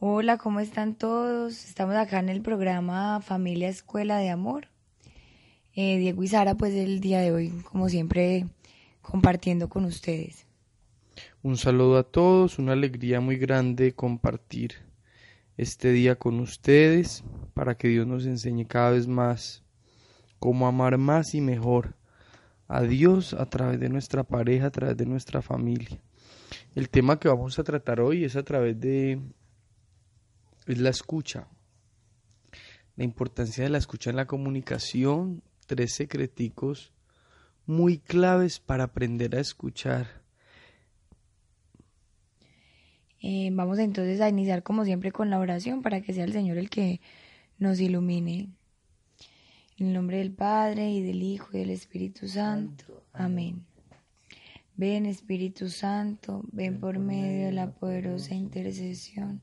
Hola, 0.00 0.38
¿cómo 0.38 0.60
están 0.60 0.94
todos? 0.94 1.64
Estamos 1.64 1.96
acá 1.96 2.20
en 2.20 2.28
el 2.28 2.40
programa 2.40 3.20
Familia 3.20 3.68
Escuela 3.68 4.18
de 4.18 4.30
Amor. 4.30 4.68
Eh, 5.74 5.98
Diego 5.98 6.22
y 6.22 6.28
Sara, 6.28 6.54
pues 6.54 6.72
el 6.74 7.00
día 7.00 7.18
de 7.18 7.32
hoy, 7.32 7.50
como 7.68 7.88
siempre, 7.88 8.46
compartiendo 9.02 9.68
con 9.68 9.84
ustedes. 9.84 10.46
Un 11.42 11.56
saludo 11.56 11.98
a 11.98 12.04
todos, 12.04 12.60
una 12.60 12.74
alegría 12.74 13.20
muy 13.20 13.38
grande 13.38 13.92
compartir 13.92 14.74
este 15.56 15.90
día 15.90 16.14
con 16.14 16.38
ustedes 16.38 17.24
para 17.52 17.76
que 17.76 17.88
Dios 17.88 18.06
nos 18.06 18.24
enseñe 18.24 18.66
cada 18.68 18.92
vez 18.92 19.08
más 19.08 19.64
cómo 20.38 20.68
amar 20.68 20.96
más 20.96 21.34
y 21.34 21.40
mejor 21.40 21.96
a 22.68 22.82
Dios 22.82 23.34
a 23.34 23.46
través 23.46 23.80
de 23.80 23.88
nuestra 23.88 24.22
pareja, 24.22 24.66
a 24.66 24.70
través 24.70 24.96
de 24.96 25.06
nuestra 25.06 25.42
familia. 25.42 25.98
El 26.76 26.88
tema 26.88 27.18
que 27.18 27.26
vamos 27.26 27.58
a 27.58 27.64
tratar 27.64 28.00
hoy 28.00 28.22
es 28.22 28.36
a 28.36 28.44
través 28.44 28.78
de 28.78 29.20
es 30.72 30.78
la 30.78 30.90
escucha. 30.90 31.48
La 32.96 33.04
importancia 33.04 33.64
de 33.64 33.70
la 33.70 33.78
escucha 33.78 34.10
en 34.10 34.16
la 34.16 34.26
comunicación, 34.26 35.42
tres 35.66 35.94
secreticos 35.94 36.92
muy 37.66 37.98
claves 37.98 38.60
para 38.60 38.84
aprender 38.84 39.36
a 39.36 39.40
escuchar. 39.40 40.22
Eh, 43.20 43.50
vamos 43.52 43.78
entonces 43.78 44.20
a 44.20 44.28
iniciar 44.28 44.62
como 44.62 44.84
siempre 44.84 45.12
con 45.12 45.28
la 45.30 45.38
oración 45.38 45.82
para 45.82 46.00
que 46.00 46.12
sea 46.12 46.24
el 46.24 46.32
Señor 46.32 46.56
el 46.58 46.70
que 46.70 47.00
nos 47.58 47.80
ilumine. 47.80 48.48
En 49.78 49.88
el 49.88 49.92
nombre 49.92 50.18
del 50.18 50.32
Padre 50.32 50.90
y 50.90 51.02
del 51.02 51.22
Hijo 51.22 51.48
y 51.52 51.58
del 51.58 51.70
Espíritu 51.70 52.26
Santo. 52.26 53.04
Amén. 53.12 53.64
Ven 54.76 55.06
Espíritu 55.06 55.68
Santo, 55.68 56.42
ven 56.52 56.80
por 56.80 56.98
medio 56.98 57.46
de 57.46 57.52
la 57.52 57.70
poderosa 57.70 58.34
intercesión 58.34 59.42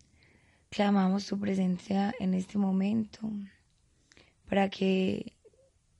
Clamamos 0.71 1.25
tu 1.25 1.37
presencia 1.37 2.15
en 2.21 2.33
este 2.33 2.57
momento 2.57 3.29
para 4.47 4.69
que 4.69 5.33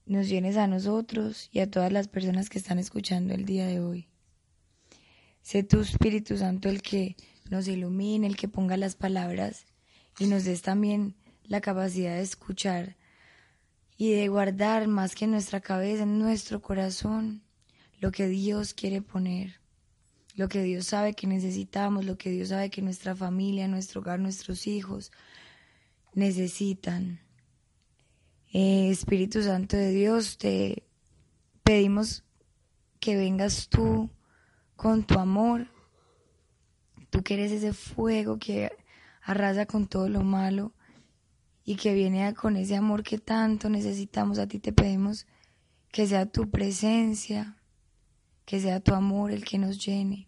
nos 0.06 0.30
llenes 0.30 0.56
a 0.56 0.66
nosotros 0.66 1.50
y 1.52 1.60
a 1.60 1.70
todas 1.70 1.92
las 1.92 2.08
personas 2.08 2.50
que 2.50 2.58
están 2.58 2.80
escuchando 2.80 3.34
el 3.34 3.44
día 3.44 3.68
de 3.68 3.82
hoy. 3.82 4.08
Sé 5.42 5.64
tu 5.64 5.82
Espíritu 5.82 6.38
Santo 6.38 6.70
el 6.70 6.82
que 6.82 7.18
nos 7.50 7.68
ilumine, 7.68 8.26
el 8.26 8.38
que 8.38 8.48
ponga 8.48 8.78
las 8.78 8.96
palabras 8.96 9.66
y 10.20 10.28
nos 10.28 10.46
des 10.46 10.62
también 10.62 11.16
la 11.44 11.60
capacidad 11.60 12.16
de 12.16 12.22
escuchar 12.22 12.96
y 13.98 14.14
de 14.14 14.30
guardar 14.30 14.88
más 14.88 15.16
que 15.16 15.26
en 15.26 15.32
nuestra 15.32 15.60
cabeza, 15.60 16.04
en 16.04 16.18
nuestro 16.18 16.62
corazón, 16.62 17.44
lo 18.00 18.14
que 18.14 18.30
Dios 18.30 18.74
quiere 18.74 19.02
poner 19.02 19.61
lo 20.36 20.48
que 20.48 20.64
Dios 20.64 20.88
sabe 20.88 21.14
que 21.14 21.28
necesitamos, 21.28 22.06
lo 22.06 22.18
que 22.18 22.30
Dios 22.30 22.50
sabe 22.50 22.70
que 22.70 22.82
nuestra 22.82 23.16
familia, 23.16 23.68
nuestro 23.68 24.02
hogar, 24.02 24.20
nuestros 24.20 24.68
hijos 24.68 25.12
necesitan. 26.14 27.20
Eh, 28.54 28.90
Espíritu 28.90 29.42
Santo 29.44 29.78
de 29.78 29.92
Dios, 29.92 30.38
te 30.38 30.84
pedimos 31.64 32.24
que 33.00 33.16
vengas 33.16 33.68
tú 33.70 34.10
con 34.76 35.04
tu 35.04 35.20
amor, 35.20 35.68
tú 37.10 37.24
que 37.24 37.36
eres 37.36 37.52
ese 37.52 37.74
fuego 37.74 38.38
que 38.38 38.72
arrasa 39.22 39.66
con 39.66 39.88
todo 39.88 40.10
lo 40.10 40.22
malo 40.22 40.74
y 41.64 41.76
que 41.76 41.94
viene 41.94 42.34
con 42.34 42.58
ese 42.58 42.76
amor 42.76 43.04
que 43.04 43.18
tanto 43.18 43.70
necesitamos. 43.70 44.40
A 44.40 44.48
ti 44.48 44.60
te 44.60 44.74
pedimos 44.74 45.28
que 45.92 46.08
sea 46.08 46.26
tu 46.26 46.50
presencia, 46.50 47.61
que 48.46 48.60
sea 48.60 48.80
tu 48.80 48.94
amor 48.94 49.32
el 49.32 49.46
que 49.46 49.58
nos 49.58 49.84
llene, 49.84 50.28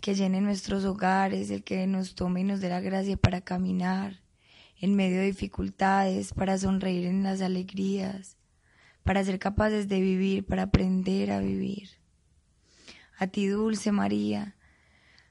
que 0.00 0.14
llene 0.14 0.40
nuestros 0.40 0.84
hogares, 0.84 1.50
el 1.50 1.64
que 1.64 1.86
nos 1.86 2.14
tome 2.14 2.42
y 2.42 2.44
nos 2.44 2.60
dé 2.60 2.68
la 2.68 2.80
gracia 2.80 3.16
para 3.16 3.40
caminar 3.40 4.20
en 4.78 4.94
medio 4.94 5.20
de 5.20 5.26
dificultades, 5.26 6.34
para 6.34 6.58
sonreír 6.58 7.06
en 7.06 7.22
las 7.22 7.40
alegrías, 7.40 8.36
para 9.02 9.24
ser 9.24 9.38
capaces 9.38 9.88
de 9.88 10.00
vivir, 10.00 10.44
para 10.44 10.64
aprender 10.64 11.30
a 11.30 11.40
vivir. 11.40 11.88
A 13.18 13.28
ti, 13.28 13.46
dulce 13.46 13.92
María, 13.92 14.56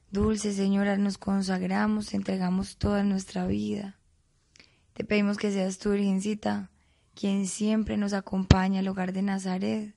dulce 0.09 0.53
Señora, 0.53 0.97
nos 0.97 1.17
consagramos, 1.17 2.07
te 2.07 2.17
entregamos 2.17 2.77
toda 2.77 3.03
nuestra 3.03 3.45
vida. 3.45 3.99
Te 4.93 5.03
pedimos 5.03 5.37
que 5.37 5.51
seas 5.51 5.77
tu 5.77 5.91
Virgencita, 5.91 6.71
quien 7.13 7.45
siempre 7.45 7.97
nos 7.97 8.13
acompaña 8.13 8.79
al 8.79 8.87
hogar 8.87 9.13
de 9.13 9.21
Nazaret 9.21 9.93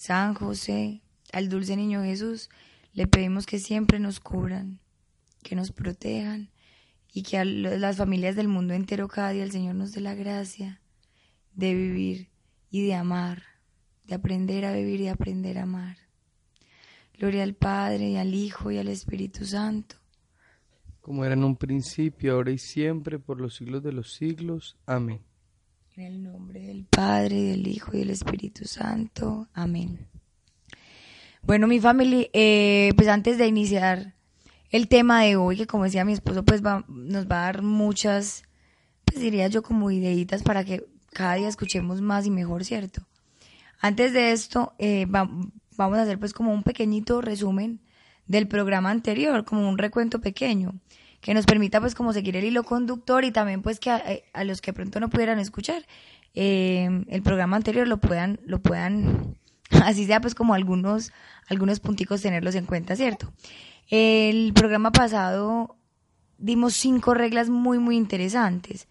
San 0.00 0.32
José, 0.32 1.02
al 1.30 1.50
dulce 1.50 1.76
niño 1.76 2.02
Jesús, 2.02 2.48
le 2.94 3.06
pedimos 3.06 3.44
que 3.44 3.58
siempre 3.58 3.98
nos 3.98 4.18
cubran, 4.18 4.80
que 5.42 5.54
nos 5.54 5.72
protejan 5.72 6.48
y 7.12 7.22
que 7.22 7.36
a 7.36 7.44
las 7.44 7.98
familias 7.98 8.34
del 8.34 8.48
mundo 8.48 8.72
entero 8.72 9.08
cada 9.08 9.32
día 9.32 9.44
el 9.44 9.52
Señor 9.52 9.74
nos 9.74 9.92
dé 9.92 10.00
la 10.00 10.14
gracia 10.14 10.80
de 11.52 11.74
vivir 11.74 12.30
y 12.70 12.86
de 12.86 12.94
amar, 12.94 13.42
de 14.04 14.14
aprender 14.14 14.64
a 14.64 14.72
vivir 14.72 15.02
y 15.02 15.08
aprender 15.08 15.58
a 15.58 15.64
amar. 15.64 15.98
Gloria 17.18 17.42
al 17.42 17.52
Padre 17.52 18.08
y 18.08 18.16
al 18.16 18.32
Hijo 18.32 18.70
y 18.70 18.78
al 18.78 18.88
Espíritu 18.88 19.44
Santo. 19.44 19.96
Como 21.02 21.26
era 21.26 21.34
en 21.34 21.44
un 21.44 21.56
principio, 21.56 22.32
ahora 22.32 22.52
y 22.52 22.58
siempre, 22.58 23.18
por 23.18 23.38
los 23.38 23.54
siglos 23.54 23.82
de 23.82 23.92
los 23.92 24.14
siglos. 24.14 24.78
Amén. 24.86 25.20
En 25.96 26.04
el 26.04 26.22
nombre 26.22 26.60
del 26.60 26.84
Padre, 26.84 27.42
del 27.42 27.66
Hijo 27.66 27.90
y 27.94 27.98
del 27.98 28.10
Espíritu 28.10 28.64
Santo. 28.64 29.48
Amén. 29.52 30.06
Bueno, 31.42 31.66
mi 31.66 31.80
familia, 31.80 32.28
eh, 32.32 32.92
pues 32.96 33.08
antes 33.08 33.38
de 33.38 33.48
iniciar 33.48 34.14
el 34.70 34.86
tema 34.86 35.22
de 35.22 35.34
hoy, 35.34 35.56
que 35.56 35.66
como 35.66 35.84
decía 35.84 36.04
mi 36.04 36.12
esposo, 36.12 36.44
pues 36.44 36.62
nos 36.62 37.26
va 37.26 37.42
a 37.42 37.44
dar 37.44 37.62
muchas, 37.62 38.44
pues 39.04 39.20
diría 39.20 39.48
yo 39.48 39.62
como 39.62 39.90
ideitas 39.90 40.42
para 40.44 40.64
que 40.64 40.86
cada 41.12 41.34
día 41.34 41.48
escuchemos 41.48 42.00
más 42.00 42.24
y 42.24 42.30
mejor, 42.30 42.64
¿cierto? 42.64 43.02
Antes 43.80 44.12
de 44.12 44.30
esto, 44.30 44.74
eh, 44.78 45.06
vamos 45.08 45.98
a 45.98 46.02
hacer 46.02 46.20
pues 46.20 46.32
como 46.32 46.52
un 46.52 46.62
pequeñito 46.62 47.20
resumen 47.20 47.80
del 48.26 48.46
programa 48.46 48.90
anterior, 48.90 49.44
como 49.44 49.68
un 49.68 49.76
recuento 49.76 50.20
pequeño 50.20 50.74
que 51.20 51.34
nos 51.34 51.46
permita 51.46 51.80
pues 51.80 51.94
como 51.94 52.12
seguir 52.12 52.36
el 52.36 52.44
hilo 52.44 52.64
conductor 52.64 53.24
y 53.24 53.30
también 53.30 53.62
pues 53.62 53.78
que 53.78 53.90
a, 53.90 53.98
eh, 53.98 54.24
los 54.44 54.60
que 54.60 54.72
pronto 54.72 55.00
no 55.00 55.10
pudieran 55.10 55.38
escuchar 55.38 55.84
eh, 56.34 57.04
el 57.08 57.22
programa 57.22 57.56
anterior 57.56 57.88
lo 57.88 57.98
puedan, 57.98 58.40
lo 58.44 58.60
puedan, 58.60 59.36
así 59.84 60.06
sea 60.06 60.20
pues 60.20 60.34
como 60.34 60.54
algunos, 60.54 61.12
algunos 61.48 61.80
punticos 61.80 62.22
tenerlos 62.22 62.54
en 62.54 62.66
cuenta, 62.66 62.96
¿cierto? 62.96 63.32
El 63.88 64.52
programa 64.54 64.92
pasado 64.92 65.76
dimos 66.38 66.74
cinco 66.74 67.14
reglas 67.14 67.50
muy, 67.50 67.78
muy 67.78 67.96
interesantes 67.96 68.86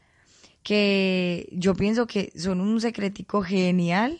que 0.62 1.50
yo 1.54 1.74
pienso 1.74 2.06
que 2.06 2.32
son 2.36 2.60
un 2.60 2.82
secretico 2.82 3.42
genial 3.42 4.20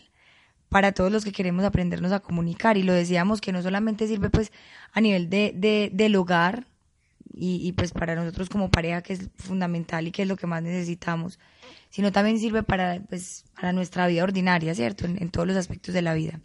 para 0.70 0.92
todos 0.92 1.12
los 1.12 1.24
que 1.24 1.32
queremos 1.32 1.64
aprendernos 1.64 2.12
a 2.12 2.20
comunicar 2.20 2.78
y 2.78 2.82
lo 2.82 2.92
decíamos 2.92 3.40
que 3.40 3.52
no 3.52 3.62
solamente 3.62 4.06
sirve 4.06 4.30
pues 4.30 4.50
a 4.92 5.00
nivel 5.00 5.28
de, 5.28 5.52
de 5.54 5.90
del 5.92 6.16
hogar 6.16 6.66
y, 7.32 7.72
pues 7.72 7.92
para 7.92 8.14
nosotros 8.14 8.48
como 8.48 8.70
pareja 8.70 9.02
que 9.02 9.12
es 9.12 9.30
fundamental 9.36 10.06
y 10.06 10.12
que 10.12 10.22
es 10.22 10.28
lo 10.28 10.36
que 10.36 10.46
más 10.46 10.62
necesitamos, 10.62 11.38
sino 11.88 12.12
también 12.12 12.38
sirve 12.38 12.62
para, 12.62 13.00
pues, 13.08 13.44
para 13.54 13.72
nuestra 13.72 14.06
vida 14.06 14.24
ordinaria, 14.24 14.74
¿cierto? 14.74 15.06
En, 15.06 15.30
todos 15.30 15.46
los 15.46 15.56
aspectos 15.56 15.94
de 15.94 16.02
la 16.02 16.14
vida. 16.14 16.40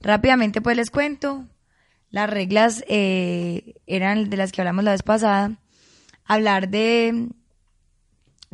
Rápidamente 0.00 0.60
pues 0.60 0.76
les 0.76 0.90
cuento, 0.90 1.46
las 2.10 2.28
reglas 2.30 2.84
eh, 2.88 3.74
eran 3.86 4.30
de 4.30 4.36
las 4.36 4.52
que 4.52 4.60
hablamos 4.60 4.84
la 4.84 4.92
vez 4.92 5.02
pasada, 5.02 5.58
hablar 6.26 6.68
de 6.68 7.28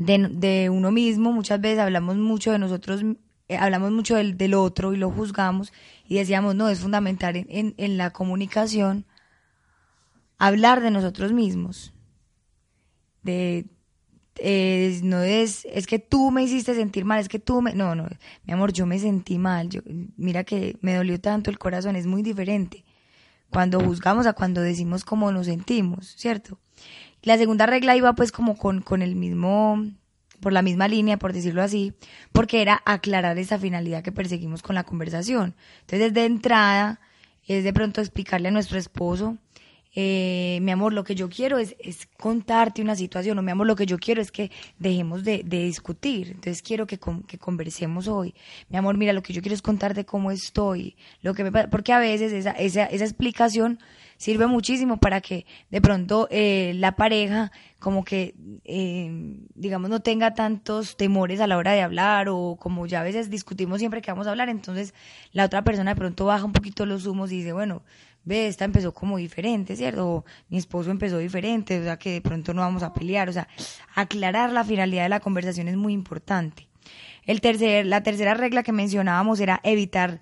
de, 0.01 0.71
uno 0.71 0.91
mismo, 0.91 1.33
muchas 1.33 1.61
veces 1.61 1.79
hablamos 1.79 2.17
mucho 2.17 2.53
de 2.53 2.59
nosotros, 2.59 3.03
eh, 3.49 3.57
hablamos 3.57 3.93
mucho 3.93 4.17
del, 4.17 4.37
del, 4.37 4.55
otro 4.55 4.95
y 4.95 4.97
lo 4.97 5.11
juzgamos 5.11 5.73
y 6.09 6.17
decíamos, 6.17 6.55
no, 6.55 6.69
es 6.69 6.81
fundamental 6.81 7.37
en, 7.37 7.75
en, 7.77 7.97
la 7.99 8.11
comunicación 8.11 9.05
hablar 10.41 10.81
de 10.81 10.91
nosotros 10.91 11.33
mismos, 11.33 11.93
de 13.23 13.67
no 15.03 15.23
es, 15.23 15.67
es 15.71 15.87
que 15.87 15.99
tú 15.99 16.31
me 16.31 16.43
hiciste 16.43 16.75
sentir 16.75 17.05
mal, 17.05 17.21
es 17.21 17.29
que 17.29 17.39
tú 17.39 17.61
me, 17.61 17.75
no, 17.75 17.95
no, 17.95 18.09
mi 18.45 18.53
amor, 18.53 18.73
yo 18.73 18.87
me 18.87 18.99
sentí 18.99 19.39
mal, 19.39 19.69
yo, 19.69 19.83
mira 20.17 20.45
que 20.45 20.77
me 20.81 20.95
dolió 20.95 21.21
tanto 21.21 21.51
el 21.51 21.59
corazón, 21.59 21.95
es 21.95 22.07
muy 22.07 22.23
diferente 22.23 22.85
cuando 23.51 23.81
juzgamos 23.81 24.27
a 24.27 24.33
cuando 24.33 24.63
decimos 24.63 25.05
cómo 25.05 25.31
nos 25.33 25.47
sentimos, 25.47 26.15
¿cierto? 26.17 26.59
La 27.23 27.37
segunda 27.37 27.67
regla 27.67 27.97
iba 27.97 28.15
pues 28.15 28.33
como 28.33 28.57
con, 28.57 28.81
con 28.81 29.03
el 29.03 29.17
mismo, 29.17 29.85
por 30.41 30.53
la 30.53 30.63
misma 30.63 30.89
línea, 30.89 31.19
por 31.19 31.33
decirlo 31.33 31.63
así, 31.63 31.93
porque 32.33 32.63
era 32.63 32.81
aclarar 32.87 33.37
esa 33.39 33.59
finalidad 33.59 34.03
que 34.03 34.13
perseguimos 34.13 34.63
con 34.63 34.75
la 34.75 34.85
conversación. 34.85 35.55
Entonces, 35.81 36.15
desde 36.15 36.27
entrada, 36.27 37.01
es 37.47 37.65
de 37.65 37.73
pronto 37.73 38.01
explicarle 38.01 38.49
a 38.49 38.53
nuestro 38.53 38.79
esposo, 38.79 39.37
eh, 39.95 40.59
mi 40.63 40.71
amor, 40.71 40.93
lo 40.93 41.03
que 41.03 41.15
yo 41.15 41.29
quiero 41.29 41.59
es, 41.59 41.75
es, 41.81 42.07
contarte 42.17 42.81
una 42.81 42.95
situación, 42.95 43.39
o 43.39 43.43
mi 43.43 43.51
amor, 43.51 43.67
lo 43.67 43.75
que 43.75 43.87
yo 43.87 43.99
quiero 43.99 44.23
es 44.23 44.31
que 44.31 44.51
dejemos 44.79 45.25
de, 45.25 45.43
de 45.45 45.65
discutir, 45.65 46.29
entonces 46.29 46.63
quiero 46.63 46.87
que, 46.87 46.99
conversemos 46.99 48.07
hoy. 48.07 48.35
Mi 48.69 48.79
amor, 48.79 48.97
mira, 48.97 49.13
lo 49.13 49.23
que 49.23 49.33
yo 49.33 49.43
quiero 49.43 49.55
es 49.55 49.63
contarte 49.63 50.05
cómo 50.05 50.31
estoy, 50.31 50.97
lo 51.23 51.35
que 51.35 51.45
me 51.45 51.51
porque 51.69 51.93
a 51.93 51.99
veces 51.99 52.33
esa, 52.33 52.53
esa, 52.53 52.85
esa 52.85 53.05
explicación 53.05 53.81
sirve 54.21 54.47
muchísimo 54.47 54.99
para 54.99 55.23
que 55.23 55.47
de 55.71 55.81
pronto 55.81 56.29
eh, 56.31 56.73
la 56.77 56.95
pareja 56.95 57.51
como 57.79 58.05
que, 58.05 58.35
eh, 58.65 59.11
digamos, 59.55 59.89
no 59.89 60.01
tenga 60.01 60.35
tantos 60.35 60.99
temores 60.99 61.41
a 61.41 61.47
la 61.47 61.57
hora 61.57 61.73
de 61.73 61.81
hablar 61.81 62.29
o 62.29 62.57
como 62.61 62.87
ya 62.87 63.01
a 63.01 63.03
veces 63.03 63.31
discutimos 63.31 63.79
siempre 63.79 64.03
que 64.03 64.11
vamos 64.11 64.27
a 64.27 64.31
hablar, 64.31 64.51
entonces 64.51 64.93
la 65.33 65.47
otra 65.47 65.65
persona 65.65 65.93
de 65.93 65.97
pronto 65.97 66.27
baja 66.27 66.45
un 66.45 66.53
poquito 66.53 66.85
los 66.85 67.07
humos 67.07 67.33
y 67.33 67.39
dice, 67.39 67.55
bueno, 67.55 67.83
ve, 68.25 68.47
esta 68.47 68.65
empezó 68.65 68.93
como 68.93 69.17
diferente, 69.17 69.77
¿cierto? 69.77 70.09
O 70.09 70.25
mi 70.49 70.59
esposo 70.59 70.91
empezó 70.91 71.19
diferente, 71.19 71.81
o 71.81 71.85
sea 71.85 71.99
que 71.99 72.13
de 72.13 72.21
pronto 72.21 72.55
no 72.55 72.63
vamos 72.63 72.83
a 72.83 72.93
pelear, 72.93 73.29
o 73.29 73.33
sea, 73.33 73.49
aclarar 73.95 74.53
la 74.53 74.65
finalidad 74.65 75.05
de 75.05 75.09
la 75.09 75.21
conversación 75.21 75.69
es 75.69 75.77
muy 75.77 75.93
importante. 75.93 76.69
El 77.27 77.41
tercer, 77.41 77.87
la 77.87 78.03
tercera 78.03 78.35
regla 78.35 78.63
que 78.63 78.73
mencionábamos 78.73 79.41
era 79.41 79.61
evitar 79.63 80.21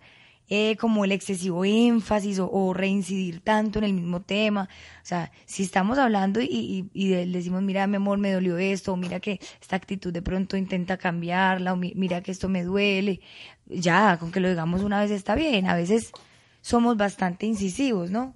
eh, 0.51 0.77
como 0.77 1.05
el 1.05 1.13
excesivo 1.13 1.65
énfasis 1.67 2.39
o, 2.41 2.73
reincidir 2.73 3.41
tanto 3.41 3.79
en 3.79 3.85
el 3.85 3.93
mismo 3.93 4.23
tema. 4.23 4.69
O 5.03 5.05
sea, 5.05 5.31
si 5.45 5.63
estamos 5.63 5.99
hablando 5.99 6.41
y, 6.41 6.89
y, 6.95 7.09
decimos, 7.27 7.63
mira, 7.63 7.87
mi 7.87 7.97
amor, 7.97 8.19
me 8.19 8.33
dolió 8.33 8.57
esto, 8.57 8.95
o 8.95 8.97
mira 8.97 9.21
que 9.21 9.41
esta 9.61 9.77
actitud 9.77 10.11
de 10.13 10.23
pronto 10.23 10.57
intenta 10.57 10.97
cambiarla, 10.97 11.75
o 11.75 11.77
mira 11.77 12.23
que 12.23 12.31
esto 12.31 12.49
me 12.49 12.65
duele, 12.65 13.21
ya, 13.67 14.17
con 14.19 14.33
que 14.33 14.41
lo 14.41 14.49
digamos 14.49 14.83
una 14.83 15.01
vez 15.01 15.11
está 15.11 15.35
bien. 15.35 15.69
A 15.69 15.75
veces 15.75 16.13
somos 16.61 16.97
bastante 16.97 17.47
incisivos, 17.47 18.11
¿no? 18.11 18.35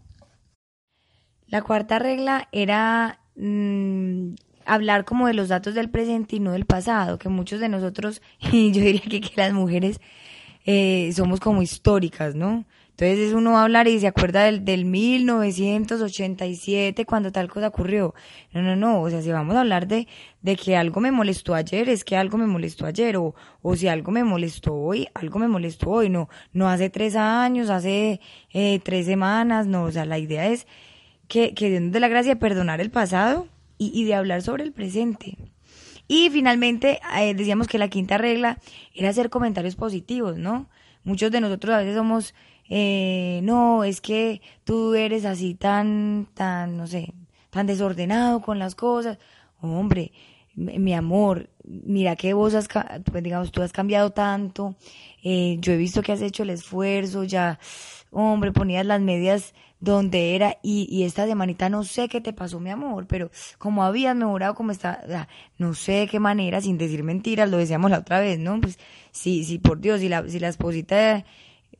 La 1.48 1.62
cuarta 1.62 1.98
regla 1.98 2.48
era 2.52 3.20
mm, 3.36 4.34
hablar 4.64 5.04
como 5.04 5.26
de 5.26 5.34
los 5.34 5.48
datos 5.48 5.74
del 5.74 5.90
presente 5.90 6.36
y 6.36 6.40
no 6.40 6.52
del 6.52 6.64
pasado, 6.64 7.18
que 7.18 7.28
muchos 7.28 7.60
de 7.60 7.68
nosotros, 7.68 8.22
y 8.52 8.72
yo 8.72 8.80
diría 8.80 9.02
que, 9.02 9.32
las 9.36 9.52
mujeres, 9.52 10.00
eh, 10.64 11.12
somos 11.14 11.40
como 11.40 11.62
históricas, 11.62 12.34
¿no? 12.34 12.64
Entonces 12.92 13.18
es 13.18 13.32
uno 13.32 13.52
va 13.52 13.60
a 13.60 13.62
hablar 13.64 13.88
y 13.88 13.98
se 13.98 14.06
acuerda 14.06 14.44
del, 14.44 14.66
del 14.66 14.84
1987 14.84 17.06
cuando 17.06 17.32
tal 17.32 17.48
cosa 17.48 17.68
ocurrió. 17.68 18.14
No, 18.52 18.60
no, 18.60 18.76
no, 18.76 19.00
o 19.00 19.08
sea, 19.08 19.22
si 19.22 19.32
vamos 19.32 19.56
a 19.56 19.60
hablar 19.60 19.88
de, 19.88 20.06
de 20.42 20.56
que 20.56 20.76
algo 20.76 21.00
me 21.00 21.10
molestó 21.10 21.54
ayer, 21.54 21.88
es 21.88 22.04
que 22.04 22.18
algo 22.18 22.36
me 22.36 22.46
molestó 22.46 22.84
ayer, 22.84 23.16
o, 23.16 23.34
o 23.62 23.76
si 23.76 23.88
algo 23.88 24.12
me 24.12 24.24
molestó 24.24 24.74
hoy, 24.74 25.08
algo 25.14 25.38
me 25.38 25.48
molestó 25.48 25.88
hoy, 25.90 26.10
no, 26.10 26.28
no 26.52 26.68
hace 26.68 26.90
tres 26.90 27.16
años, 27.16 27.70
hace 27.70 28.20
eh, 28.52 28.78
tres 28.84 29.06
semanas, 29.06 29.66
no, 29.66 29.84
o 29.84 29.90
sea, 29.90 30.04
la 30.04 30.18
idea 30.18 30.48
es 30.48 30.66
que, 31.28 31.54
que 31.54 31.70
Dios 31.70 31.80
nos 31.80 31.92
dé 31.92 32.00
la 32.00 32.08
gracia 32.08 32.34
de 32.34 32.40
perdonar 32.40 32.82
el 32.82 32.90
pasado 32.90 33.48
y, 33.78 33.90
y 33.98 34.04
de 34.04 34.14
hablar 34.14 34.42
sobre 34.42 34.64
el 34.64 34.72
presente. 34.72 35.38
Y 36.08 36.30
finalmente, 36.30 37.00
eh, 37.18 37.34
decíamos 37.34 37.68
que 37.68 37.78
la 37.78 37.88
quinta 37.88 38.18
regla 38.18 38.58
era 38.94 39.08
hacer 39.08 39.30
comentarios 39.30 39.76
positivos, 39.76 40.36
¿no? 40.36 40.68
Muchos 41.04 41.30
de 41.30 41.40
nosotros 41.40 41.74
a 41.74 41.78
veces 41.78 41.96
somos, 41.96 42.34
eh, 42.68 43.40
no, 43.42 43.84
es 43.84 44.00
que 44.00 44.40
tú 44.64 44.94
eres 44.94 45.24
así 45.24 45.54
tan, 45.54 46.28
tan, 46.34 46.76
no 46.76 46.86
sé, 46.86 47.14
tan 47.50 47.66
desordenado 47.66 48.40
con 48.40 48.58
las 48.58 48.74
cosas. 48.74 49.18
Hombre, 49.60 50.12
mi 50.54 50.92
amor, 50.92 51.48
mira 51.64 52.16
que 52.16 52.34
vos 52.34 52.54
has, 52.54 52.68
pues 53.10 53.22
digamos, 53.22 53.52
tú 53.52 53.62
has 53.62 53.72
cambiado 53.72 54.10
tanto, 54.10 54.76
eh, 55.22 55.56
yo 55.60 55.72
he 55.72 55.76
visto 55.76 56.02
que 56.02 56.12
has 56.12 56.20
hecho 56.20 56.42
el 56.42 56.50
esfuerzo, 56.50 57.24
ya, 57.24 57.58
hombre, 58.10 58.52
ponías 58.52 58.84
las 58.84 59.00
medias 59.00 59.54
donde 59.82 60.36
era 60.36 60.58
y, 60.62 60.86
y 60.88 61.02
esta 61.02 61.26
semanita 61.26 61.68
no 61.68 61.82
sé 61.82 62.08
qué 62.08 62.20
te 62.20 62.32
pasó, 62.32 62.60
mi 62.60 62.70
amor, 62.70 63.06
pero 63.08 63.32
como 63.58 63.82
habías 63.82 64.14
mejorado, 64.14 64.54
como 64.54 64.70
está, 64.70 65.26
no 65.58 65.74
sé 65.74 65.92
de 65.92 66.06
qué 66.06 66.20
manera, 66.20 66.60
sin 66.60 66.78
decir 66.78 67.02
mentiras, 67.02 67.50
lo 67.50 67.56
decíamos 67.56 67.90
la 67.90 67.98
otra 67.98 68.20
vez, 68.20 68.38
¿no? 68.38 68.60
Pues 68.60 68.78
sí, 69.10 69.42
sí, 69.42 69.58
por 69.58 69.80
Dios, 69.80 69.98
si 69.98 70.08
la, 70.08 70.28
si 70.28 70.38
la 70.38 70.48
esposita, 70.48 71.24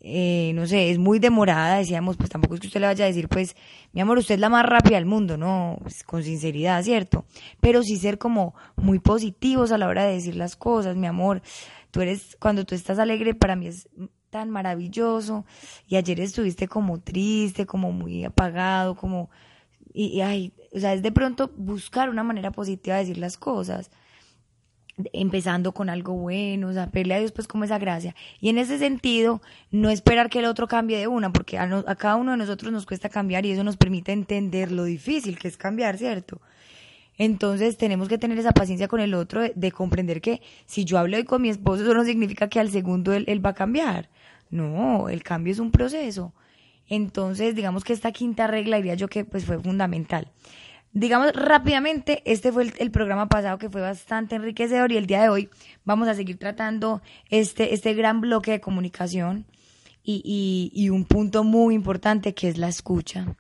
eh, 0.01 0.51
no 0.57 0.67
sé, 0.67 0.91
es 0.91 0.99
muy 0.99 1.21
demorada, 1.21 1.79
decíamos, 1.79 2.17
pues 2.17 2.29
tampoco 2.29 2.55
es 2.57 2.61
que 2.61 2.67
usted 2.67 2.81
le 2.81 2.89
vaya 2.89 3.05
a 3.05 3.09
decir, 3.09 3.29
pues, 3.29 3.55
mi 3.93 4.01
amor, 4.01 4.19
usted 4.19 4.35
es 4.35 4.41
la 4.41 4.49
más 4.49 4.67
rápida 4.67 4.97
del 4.97 5.07
mundo, 5.07 5.37
¿no? 5.37 5.79
Pues, 5.81 6.03
con 6.03 6.25
sinceridad, 6.25 6.83
¿cierto? 6.83 7.25
Pero 7.61 7.85
sí 7.85 7.97
ser 7.99 8.19
como 8.19 8.57
muy 8.75 8.99
positivos 8.99 9.71
a 9.71 9.79
la 9.79 9.87
hora 9.87 10.05
de 10.07 10.15
decir 10.15 10.35
las 10.35 10.57
cosas, 10.57 10.97
mi 10.97 11.07
amor, 11.07 11.41
tú 11.93 12.01
eres, 12.01 12.37
cuando 12.41 12.65
tú 12.65 12.75
estás 12.75 12.99
alegre, 12.99 13.37
para 13.37 13.55
mí 13.55 13.69
es 13.69 13.89
tan 14.33 14.49
maravilloso 14.51 15.45
y 15.87 15.97
ayer 15.97 16.19
estuviste 16.19 16.67
como 16.67 16.99
triste, 16.99 17.67
como 17.67 17.93
muy 17.93 18.25
apagado, 18.25 18.97
como 18.97 19.31
y, 19.95 20.23
ay, 20.23 20.55
o 20.73 20.81
sea, 20.81 20.95
es 20.95 21.03
de 21.03 21.13
pronto 21.13 21.53
buscar 21.55 22.09
una 22.09 22.25
manera 22.25 22.51
positiva 22.51 22.97
de 22.97 23.03
decir 23.03 23.19
las 23.19 23.37
cosas, 23.37 23.91
empezando 25.13 25.73
con 25.73 25.91
algo 25.91 26.15
bueno, 26.15 26.69
o 26.69 26.73
sea, 26.73 26.91
pedirle 26.91 27.15
a 27.15 27.19
Dios 27.19 27.33
pues 27.33 27.47
como 27.47 27.65
esa 27.65 27.79
gracia. 27.79 28.15
Y 28.41 28.49
en 28.49 28.57
ese 28.57 28.79
sentido, 28.79 29.43
no 29.71 29.91
esperar 29.91 30.31
que 30.31 30.39
el 30.39 30.47
otro 30.47 30.67
cambie 30.67 30.99
de 30.99 31.09
una, 31.09 31.31
porque 31.31 31.59
a, 31.59 31.65
a 31.87 31.95
cada 31.97 32.17
uno 32.17 32.31
de 32.31 32.39
nosotros 32.39 32.73
nos 32.73 32.87
cuesta 32.87 33.11
cambiar 33.11 33.45
y 33.45 33.51
eso 33.51 33.65
nos 33.65 33.77
permite 33.77 34.13
entender 34.13 34.73
lo 34.73 34.85
difícil 34.85 35.39
que 35.39 35.49
es 35.49 35.59
cambiar, 35.59 35.99
¿cierto? 35.99 36.41
Entonces 37.19 37.77
tenemos 37.77 38.09
que 38.09 38.17
tener 38.17 38.39
esa 38.39 38.53
paciencia 38.53 38.89
con 38.89 39.01
el 39.01 39.13
otro 39.13 39.43
de, 39.43 39.73
comprender 39.73 40.23
que 40.23 40.41
si 40.65 40.87
yo 40.87 40.99
hablo 40.99 41.19
hoy 41.19 41.25
con 41.25 41.43
mi 41.43 41.51
esposo, 41.51 41.83
eso 41.83 41.93
no 41.93 42.05
significa 42.05 42.49
que 42.49 42.61
al 42.61 42.71
segundo 42.71 43.13
él 43.13 43.45
va 43.45 43.51
a 43.51 43.55
cambiar. 43.55 44.09
No, 44.53 45.09
el 45.09 45.23
cambio 45.23 45.53
es 45.53 45.59
un 45.59 45.73
proceso. 45.73 46.35
Entonces, 46.87 47.55
digamos 47.55 47.85
que 47.85 47.95
esta 47.95 48.13
quinta 48.13 48.47
regla 48.47 48.77
diría 48.77 48.95
yo 48.95 49.09
que 49.09 49.25
pues 49.25 49.47
fue 49.47 49.59
fundamental. 49.59 50.31
Digamos 50.93 51.33
rápidamente, 51.33 52.23
este 52.27 52.53
fue 52.53 52.71
el, 52.79 52.91
programa 52.91 53.31
pasado 53.31 53.57
que 53.57 53.71
fue 53.71 53.81
bastante 53.81 54.35
enriquecedor 54.35 54.93
y 54.93 54.99
el 54.99 55.07
día 55.07 55.23
de 55.23 55.31
hoy 55.31 55.49
vamos 55.87 56.07
a 56.07 56.15
seguir 56.15 56.37
tratando 56.37 57.01
este, 57.31 57.73
este 57.73 57.95
gran 57.95 58.21
bloque 58.21 58.51
de 58.51 58.61
comunicación 58.61 59.47
y, 60.05 60.71
y, 60.75 60.91
un 60.91 61.07
punto 61.07 61.45
muy 61.45 61.75
importante 61.75 62.35
que 62.35 62.49
es 62.49 62.59
la 62.59 62.69
escucha. 62.69 63.35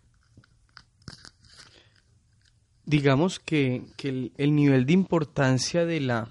Digamos 2.87 3.38
que, 3.38 3.83
que 3.99 4.09
el, 4.09 4.33
el, 4.38 4.54
nivel 4.54 4.87
de 4.87 4.95
importancia 4.95 5.85
de 5.85 6.00
la, 6.00 6.31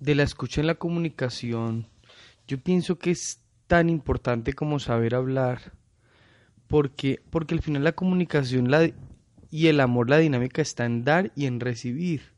de 0.00 0.16
la 0.16 0.24
escucha 0.24 0.60
en 0.60 0.66
la 0.66 0.74
comunicación, 0.74 1.86
yo 2.48 2.58
pienso 2.58 2.98
que 2.98 3.12
es 3.12 3.42
tan 3.68 3.90
importante 3.90 4.54
como 4.54 4.80
saber 4.80 5.14
hablar, 5.14 5.72
porque, 6.66 7.20
porque 7.30 7.54
al 7.54 7.62
final 7.62 7.84
la 7.84 7.92
comunicación 7.92 8.68
y 9.50 9.66
el 9.68 9.80
amor, 9.80 10.10
la 10.10 10.18
dinámica 10.18 10.60
está 10.62 10.84
en 10.86 11.04
dar 11.04 11.30
y 11.36 11.46
en 11.46 11.60
recibir. 11.60 12.32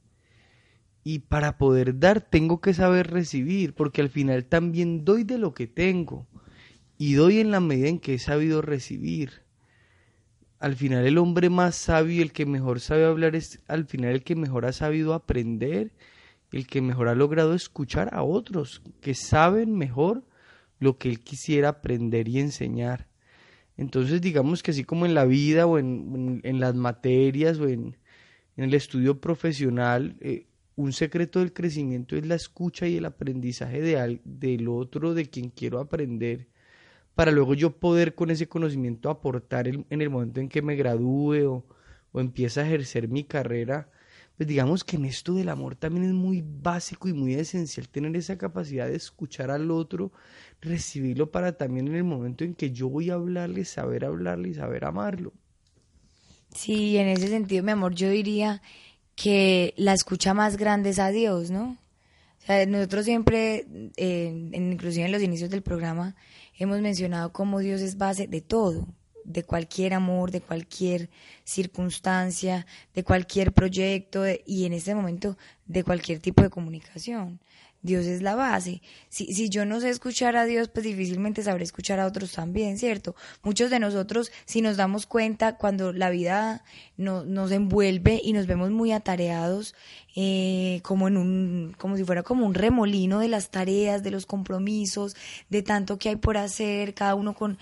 Y 1.02 1.20
para 1.20 1.56
poder 1.56 1.98
dar 1.98 2.20
tengo 2.20 2.60
que 2.60 2.74
saber 2.74 3.10
recibir, 3.10 3.74
porque 3.74 4.02
al 4.02 4.10
final 4.10 4.44
también 4.44 5.04
doy 5.04 5.24
de 5.24 5.38
lo 5.38 5.54
que 5.54 5.66
tengo 5.66 6.26
y 6.98 7.14
doy 7.14 7.38
en 7.38 7.50
la 7.50 7.60
medida 7.60 7.88
en 7.88 7.98
que 7.98 8.14
he 8.14 8.18
sabido 8.18 8.60
recibir. 8.60 9.42
Al 10.58 10.76
final 10.76 11.06
el 11.06 11.16
hombre 11.16 11.48
más 11.48 11.74
sabio, 11.74 12.22
el 12.22 12.32
que 12.32 12.44
mejor 12.44 12.80
sabe 12.80 13.06
hablar 13.06 13.34
es 13.34 13.62
al 13.66 13.86
final 13.86 14.10
el 14.10 14.24
que 14.24 14.36
mejor 14.36 14.66
ha 14.66 14.72
sabido 14.72 15.14
aprender, 15.14 15.92
el 16.52 16.66
que 16.66 16.82
mejor 16.82 17.08
ha 17.08 17.14
logrado 17.14 17.54
escuchar 17.54 18.10
a 18.12 18.22
otros 18.22 18.82
que 19.00 19.14
saben 19.14 19.78
mejor 19.78 20.24
lo 20.80 20.98
que 20.98 21.08
él 21.08 21.20
quisiera 21.20 21.68
aprender 21.68 22.26
y 22.28 22.40
enseñar. 22.40 23.06
Entonces, 23.76 24.20
digamos 24.20 24.62
que 24.62 24.72
así 24.72 24.84
como 24.84 25.06
en 25.06 25.14
la 25.14 25.24
vida 25.24 25.66
o 25.66 25.78
en, 25.78 26.40
en, 26.42 26.60
las 26.60 26.74
materias 26.74 27.58
o 27.58 27.68
en, 27.68 27.96
el 28.56 28.74
estudio 28.74 29.20
profesional, 29.20 30.16
eh, 30.20 30.46
un 30.76 30.92
secreto 30.92 31.38
del 31.38 31.52
crecimiento 31.52 32.16
es 32.16 32.26
la 32.26 32.34
escucha 32.34 32.86
y 32.86 32.96
el 32.96 33.04
aprendizaje 33.04 33.80
de 33.80 34.20
del 34.24 34.68
otro, 34.68 35.14
de 35.14 35.26
quien 35.30 35.50
quiero 35.50 35.78
aprender, 35.78 36.48
para 37.14 37.30
luego 37.30 37.54
yo 37.54 37.78
poder 37.78 38.14
con 38.14 38.30
ese 38.30 38.48
conocimiento 38.48 39.10
aportar 39.10 39.68
en 39.68 39.86
el 39.88 40.10
momento 40.10 40.40
en 40.40 40.48
que 40.48 40.62
me 40.62 40.76
gradúe 40.76 41.46
o, 41.46 41.66
o 42.12 42.20
empiece 42.20 42.60
a 42.60 42.66
ejercer 42.66 43.08
mi 43.08 43.24
carrera, 43.24 43.88
pues 44.36 44.48
digamos 44.48 44.84
que 44.84 44.96
en 44.96 45.04
esto 45.04 45.34
del 45.34 45.50
amor 45.50 45.76
también 45.76 46.06
es 46.06 46.12
muy 46.12 46.42
básico 46.42 47.08
y 47.08 47.12
muy 47.12 47.34
esencial 47.34 47.88
tener 47.88 48.16
esa 48.16 48.38
capacidad 48.38 48.88
de 48.88 48.96
escuchar 48.96 49.50
al 49.50 49.70
otro, 49.70 50.12
recibirlo 50.60 51.30
para 51.30 51.56
también 51.56 51.88
en 51.88 51.94
el 51.94 52.04
momento 52.04 52.44
en 52.44 52.54
que 52.54 52.70
yo 52.70 52.88
voy 52.88 53.10
a 53.10 53.14
hablarle, 53.14 53.64
saber 53.64 54.04
hablarle 54.04 54.50
y 54.50 54.54
saber 54.54 54.84
amarlo. 54.84 55.32
Sí, 56.54 56.96
en 56.96 57.08
ese 57.08 57.28
sentido, 57.28 57.62
mi 57.62 57.72
amor, 57.72 57.94
yo 57.94 58.10
diría 58.10 58.60
que 59.14 59.74
la 59.76 59.92
escucha 59.92 60.34
más 60.34 60.56
grande 60.56 60.90
es 60.90 60.98
a 60.98 61.10
Dios, 61.10 61.50
¿no? 61.50 61.76
O 62.42 62.46
sea, 62.46 62.64
nosotros 62.66 63.04
siempre, 63.04 63.66
eh, 63.96 64.50
inclusive 64.52 65.04
en 65.04 65.12
los 65.12 65.22
inicios 65.22 65.50
del 65.50 65.62
programa, 65.62 66.16
hemos 66.58 66.80
mencionado 66.80 67.32
cómo 67.32 67.60
Dios 67.60 67.80
es 67.82 67.98
base 67.98 68.26
de 68.26 68.40
todo, 68.40 68.86
de 69.24 69.44
cualquier 69.44 69.94
amor, 69.94 70.30
de 70.30 70.40
cualquier 70.40 71.10
circunstancia, 71.44 72.66
de 72.94 73.04
cualquier 73.04 73.52
proyecto 73.52 74.24
y 74.46 74.64
en 74.64 74.72
este 74.72 74.94
momento 74.94 75.36
de 75.66 75.84
cualquier 75.84 76.18
tipo 76.20 76.42
de 76.42 76.50
comunicación. 76.50 77.40
Dios 77.82 78.06
es 78.06 78.22
la 78.22 78.34
base. 78.34 78.82
Si, 79.08 79.32
si 79.32 79.48
yo 79.48 79.64
no 79.64 79.80
sé 79.80 79.88
escuchar 79.88 80.36
a 80.36 80.44
Dios, 80.44 80.68
pues 80.68 80.84
difícilmente 80.84 81.42
sabré 81.42 81.64
escuchar 81.64 81.98
a 82.00 82.06
otros 82.06 82.32
también, 82.32 82.78
¿cierto? 82.78 83.14
Muchos 83.42 83.70
de 83.70 83.78
nosotros, 83.78 84.30
si 84.44 84.60
nos 84.60 84.76
damos 84.76 85.06
cuenta, 85.06 85.56
cuando 85.56 85.92
la 85.92 86.10
vida 86.10 86.64
no, 86.96 87.24
nos 87.24 87.50
envuelve 87.52 88.20
y 88.22 88.32
nos 88.32 88.46
vemos 88.46 88.70
muy 88.70 88.92
atareados, 88.92 89.74
eh, 90.14 90.80
como 90.82 91.08
en 91.08 91.16
un, 91.16 91.76
como 91.78 91.96
si 91.96 92.04
fuera 92.04 92.22
como 92.22 92.46
un 92.46 92.54
remolino 92.54 93.20
de 93.20 93.28
las 93.28 93.50
tareas, 93.50 94.02
de 94.02 94.10
los 94.10 94.26
compromisos, 94.26 95.16
de 95.48 95.62
tanto 95.62 95.98
que 95.98 96.10
hay 96.10 96.16
por 96.16 96.36
hacer, 96.36 96.94
cada 96.94 97.14
uno 97.14 97.34
con 97.34 97.58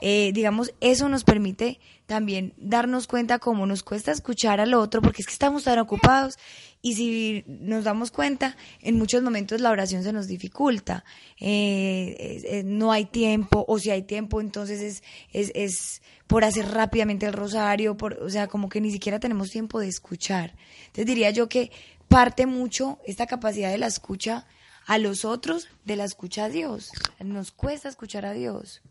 eh, 0.00 0.32
digamos, 0.34 0.74
eso 0.80 1.08
nos 1.08 1.24
permite 1.24 1.80
también 2.04 2.52
darnos 2.58 3.06
cuenta 3.06 3.38
cómo 3.38 3.64
nos 3.64 3.82
cuesta 3.82 4.12
escuchar 4.12 4.60
al 4.60 4.74
otro, 4.74 5.00
porque 5.00 5.22
es 5.22 5.26
que 5.26 5.32
estamos 5.32 5.64
tan 5.64 5.78
ocupados 5.78 6.36
y 6.84 6.92
si 6.96 7.44
nos 7.46 7.84
damos 7.84 8.10
cuenta, 8.10 8.58
en 8.82 8.98
muchos 8.98 9.22
momentos 9.22 9.58
la 9.62 9.70
oración 9.70 10.02
se 10.02 10.12
nos 10.12 10.26
dificulta, 10.26 11.02
eh, 11.40 12.62
no 12.66 12.92
hay 12.92 13.06
tiempo, 13.06 13.64
o 13.66 13.78
si 13.78 13.88
hay 13.88 14.02
tiempo, 14.02 14.38
entonces 14.42 14.82
es, 14.82 15.02
es, 15.32 15.50
es 15.54 16.02
por 16.26 16.44
hacer 16.44 16.68
rápidamente 16.68 17.24
el 17.24 17.32
rosario, 17.32 17.96
por, 17.96 18.22
o 18.22 18.28
sea, 18.28 18.48
como 18.48 18.68
que 18.68 18.82
ni 18.82 18.90
siquiera 18.90 19.18
tenemos 19.18 19.50
tiempo 19.50 19.80
de 19.80 19.88
escuchar. 19.88 20.56
Entonces 20.88 21.06
diría 21.06 21.30
yo 21.30 21.48
que 21.48 21.72
parte 22.06 22.44
mucho 22.44 22.98
esta 23.06 23.26
capacidad 23.26 23.70
de 23.70 23.78
la 23.78 23.86
escucha 23.86 24.46
a 24.84 24.98
los 24.98 25.24
otros 25.24 25.68
de 25.86 25.96
la 25.96 26.04
escucha 26.04 26.44
a 26.44 26.48
Dios. 26.50 26.90
Nos 27.18 27.50
cuesta 27.50 27.88
escuchar 27.88 28.26
a 28.26 28.34
Dios. 28.34 28.82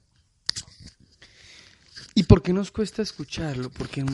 ¿Y 2.15 2.23
por 2.23 2.43
qué 2.43 2.53
nos 2.53 2.71
cuesta 2.71 3.01
escucharlo? 3.01 3.71
Porque 3.71 4.05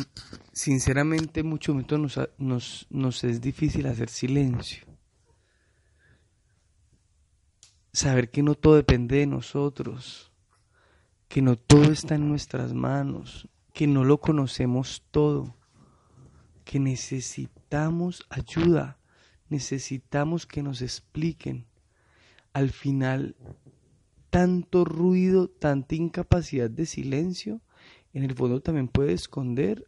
sinceramente 0.53 1.41
en 1.41 1.47
muchos 1.47 1.75
nos, 2.37 2.87
nos 2.89 3.23
es 3.23 3.41
difícil 3.41 3.87
hacer 3.87 4.09
silencio. 4.09 4.85
Saber 7.91 8.31
que 8.31 8.41
no 8.41 8.55
todo 8.55 8.75
depende 8.75 9.17
de 9.17 9.27
nosotros, 9.27 10.31
que 11.27 11.41
no 11.41 11.57
todo 11.57 11.91
está 11.91 12.15
en 12.15 12.29
nuestras 12.29 12.73
manos, 12.73 13.49
que 13.73 13.85
no 13.85 14.05
lo 14.05 14.19
conocemos 14.19 15.03
todo, 15.11 15.57
que 16.63 16.79
necesitamos 16.79 18.25
ayuda, 18.29 18.97
necesitamos 19.49 20.45
que 20.45 20.63
nos 20.63 20.81
expliquen. 20.81 21.65
Al 22.53 22.69
final, 22.69 23.35
tanto 24.29 24.85
ruido, 24.85 25.49
tanta 25.49 25.95
incapacidad 25.95 26.69
de 26.69 26.85
silencio, 26.85 27.61
en 28.13 28.23
el 28.23 28.33
fondo 28.35 28.61
también 28.61 28.87
puede 28.87 29.13
esconder 29.13 29.85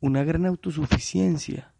una 0.00 0.24
gran 0.24 0.46
autosuficiencia. 0.46 1.72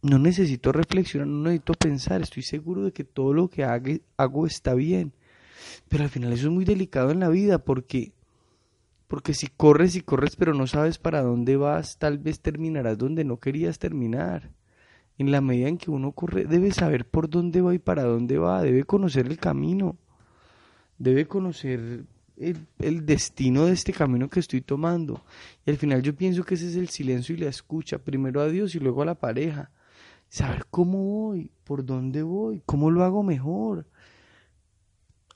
No 0.00 0.18
necesito 0.18 0.72
reflexionar, 0.72 1.28
no 1.28 1.44
necesito 1.44 1.74
pensar, 1.74 2.22
estoy 2.22 2.42
seguro 2.42 2.82
de 2.82 2.92
que 2.92 3.04
todo 3.04 3.32
lo 3.32 3.48
que 3.48 3.64
hago 3.64 4.46
está 4.46 4.74
bien. 4.74 5.12
Pero 5.88 6.04
al 6.04 6.10
final 6.10 6.32
eso 6.32 6.48
es 6.48 6.52
muy 6.52 6.64
delicado 6.64 7.10
en 7.10 7.20
la 7.20 7.28
vida 7.28 7.58
porque 7.58 8.12
porque 9.06 9.34
si 9.34 9.46
corres 9.48 9.94
y 9.94 10.00
corres 10.00 10.36
pero 10.36 10.54
no 10.54 10.66
sabes 10.66 10.96
para 10.96 11.22
dónde 11.22 11.56
vas, 11.56 11.98
tal 11.98 12.16
vez 12.18 12.40
terminarás 12.40 12.96
donde 12.96 13.24
no 13.24 13.38
querías 13.38 13.78
terminar. 13.78 14.50
En 15.18 15.30
la 15.30 15.42
medida 15.42 15.68
en 15.68 15.76
que 15.76 15.90
uno 15.90 16.12
corre, 16.12 16.46
debe 16.46 16.72
saber 16.72 17.04
por 17.06 17.28
dónde 17.28 17.60
va 17.60 17.74
y 17.74 17.78
para 17.78 18.04
dónde 18.04 18.38
va, 18.38 18.62
debe 18.62 18.84
conocer 18.84 19.26
el 19.26 19.36
camino, 19.36 19.98
debe 20.96 21.28
conocer 21.28 22.06
el, 22.42 23.06
destino 23.06 23.66
de 23.66 23.72
este 23.72 23.92
camino 23.92 24.28
que 24.28 24.40
estoy 24.40 24.60
tomando. 24.60 25.24
Y 25.64 25.70
al 25.70 25.76
final 25.76 26.02
yo 26.02 26.14
pienso 26.14 26.44
que 26.44 26.54
ese 26.54 26.68
es 26.68 26.76
el 26.76 26.88
silencio 26.88 27.34
y 27.34 27.38
la 27.38 27.48
escucha, 27.48 27.98
primero 27.98 28.40
a 28.40 28.48
Dios 28.48 28.74
y 28.74 28.80
luego 28.80 29.02
a 29.02 29.06
la 29.06 29.14
pareja. 29.14 29.70
Saber 30.28 30.66
cómo 30.70 31.04
voy, 31.04 31.50
por 31.64 31.84
dónde 31.84 32.22
voy, 32.22 32.62
cómo 32.66 32.90
lo 32.90 33.04
hago 33.04 33.22
mejor. 33.22 33.86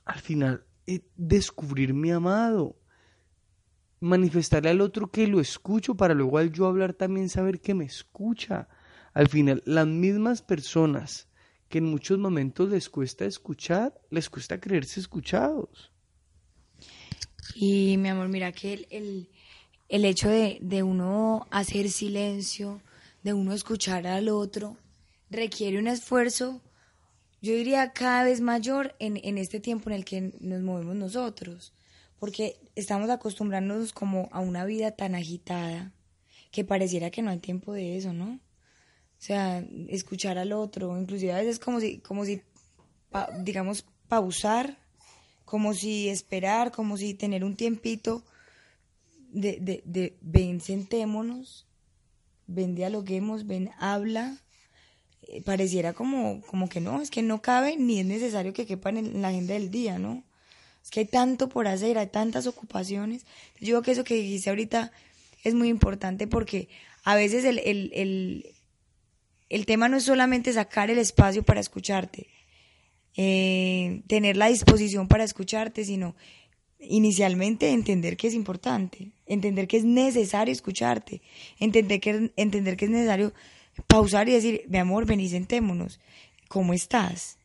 Al 0.05 0.19
final, 0.19 0.65
eh, 0.85 1.01
descubrir 1.15 1.93
mi 1.93 2.11
amado, 2.11 2.77
manifestarle 3.99 4.69
al 4.69 4.81
otro 4.81 5.11
que 5.11 5.27
lo 5.27 5.39
escucho 5.39 5.95
para 5.95 6.13
luego 6.13 6.37
al 6.37 6.51
yo 6.51 6.65
hablar 6.65 6.93
también 6.93 7.29
saber 7.29 7.61
que 7.61 7.73
me 7.73 7.85
escucha. 7.85 8.67
Al 9.13 9.29
final, 9.29 9.63
las 9.65 9.87
mismas 9.87 10.41
personas 10.41 11.27
que 11.69 11.79
en 11.79 11.85
muchos 11.85 12.17
momentos 12.17 12.69
les 12.69 12.89
cuesta 12.89 13.25
escuchar, 13.25 13.99
les 14.09 14.29
cuesta 14.29 14.59
creerse 14.59 14.99
escuchados. 14.99 15.91
Y 17.55 17.97
mi 17.97 18.09
amor, 18.09 18.27
mira 18.27 18.51
que 18.51 18.87
el, 18.89 19.29
el, 19.89 20.05
hecho 20.05 20.29
de, 20.29 20.57
de, 20.61 20.83
uno 20.83 21.47
hacer 21.51 21.89
silencio, 21.89 22.81
de 23.23 23.33
uno 23.33 23.53
escuchar 23.53 24.07
al 24.07 24.29
otro, 24.29 24.77
requiere 25.29 25.79
un 25.79 25.87
esfuerzo, 25.87 26.61
yo 27.41 27.53
diría 27.53 27.93
cada 27.93 28.23
vez 28.23 28.41
mayor 28.41 28.95
en, 28.99 29.19
en 29.23 29.37
este 29.37 29.59
tiempo 29.59 29.89
en 29.89 29.95
el 29.95 30.05
que 30.05 30.33
nos 30.39 30.61
movemos 30.61 30.95
nosotros, 30.95 31.73
porque 32.19 32.59
estamos 32.75 33.09
acostumbrándonos 33.09 33.93
como 33.93 34.29
a 34.31 34.39
una 34.39 34.65
vida 34.65 34.91
tan 34.91 35.15
agitada 35.15 35.93
que 36.51 36.63
pareciera 36.63 37.11
que 37.11 37.21
no 37.21 37.31
hay 37.31 37.39
tiempo 37.39 37.73
de 37.73 37.97
eso, 37.97 38.13
¿no? 38.13 38.39
O 39.19 39.19
sea, 39.19 39.65
escuchar 39.89 40.37
al 40.37 40.53
otro, 40.53 40.99
inclusive 40.99 41.33
a 41.33 41.37
veces 41.37 41.59
como 41.59 41.79
si, 41.79 41.99
como 41.99 42.23
si, 42.23 42.41
digamos, 43.39 43.85
pausar 44.07 44.77
como 45.47 45.73
si 45.73 46.09
esperar, 46.09 46.73
como 46.73 46.97
si 46.97 47.13
tener 47.13 47.45
un 47.45 47.55
tiempito 47.55 48.25
de, 49.31 49.59
de, 49.61 49.81
de 49.85 50.17
ven, 50.19 50.59
sentémonos, 50.59 51.65
ven, 52.47 52.75
dialoguemos, 52.75 53.47
ven, 53.47 53.71
habla. 53.79 54.43
Eh, 55.21 55.41
pareciera 55.41 55.93
como, 55.93 56.41
como 56.41 56.67
que 56.67 56.81
no, 56.81 57.01
es 57.01 57.09
que 57.09 57.21
no 57.21 57.41
cabe 57.41 57.77
ni 57.77 58.01
es 58.01 58.05
necesario 58.05 58.51
que 58.51 58.65
quepan 58.65 58.97
en 58.97 59.21
la 59.21 59.29
agenda 59.29 59.53
del 59.53 59.71
día, 59.71 59.97
¿no? 59.97 60.25
Es 60.83 60.91
que 60.91 60.99
hay 60.99 61.05
tanto 61.05 61.47
por 61.47 61.65
hacer, 61.69 61.97
hay 61.97 62.07
tantas 62.07 62.45
ocupaciones. 62.45 63.25
Yo 63.61 63.67
creo 63.67 63.81
que 63.83 63.91
eso 63.91 64.03
que 64.03 64.15
dijiste 64.15 64.49
ahorita 64.49 64.91
es 65.45 65.53
muy 65.53 65.69
importante 65.69 66.27
porque 66.27 66.67
a 67.05 67.15
veces 67.15 67.45
el, 67.45 67.59
el, 67.59 67.89
el, 67.93 68.53
el 69.47 69.65
tema 69.65 69.87
no 69.87 69.95
es 69.95 70.03
solamente 70.03 70.51
sacar 70.51 70.91
el 70.91 70.97
espacio 70.97 71.43
para 71.43 71.61
escucharte, 71.61 72.27
eh, 73.17 74.03
tener 74.05 74.37
la 74.37 74.47
disposición 74.47 75.07
para 75.07 75.23
escucharte, 75.23 75.83
sino 75.83 76.15
inicialmente 76.79 77.71
entender 77.71 78.15
que 78.15 78.27
es 78.27 78.35
importante, 78.35 79.11
entender 79.25 79.67
que 79.67 79.77
es 79.77 79.83
necesario 79.83 80.51
escucharte, 80.51 81.23
entender 81.59 81.99
que, 81.99 82.31
entender 82.35 82.77
que 82.77 82.85
es 82.85 82.91
necesario 82.91 83.33
pausar 83.87 84.29
y 84.29 84.33
decir, 84.33 84.61
mi 84.69 84.77
amor, 84.77 85.07
ven 85.07 85.19
y 85.19 85.29
sentémonos, 85.29 85.99
¿cómo 86.47 86.73
estás? 86.73 87.39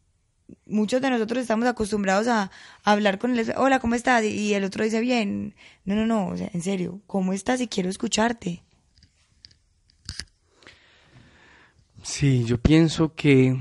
Muchos 0.67 1.01
de 1.01 1.09
nosotros 1.09 1.41
estamos 1.41 1.67
acostumbrados 1.67 2.29
a, 2.29 2.51
hablar 2.85 3.19
con 3.19 3.39
el, 3.39 3.55
hola, 3.57 3.81
¿cómo 3.81 3.95
estás? 3.95 4.23
Y 4.25 4.53
el 4.53 4.65
otro 4.65 4.85
dice, 4.85 5.01
bien, 5.01 5.55
no, 5.87 5.95
no, 5.95 6.07
no, 6.07 6.35
en 6.37 6.63
serio, 6.63 7.01
¿cómo 7.07 7.33
estás? 7.33 7.63
Y 7.63 7.69
quiero 7.69 7.89
escucharte. 7.89 8.63
Sí, 12.03 12.45
yo 12.45 12.59
pienso 12.59 13.15
que 13.15 13.57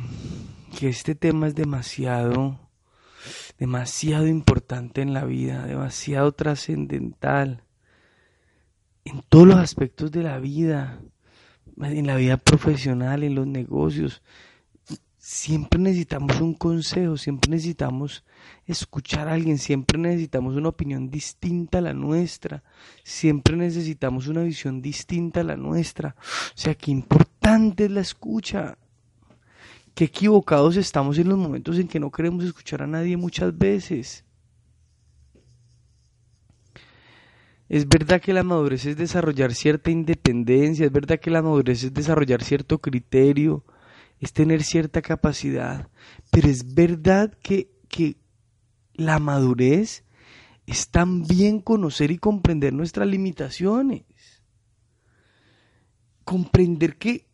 que 0.71 0.89
este 0.89 1.15
tema 1.15 1.47
es 1.47 1.55
demasiado, 1.55 2.59
demasiado 3.59 4.27
importante 4.27 5.01
en 5.01 5.13
la 5.13 5.25
vida, 5.25 5.65
demasiado 5.65 6.31
trascendental, 6.31 7.63
en 9.05 9.21
todos 9.29 9.47
los 9.47 9.57
aspectos 9.57 10.11
de 10.11 10.23
la 10.23 10.39
vida, 10.39 10.99
en 11.77 12.07
la 12.07 12.15
vida 12.15 12.37
profesional, 12.37 13.23
en 13.23 13.35
los 13.35 13.47
negocios. 13.47 14.21
Siempre 15.17 15.79
necesitamos 15.79 16.41
un 16.41 16.55
consejo, 16.55 17.15
siempre 17.15 17.51
necesitamos 17.51 18.25
escuchar 18.65 19.27
a 19.27 19.33
alguien, 19.33 19.59
siempre 19.59 19.99
necesitamos 19.99 20.55
una 20.55 20.69
opinión 20.69 21.11
distinta 21.11 21.77
a 21.77 21.81
la 21.81 21.93
nuestra, 21.93 22.63
siempre 23.03 23.55
necesitamos 23.55 24.27
una 24.27 24.41
visión 24.41 24.81
distinta 24.81 25.41
a 25.41 25.43
la 25.43 25.57
nuestra. 25.57 26.15
O 26.19 26.57
sea, 26.57 26.73
qué 26.73 26.89
importante 26.89 27.85
es 27.85 27.91
la 27.91 28.01
escucha. 28.01 28.77
Qué 29.95 30.05
equivocados 30.05 30.77
estamos 30.77 31.17
en 31.17 31.29
los 31.29 31.38
momentos 31.38 31.77
en 31.77 31.88
que 31.88 32.00
no 32.00 32.12
queremos 32.12 32.43
escuchar 32.43 32.81
a 32.81 32.88
nadie 32.88 33.17
muchas 33.17 33.57
veces. 33.57 34.24
Es 37.69 37.88
verdad 37.88 38.19
que 38.21 38.33
la 38.33 38.43
madurez 38.43 38.86
es 38.86 38.98
desarrollar 38.98 39.53
cierta 39.53 39.91
independencia, 39.91 40.86
es 40.86 40.91
verdad 40.91 41.19
que 41.19 41.31
la 41.31 41.41
madurez 41.41 41.83
es 41.83 41.93
desarrollar 41.93 42.43
cierto 42.43 42.79
criterio, 42.79 43.63
es 44.19 44.33
tener 44.33 44.63
cierta 44.63 45.01
capacidad, 45.01 45.88
pero 46.31 46.50
es 46.50 46.74
verdad 46.74 47.38
que, 47.41 47.71
que 47.88 48.17
la 48.93 49.19
madurez 49.19 50.03
es 50.67 50.89
también 50.89 51.60
conocer 51.60 52.12
y 52.12 52.17
comprender 52.17 52.74
nuestras 52.74 53.07
limitaciones. 53.07 54.03
Comprender 56.24 56.98
que, 56.98 57.27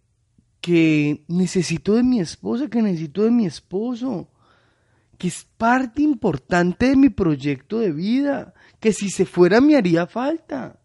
que 0.68 1.24
necesito 1.30 1.96
de 1.96 2.04
mi 2.04 2.20
esposa, 2.20 2.68
que 2.68 2.82
necesito 2.82 3.24
de 3.24 3.32
mi 3.32 3.46
esposo, 3.46 4.28
que 5.18 5.30
es 5.30 5.48
parte 5.58 6.02
importante 6.02 6.90
de 6.90 6.98
mi 6.98 7.08
proyecto 7.08 7.80
de 7.80 7.94
vida, 7.94 8.54
que 8.82 8.92
si 8.92 9.10
se 9.10 9.26
fuera 9.26 9.62
me 9.62 9.78
haría 9.78 10.08
falta, 10.08 10.78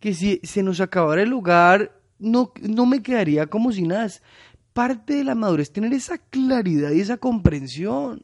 que 0.00 0.12
si 0.12 0.38
se 0.42 0.62
nos 0.62 0.82
acabara 0.82 1.22
el 1.22 1.30
lugar 1.30 1.98
no, 2.18 2.52
no 2.60 2.84
me 2.84 3.02
quedaría 3.02 3.46
como 3.46 3.72
si 3.72 3.84
nada. 3.84 4.06
parte 4.74 5.14
de 5.14 5.24
la 5.24 5.34
madurez 5.34 5.72
tener 5.72 5.94
esa 5.94 6.18
claridad 6.18 6.90
y 6.90 7.00
esa 7.00 7.16
comprensión. 7.16 8.22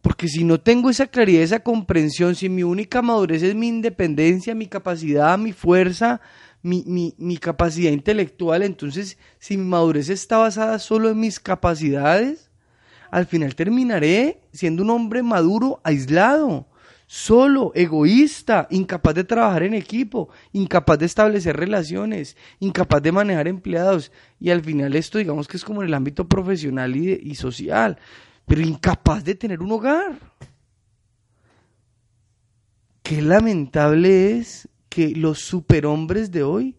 Porque 0.00 0.28
si 0.28 0.44
no 0.44 0.60
tengo 0.60 0.90
esa 0.90 1.08
claridad, 1.08 1.42
esa 1.42 1.58
comprensión, 1.58 2.36
si 2.36 2.48
mi 2.48 2.62
única 2.62 3.02
madurez 3.02 3.42
es 3.42 3.56
mi 3.56 3.66
independencia, 3.66 4.54
mi 4.54 4.68
capacidad, 4.68 5.36
mi 5.36 5.52
fuerza, 5.52 6.20
mi, 6.62 6.84
mi, 6.86 7.14
mi, 7.18 7.38
capacidad 7.38 7.90
intelectual, 7.90 8.62
entonces 8.62 9.18
si 9.38 9.56
mi 9.56 9.64
madurez 9.64 10.08
está 10.08 10.38
basada 10.38 10.78
solo 10.78 11.10
en 11.10 11.20
mis 11.20 11.40
capacidades, 11.40 12.50
al 13.10 13.26
final 13.26 13.54
terminaré 13.54 14.40
siendo 14.52 14.82
un 14.82 14.90
hombre 14.90 15.22
maduro, 15.22 15.80
aislado, 15.82 16.66
solo, 17.06 17.72
egoísta, 17.74 18.68
incapaz 18.70 19.16
de 19.16 19.24
trabajar 19.24 19.64
en 19.64 19.74
equipo, 19.74 20.28
incapaz 20.52 20.98
de 20.98 21.06
establecer 21.06 21.56
relaciones, 21.56 22.36
incapaz 22.60 23.02
de 23.02 23.10
manejar 23.10 23.48
empleados. 23.48 24.12
Y 24.38 24.50
al 24.50 24.62
final 24.62 24.94
esto 24.94 25.18
digamos 25.18 25.48
que 25.48 25.56
es 25.56 25.64
como 25.64 25.82
en 25.82 25.88
el 25.88 25.94
ámbito 25.94 26.28
profesional 26.28 26.94
y, 26.94 27.14
y 27.14 27.34
social, 27.34 27.98
pero 28.46 28.60
incapaz 28.60 29.24
de 29.24 29.34
tener 29.34 29.60
un 29.60 29.72
hogar. 29.72 30.18
Qué 33.02 33.20
lamentable 33.20 34.38
es 34.38 34.68
que 34.90 35.14
los 35.16 35.38
superhombres 35.38 36.30
de 36.30 36.42
hoy 36.42 36.76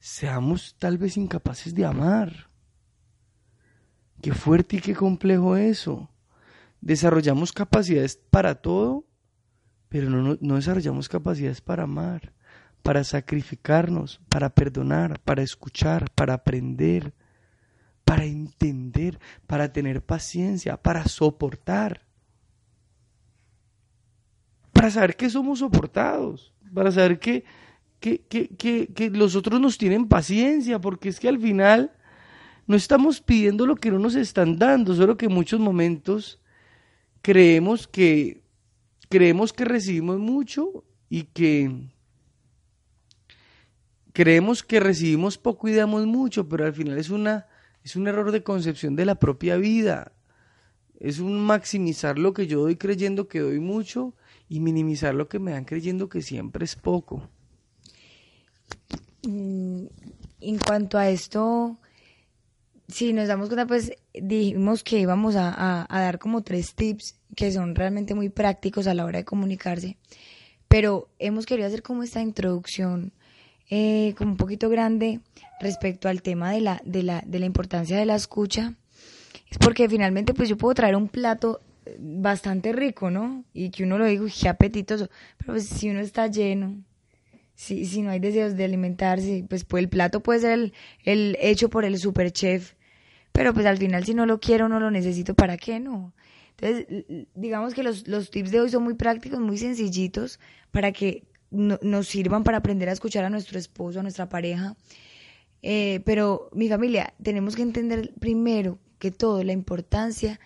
seamos 0.00 0.74
tal 0.78 0.98
vez 0.98 1.16
incapaces 1.16 1.74
de 1.74 1.84
amar. 1.84 2.50
Qué 4.20 4.32
fuerte 4.32 4.76
y 4.76 4.80
qué 4.80 4.94
complejo 4.94 5.56
eso. 5.56 6.10
Desarrollamos 6.80 7.52
capacidades 7.52 8.16
para 8.16 8.56
todo, 8.56 9.04
pero 9.88 10.08
no, 10.10 10.38
no, 10.40 10.54
desarrollamos 10.56 11.08
capacidades 11.08 11.60
para 11.60 11.84
amar, 11.84 12.32
para 12.82 13.04
sacrificarnos, 13.04 14.20
para 14.28 14.50
perdonar, 14.50 15.20
para 15.20 15.42
escuchar, 15.42 16.10
para 16.14 16.34
aprender, 16.34 17.12
para 18.04 18.24
entender, 18.24 19.20
para 19.46 19.72
tener 19.72 20.02
paciencia, 20.02 20.76
para 20.76 21.06
soportar. 21.06 22.06
Para 24.72 24.90
saber 24.90 25.16
que 25.16 25.30
somos 25.30 25.58
soportados, 25.58 26.51
para 26.72 26.90
saber 26.90 27.18
que, 27.18 27.44
que, 28.00 28.20
que, 28.20 28.88
que 28.88 29.10
los 29.10 29.36
otros 29.36 29.60
nos 29.60 29.78
tienen 29.78 30.08
paciencia, 30.08 30.80
porque 30.80 31.08
es 31.08 31.20
que 31.20 31.28
al 31.28 31.38
final 31.38 31.92
no 32.66 32.76
estamos 32.76 33.20
pidiendo 33.20 33.66
lo 33.66 33.76
que 33.76 33.90
no 33.90 33.98
nos 33.98 34.14
están 34.14 34.58
dando, 34.58 34.94
solo 34.94 35.16
que 35.16 35.26
en 35.26 35.34
muchos 35.34 35.60
momentos 35.60 36.40
creemos 37.20 37.86
que 37.86 38.42
creemos 39.08 39.52
que 39.52 39.64
recibimos 39.64 40.18
mucho 40.18 40.84
y 41.08 41.24
que 41.24 41.70
creemos 44.12 44.62
que 44.62 44.80
recibimos 44.80 45.38
poco 45.38 45.68
y 45.68 45.74
damos 45.74 46.06
mucho, 46.06 46.48
pero 46.48 46.64
al 46.64 46.72
final 46.72 46.98
es 46.98 47.10
una 47.10 47.46
es 47.84 47.96
un 47.96 48.06
error 48.06 48.30
de 48.30 48.42
concepción 48.42 48.94
de 48.96 49.04
la 49.04 49.16
propia 49.16 49.56
vida. 49.56 50.12
Es 51.00 51.18
un 51.18 51.40
maximizar 51.40 52.16
lo 52.18 52.32
que 52.32 52.46
yo 52.46 52.60
doy 52.60 52.76
creyendo 52.76 53.26
que 53.26 53.40
doy 53.40 53.58
mucho 53.58 54.14
y 54.52 54.60
minimizar 54.60 55.14
lo 55.14 55.30
que 55.30 55.38
me 55.38 55.52
dan 55.52 55.64
creyendo 55.64 56.10
que 56.10 56.20
siempre 56.20 56.66
es 56.66 56.76
poco. 56.76 57.26
Mm, 59.22 59.86
en 60.42 60.58
cuanto 60.58 60.98
a 60.98 61.08
esto, 61.08 61.78
si 62.86 63.14
nos 63.14 63.28
damos 63.28 63.48
cuenta, 63.48 63.66
pues 63.66 63.94
dijimos 64.12 64.84
que 64.84 64.98
íbamos 64.98 65.36
a, 65.36 65.86
dar 65.88 66.18
como 66.18 66.42
tres 66.42 66.74
tips 66.74 67.16
que 67.34 67.50
son 67.50 67.74
realmente 67.74 68.14
muy 68.14 68.28
prácticos 68.28 68.86
a 68.86 68.92
la 68.92 69.06
hora 69.06 69.20
de 69.20 69.24
comunicarse, 69.24 69.96
pero 70.68 71.08
hemos 71.18 71.46
querido 71.46 71.66
hacer 71.66 71.82
como 71.82 72.02
esta 72.02 72.20
introducción 72.20 73.14
eh, 73.70 74.14
como 74.18 74.32
un 74.32 74.36
poquito 74.36 74.68
grande 74.68 75.20
respecto 75.60 76.10
al 76.10 76.20
tema 76.20 76.52
de 76.52 76.60
la, 76.60 76.82
de, 76.84 77.02
la, 77.02 77.22
de 77.24 77.38
la 77.38 77.46
importancia 77.46 77.96
de 77.96 78.04
la 78.04 78.16
escucha, 78.16 78.74
es 79.50 79.56
porque 79.56 79.88
finalmente 79.88 80.34
pues 80.34 80.50
yo 80.50 80.58
puedo 80.58 80.74
traer 80.74 80.94
un 80.94 81.08
plato 81.08 81.62
bastante 81.98 82.72
rico, 82.72 83.10
¿no? 83.10 83.44
Y 83.52 83.70
que 83.70 83.84
uno 83.84 83.98
lo 83.98 84.04
diga, 84.04 84.24
qué 84.40 84.48
apetitoso, 84.48 85.08
pero 85.38 85.54
pues 85.54 85.66
si 85.66 85.90
uno 85.90 86.00
está 86.00 86.26
lleno, 86.26 86.76
si, 87.54 87.86
si 87.86 88.02
no 88.02 88.10
hay 88.10 88.20
deseos 88.20 88.56
de 88.56 88.64
alimentarse, 88.64 89.44
pues, 89.48 89.64
pues 89.64 89.82
el 89.82 89.88
plato 89.88 90.20
puede 90.20 90.40
ser 90.40 90.72
el, 91.04 91.36
hecho 91.40 91.68
por 91.68 91.84
el 91.84 91.98
super 91.98 92.32
chef, 92.32 92.74
pero 93.32 93.54
pues 93.54 93.66
al 93.66 93.78
final 93.78 94.04
si 94.04 94.14
no 94.14 94.26
lo 94.26 94.40
quiero, 94.40 94.68
no 94.68 94.80
lo 94.80 94.90
necesito, 94.90 95.34
¿para 95.34 95.56
qué 95.56 95.80
no? 95.80 96.12
Entonces, 96.58 97.04
digamos 97.34 97.74
que 97.74 97.82
los, 97.82 98.06
los 98.06 98.30
tips 98.30 98.50
de 98.52 98.60
hoy 98.60 98.70
son 98.70 98.84
muy 98.84 98.94
prácticos, 98.94 99.40
muy 99.40 99.58
sencillitos, 99.58 100.38
para 100.70 100.92
que 100.92 101.24
nos 101.50 102.08
sirvan 102.08 102.44
para 102.44 102.58
aprender 102.58 102.88
a 102.88 102.92
escuchar 102.92 103.24
a 103.24 103.30
nuestro 103.30 103.58
esposo, 103.58 104.00
a 104.00 104.02
nuestra 104.02 104.28
pareja. 104.28 104.76
Eh, 105.62 106.00
pero 106.04 106.48
mi 106.52 106.68
familia, 106.68 107.14
tenemos 107.22 107.56
que 107.56 107.62
entender 107.62 108.12
primero 108.18 108.78
que 108.98 109.10
todo 109.10 109.42
la 109.44 109.52
importancia 109.52 110.40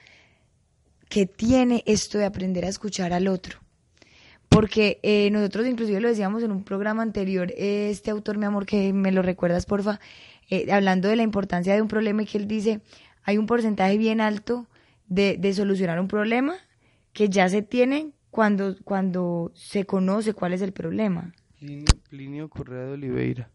que 1.09 1.27
tiene 1.27 1.83
esto 1.87 2.19
de 2.19 2.25
aprender 2.25 2.65
a 2.65 2.69
escuchar 2.69 3.13
al 3.13 3.29
otro. 3.29 3.61
Porque 4.49 5.01
eh, 5.03 5.31
nosotros 5.31 5.67
inclusive 5.67 6.01
lo 6.01 6.09
decíamos 6.09 6.43
en 6.43 6.53
un 6.53 6.65
programa 6.65 7.03
anterior, 7.03 7.53
este 7.57 8.11
autor, 8.11 8.39
mi 8.39 8.47
amor, 8.47 8.65
que 8.65 8.93
me 8.93 9.13
lo 9.13 9.23
recuerdas, 9.23 9.67
porfa, 9.67 10.01
eh, 10.51 10.71
hablando 10.73 11.09
de 11.09 11.17
la 11.17 11.23
importancia 11.23 11.75
de 11.75 11.83
un 11.83 11.89
problema 11.89 12.23
y 12.23 12.27
que 12.27 12.39
él 12.39 12.47
dice, 12.47 12.81
hay 13.25 13.39
un 13.39 13.47
porcentaje 13.47 13.99
bien 13.99 14.21
alto 14.21 14.67
de, 15.09 15.37
de 15.37 15.53
solucionar 15.53 15.99
un 16.01 16.09
problema 16.09 16.55
que 17.13 17.29
ya 17.29 17.49
se 17.49 17.63
tiene 17.63 18.13
cuando, 18.31 18.77
cuando 18.85 19.51
se 19.55 19.85
conoce 19.85 20.35
cuál 20.35 20.53
es 20.53 20.63
el 20.63 20.73
problema. 20.73 21.35
Correa 22.49 22.85
de 22.85 22.93
Oliveira. 22.93 23.51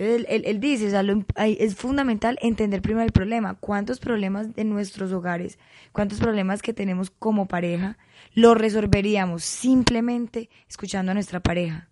Entonces 0.00 0.26
él, 0.46 0.60
dice, 0.60 0.90
es 1.36 1.74
fundamental 1.74 2.38
entender 2.40 2.80
primero 2.80 3.04
el 3.04 3.12
problema. 3.12 3.56
¿Cuántos 3.60 4.00
problemas 4.00 4.54
de 4.54 4.64
nuestros 4.64 5.12
hogares, 5.12 5.58
cuántos 5.92 6.20
problemas 6.20 6.62
que 6.62 6.72
tenemos 6.72 7.10
como 7.10 7.46
pareja, 7.46 7.98
los 8.32 8.56
resolveríamos 8.56 9.44
simplemente 9.44 10.48
escuchando 10.70 11.12
a 11.12 11.14
nuestra 11.14 11.40
pareja? 11.40 11.88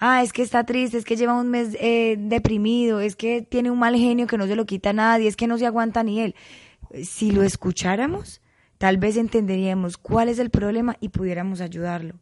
ah, 0.00 0.24
es 0.24 0.32
que 0.32 0.42
está 0.42 0.64
triste, 0.64 0.98
es 0.98 1.04
que 1.04 1.14
lleva 1.14 1.40
un 1.40 1.48
mes 1.48 1.76
eh, 1.80 2.16
deprimido, 2.18 2.98
es 2.98 3.14
que 3.14 3.42
tiene 3.42 3.70
un 3.70 3.78
mal 3.78 3.94
genio 3.94 4.26
que 4.26 4.36
no 4.36 4.48
se 4.48 4.56
lo 4.56 4.66
quita 4.66 4.90
a 4.90 4.92
nadie, 4.92 5.28
es 5.28 5.36
que 5.36 5.46
no 5.46 5.56
se 5.56 5.66
aguanta 5.66 6.02
ni 6.02 6.20
él. 6.20 6.34
Si 7.04 7.30
lo 7.30 7.44
escucháramos, 7.44 8.42
tal 8.76 8.98
vez 8.98 9.16
entenderíamos 9.16 9.98
cuál 9.98 10.28
es 10.28 10.40
el 10.40 10.50
problema 10.50 10.96
y 11.00 11.10
pudiéramos 11.10 11.60
ayudarlo 11.60 12.16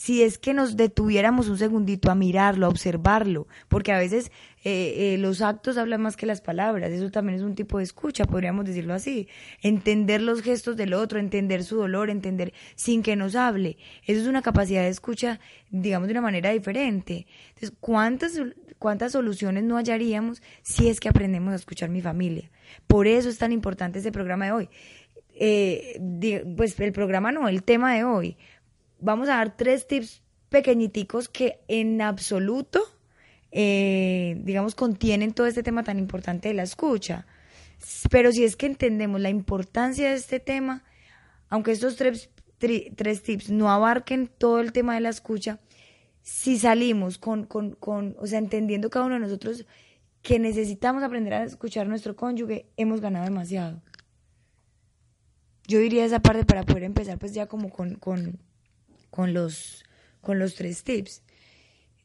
si 0.00 0.22
es 0.22 0.38
que 0.38 0.54
nos 0.54 0.78
detuviéramos 0.78 1.50
un 1.50 1.58
segundito 1.58 2.10
a 2.10 2.14
mirarlo, 2.14 2.64
a 2.64 2.70
observarlo, 2.70 3.46
porque 3.68 3.92
a 3.92 3.98
veces 3.98 4.32
eh, 4.64 4.94
eh, 4.96 5.18
los 5.18 5.42
actos 5.42 5.76
hablan 5.76 6.00
más 6.00 6.16
que 6.16 6.24
las 6.24 6.40
palabras, 6.40 6.90
eso 6.90 7.10
también 7.10 7.38
es 7.38 7.44
un 7.44 7.54
tipo 7.54 7.76
de 7.76 7.84
escucha, 7.84 8.24
podríamos 8.24 8.64
decirlo 8.64 8.94
así, 8.94 9.28
entender 9.60 10.22
los 10.22 10.40
gestos 10.40 10.78
del 10.78 10.94
otro, 10.94 11.18
entender 11.18 11.64
su 11.64 11.76
dolor, 11.76 12.08
entender 12.08 12.54
sin 12.76 13.02
que 13.02 13.14
nos 13.14 13.36
hable, 13.36 13.76
eso 14.06 14.22
es 14.22 14.26
una 14.26 14.40
capacidad 14.40 14.80
de 14.80 14.88
escucha, 14.88 15.38
digamos, 15.68 16.08
de 16.08 16.12
una 16.12 16.22
manera 16.22 16.48
diferente. 16.48 17.26
Entonces, 17.48 17.74
¿cuántas, 17.78 18.40
cuántas 18.78 19.12
soluciones 19.12 19.64
no 19.64 19.76
hallaríamos 19.76 20.40
si 20.62 20.88
es 20.88 20.98
que 20.98 21.10
aprendemos 21.10 21.52
a 21.52 21.56
escuchar 21.56 21.90
mi 21.90 22.00
familia? 22.00 22.50
Por 22.86 23.06
eso 23.06 23.28
es 23.28 23.36
tan 23.36 23.52
importante 23.52 23.98
este 23.98 24.12
programa 24.12 24.46
de 24.46 24.52
hoy. 24.52 24.68
Eh, 25.42 26.00
pues 26.56 26.78
el 26.80 26.92
programa 26.92 27.32
no, 27.32 27.48
el 27.48 27.62
tema 27.62 27.94
de 27.94 28.04
hoy, 28.04 28.38
vamos 29.00 29.28
a 29.28 29.36
dar 29.36 29.56
tres 29.56 29.86
tips 29.86 30.22
pequeñiticos 30.48 31.28
que 31.28 31.60
en 31.68 32.00
absoluto, 32.02 32.80
eh, 33.52 34.40
digamos, 34.42 34.74
contienen 34.74 35.32
todo 35.32 35.46
este 35.46 35.62
tema 35.62 35.82
tan 35.82 35.98
importante 35.98 36.48
de 36.48 36.54
la 36.54 36.62
escucha. 36.62 37.26
Pero 38.10 38.32
si 38.32 38.44
es 38.44 38.56
que 38.56 38.66
entendemos 38.66 39.20
la 39.20 39.30
importancia 39.30 40.10
de 40.10 40.16
este 40.16 40.40
tema, 40.40 40.84
aunque 41.48 41.72
estos 41.72 41.96
tres, 41.96 42.30
tres 42.58 43.22
tips 43.22 43.50
no 43.50 43.70
abarquen 43.70 44.28
todo 44.28 44.60
el 44.60 44.72
tema 44.72 44.94
de 44.94 45.00
la 45.00 45.08
escucha, 45.08 45.60
si 46.22 46.58
salimos 46.58 47.18
con, 47.18 47.46
con, 47.46 47.72
con, 47.72 48.16
o 48.18 48.26
sea, 48.26 48.38
entendiendo 48.38 48.90
cada 48.90 49.06
uno 49.06 49.14
de 49.14 49.20
nosotros 49.20 49.64
que 50.22 50.38
necesitamos 50.38 51.02
aprender 51.02 51.32
a 51.32 51.44
escuchar 51.44 51.86
a 51.86 51.88
nuestro 51.88 52.14
cónyuge, 52.14 52.66
hemos 52.76 53.00
ganado 53.00 53.24
demasiado. 53.24 53.82
Yo 55.66 55.78
diría 55.78 56.04
esa 56.04 56.20
parte 56.20 56.44
para 56.44 56.64
poder 56.64 56.82
empezar 56.82 57.18
pues 57.18 57.32
ya 57.32 57.46
como 57.46 57.70
con, 57.70 57.94
con, 57.94 58.38
con 59.20 59.34
los, 59.34 59.84
con 60.22 60.38
los 60.38 60.54
tres 60.54 60.82
tips. 60.82 61.22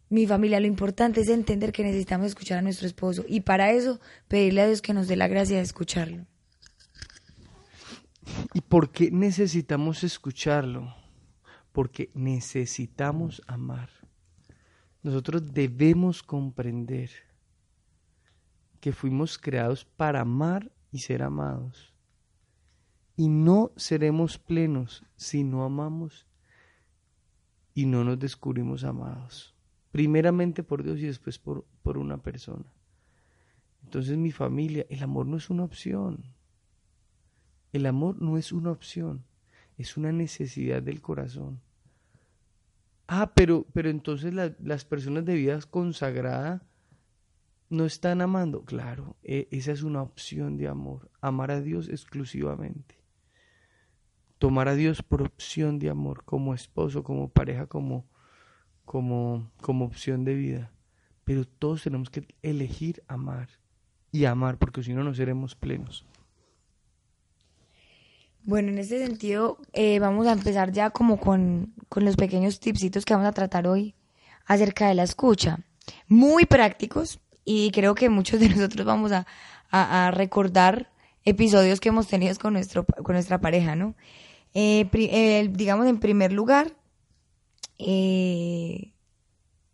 mi 0.09 0.27
familia, 0.27 0.59
lo 0.59 0.67
importante 0.67 1.21
es 1.21 1.29
entender 1.29 1.71
que 1.71 1.81
necesitamos 1.81 2.27
escuchar 2.27 2.57
a 2.57 2.61
nuestro 2.61 2.87
esposo 2.87 3.23
y 3.25 3.39
para 3.39 3.71
eso 3.71 4.01
pedirle 4.27 4.63
a 4.63 4.67
Dios 4.67 4.81
que 4.81 4.93
nos 4.93 5.07
dé 5.07 5.15
la 5.15 5.29
gracia 5.29 5.55
de 5.55 5.63
escucharlo. 5.63 6.25
¿Y 8.53 8.59
por 8.59 8.91
qué 8.91 9.11
necesitamos 9.11 10.03
escucharlo? 10.03 10.93
Porque 11.71 12.11
necesitamos 12.13 13.41
amar. 13.47 13.89
Nosotros 15.01 15.53
debemos 15.53 16.21
comprender 16.21 17.11
que 18.81 18.91
fuimos 18.91 19.37
creados 19.37 19.85
para 19.85 20.19
amar 20.19 20.69
y 20.91 20.99
ser 20.99 21.23
amados. 21.23 21.93
Y 23.15 23.29
no 23.29 23.71
seremos 23.77 24.37
plenos 24.37 25.01
si 25.15 25.45
no 25.45 25.63
amamos 25.63 26.27
y 27.75 27.85
no 27.85 28.03
nos 28.03 28.17
descubrimos 28.17 28.83
amados. 28.83 29.53
Primeramente 29.91 30.63
por 30.63 30.81
Dios 30.81 30.97
y 30.99 31.05
después 31.05 31.37
por, 31.37 31.65
por 31.83 31.99
una 31.99 32.17
persona. 32.17 32.65
Entonces 33.83 34.17
mi 34.17 34.31
familia, 34.31 34.87
el 34.89 35.03
amor 35.03 35.27
no 35.27 35.37
es 35.37 35.49
una 35.51 35.63
opción. 35.63 36.23
El 37.71 37.85
amor 37.85 38.19
no 38.21 38.37
es 38.37 38.51
una 38.51 38.71
opción, 38.71 39.25
es 39.77 39.97
una 39.97 40.11
necesidad 40.11 40.81
del 40.81 41.01
corazón. 41.01 41.59
Ah, 43.07 43.33
pero, 43.35 43.67
pero 43.73 43.89
entonces 43.89 44.33
las 44.33 44.85
personas 44.85 45.25
de 45.25 45.35
vida 45.35 45.59
consagrada 45.69 46.63
no 47.69 47.85
están 47.85 48.21
amando. 48.21 48.63
Claro, 48.63 49.17
e, 49.21 49.47
esa 49.51 49.73
es 49.73 49.83
una 49.83 50.01
opción 50.01 50.57
de 50.57 50.69
amor. 50.69 51.11
Amar 51.21 51.51
a 51.51 51.61
Dios 51.61 51.89
exclusivamente. 51.89 52.95
Tomar 54.37 54.67
a 54.67 54.75
Dios 54.75 55.01
por 55.01 55.21
opción 55.21 55.79
de 55.79 55.89
amor, 55.89 56.23
como 56.25 56.53
esposo, 56.53 57.03
como 57.03 57.29
pareja, 57.29 57.67
como, 57.67 58.05
como, 58.83 59.51
como 59.61 59.85
opción 59.85 60.25
de 60.25 60.35
vida. 60.35 60.71
Pero 61.23 61.45
todos 61.45 61.83
tenemos 61.83 62.09
que 62.09 62.27
elegir 62.41 63.03
amar 63.07 63.49
y 64.11 64.25
amar, 64.25 64.57
porque 64.57 64.83
si 64.83 64.93
no, 64.93 65.03
no 65.03 65.13
seremos 65.13 65.55
plenos. 65.55 66.05
Bueno, 68.45 68.69
en 68.69 68.77
este 68.77 69.03
sentido, 69.03 69.57
eh, 69.73 69.97
vamos 69.97 70.27
a 70.27 70.31
empezar 70.31 70.71
ya 70.71 70.91
como 70.91 71.19
con, 71.19 71.73
los 71.95 72.15
pequeños 72.15 72.59
tipsitos 72.59 73.03
que 73.03 73.15
vamos 73.15 73.27
a 73.27 73.31
tratar 73.31 73.67
hoy 73.67 73.95
acerca 74.45 74.87
de 74.87 74.93
la 74.93 75.01
escucha. 75.01 75.61
Muy 76.07 76.45
prácticos 76.45 77.19
y 77.43 77.71
creo 77.71 77.95
que 77.95 78.07
muchos 78.09 78.39
de 78.39 78.49
nosotros 78.55 78.85
vamos 78.85 79.11
a, 79.11 79.25
recordar 80.11 80.91
episodios 81.25 81.79
que 81.79 81.89
hemos 81.89 82.07
tenido 82.07 82.33
con, 82.35 82.53
nuestro, 82.53 82.85
con 82.85 83.13
nuestra 83.13 83.41
pareja, 83.41 83.75
¿no? 83.75 83.95
Eh, 84.55 84.89
eh, 84.93 85.49
digamos, 85.51 85.85
en 85.85 85.99
primer 85.99 86.33
lugar, 86.33 86.75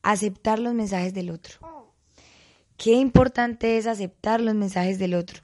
aceptar 0.03 0.59
los 0.59 0.73
mensajes 0.73 1.13
del 1.13 1.29
otro. 1.29 1.93
Qué 2.75 2.93
importante 2.93 3.77
es 3.77 3.87
aceptar 3.87 4.41
los 4.41 4.55
mensajes 4.55 4.99
del 4.99 5.13
otro. 5.13 5.41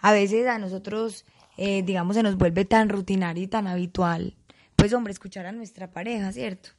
A 0.00 0.12
veces 0.12 0.46
a 0.46 0.58
nosotros 0.58 1.26
eh, 1.62 1.82
digamos, 1.82 2.16
se 2.16 2.22
nos 2.22 2.38
vuelve 2.38 2.64
tan 2.64 2.88
rutinario 2.88 3.42
y 3.44 3.46
tan 3.46 3.66
habitual, 3.66 4.34
pues 4.76 4.94
hombre, 4.94 5.12
escuchar 5.12 5.44
a 5.44 5.52
nuestra 5.52 5.90
pareja, 5.90 6.32
¿cierto? 6.32 6.70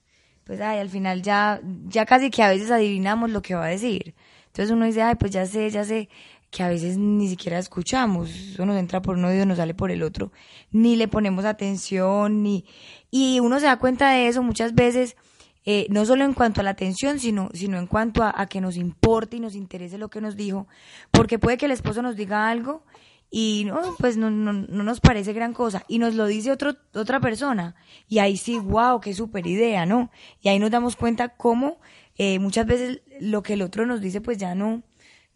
Pues 0.43 0.59
ay, 0.59 0.79
al 0.79 0.89
final 0.89 1.21
ya, 1.21 1.61
ya 1.87 2.07
casi 2.07 2.31
que 2.31 2.41
a 2.41 2.49
veces 2.49 2.71
adivinamos 2.71 3.29
lo 3.29 3.43
que 3.43 3.53
va 3.53 3.65
a 3.65 3.69
decir. 3.69 4.15
Entonces 4.47 4.71
uno 4.71 4.85
dice, 4.85 5.03
ay, 5.03 5.13
pues 5.19 5.31
ya 5.31 5.45
sé, 5.45 5.69
ya 5.69 5.83
sé, 5.85 6.09
que 6.51 6.63
a 6.63 6.69
veces 6.69 6.97
ni 6.97 7.29
siquiera 7.29 7.57
escuchamos, 7.57 8.29
eso 8.29 8.65
nos 8.65 8.77
entra 8.77 9.01
por 9.01 9.17
un 9.17 9.23
oído, 9.23 9.45
nos 9.45 9.57
sale 9.57 9.73
por 9.73 9.89
el 9.89 10.03
otro, 10.03 10.33
ni 10.71 10.97
le 10.97 11.07
ponemos 11.07 11.45
atención, 11.45 12.43
ni... 12.43 12.65
Y 13.09 13.39
uno 13.39 13.59
se 13.59 13.67
da 13.67 13.79
cuenta 13.79 14.11
de 14.11 14.27
eso 14.27 14.43
muchas 14.43 14.75
veces, 14.75 15.15
eh, 15.63 15.87
no 15.89 16.05
solo 16.05 16.25
en 16.25 16.33
cuanto 16.33 16.59
a 16.59 16.65
la 16.65 16.71
atención, 16.71 17.19
sino, 17.19 17.49
sino 17.53 17.77
en 17.77 17.87
cuanto 17.87 18.23
a, 18.23 18.45
que 18.47 18.59
nos 18.59 18.75
importe 18.75 19.37
y 19.37 19.39
nos 19.39 19.55
interese 19.55 19.97
lo 19.97 20.09
que 20.09 20.19
nos 20.19 20.35
dijo, 20.35 20.67
porque 21.09 21.39
puede 21.39 21.57
que 21.57 21.67
el 21.67 21.71
esposo 21.71 22.01
nos 22.01 22.17
diga 22.17 22.49
algo 22.49 22.83
y 23.29 23.63
no, 23.65 23.79
pues 23.97 24.17
no, 24.17 24.29
no, 24.29 24.51
no, 24.51 24.83
nos 24.83 24.99
parece 24.99 25.31
gran 25.31 25.53
cosa. 25.53 25.85
Y 25.87 25.99
nos 25.99 26.15
lo 26.15 26.25
dice 26.25 26.51
otro, 26.51 26.75
otra 26.93 27.21
persona. 27.21 27.75
Y 28.09 28.19
ahí 28.19 28.35
sí, 28.35 28.59
wow, 28.59 28.99
qué 28.99 29.13
super 29.13 29.47
idea, 29.47 29.85
¿no? 29.85 30.11
Y 30.41 30.49
ahí 30.49 30.59
nos 30.59 30.69
damos 30.69 30.97
cuenta 30.97 31.29
cómo 31.29 31.79
eh, 32.17 32.39
muchas 32.39 32.65
veces 32.65 33.01
lo 33.21 33.41
que 33.41 33.53
el 33.53 33.61
otro 33.61 33.85
nos 33.85 34.01
dice 34.01 34.19
pues 34.19 34.37
ya 34.37 34.53
no, 34.53 34.83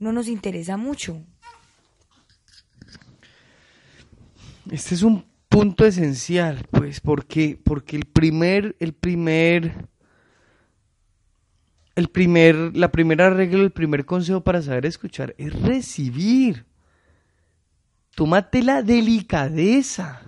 no 0.06 0.14
nos 0.14 0.28
interesa 0.28 0.78
mucho. 0.78 1.20
Este 4.70 4.94
es 4.94 5.02
un 5.02 5.26
punto 5.50 5.84
esencial, 5.86 6.68
pues, 6.70 7.02
porque, 7.02 7.60
porque 7.62 7.96
el 7.96 8.06
primer, 8.06 8.76
el 8.80 8.94
primer, 8.94 9.88
el 11.96 12.08
primer, 12.10 12.56
la 12.78 12.92
primera 12.92 13.32
regla, 13.32 13.64
el 13.64 13.72
primer 13.72 14.06
consejo 14.06 14.44
para 14.44 14.62
saber 14.62 14.86
escuchar 14.86 15.34
es 15.40 15.60
recibir. 15.60 16.68
Tómate 18.14 18.62
la 18.62 18.84
delicadeza. 18.84 20.22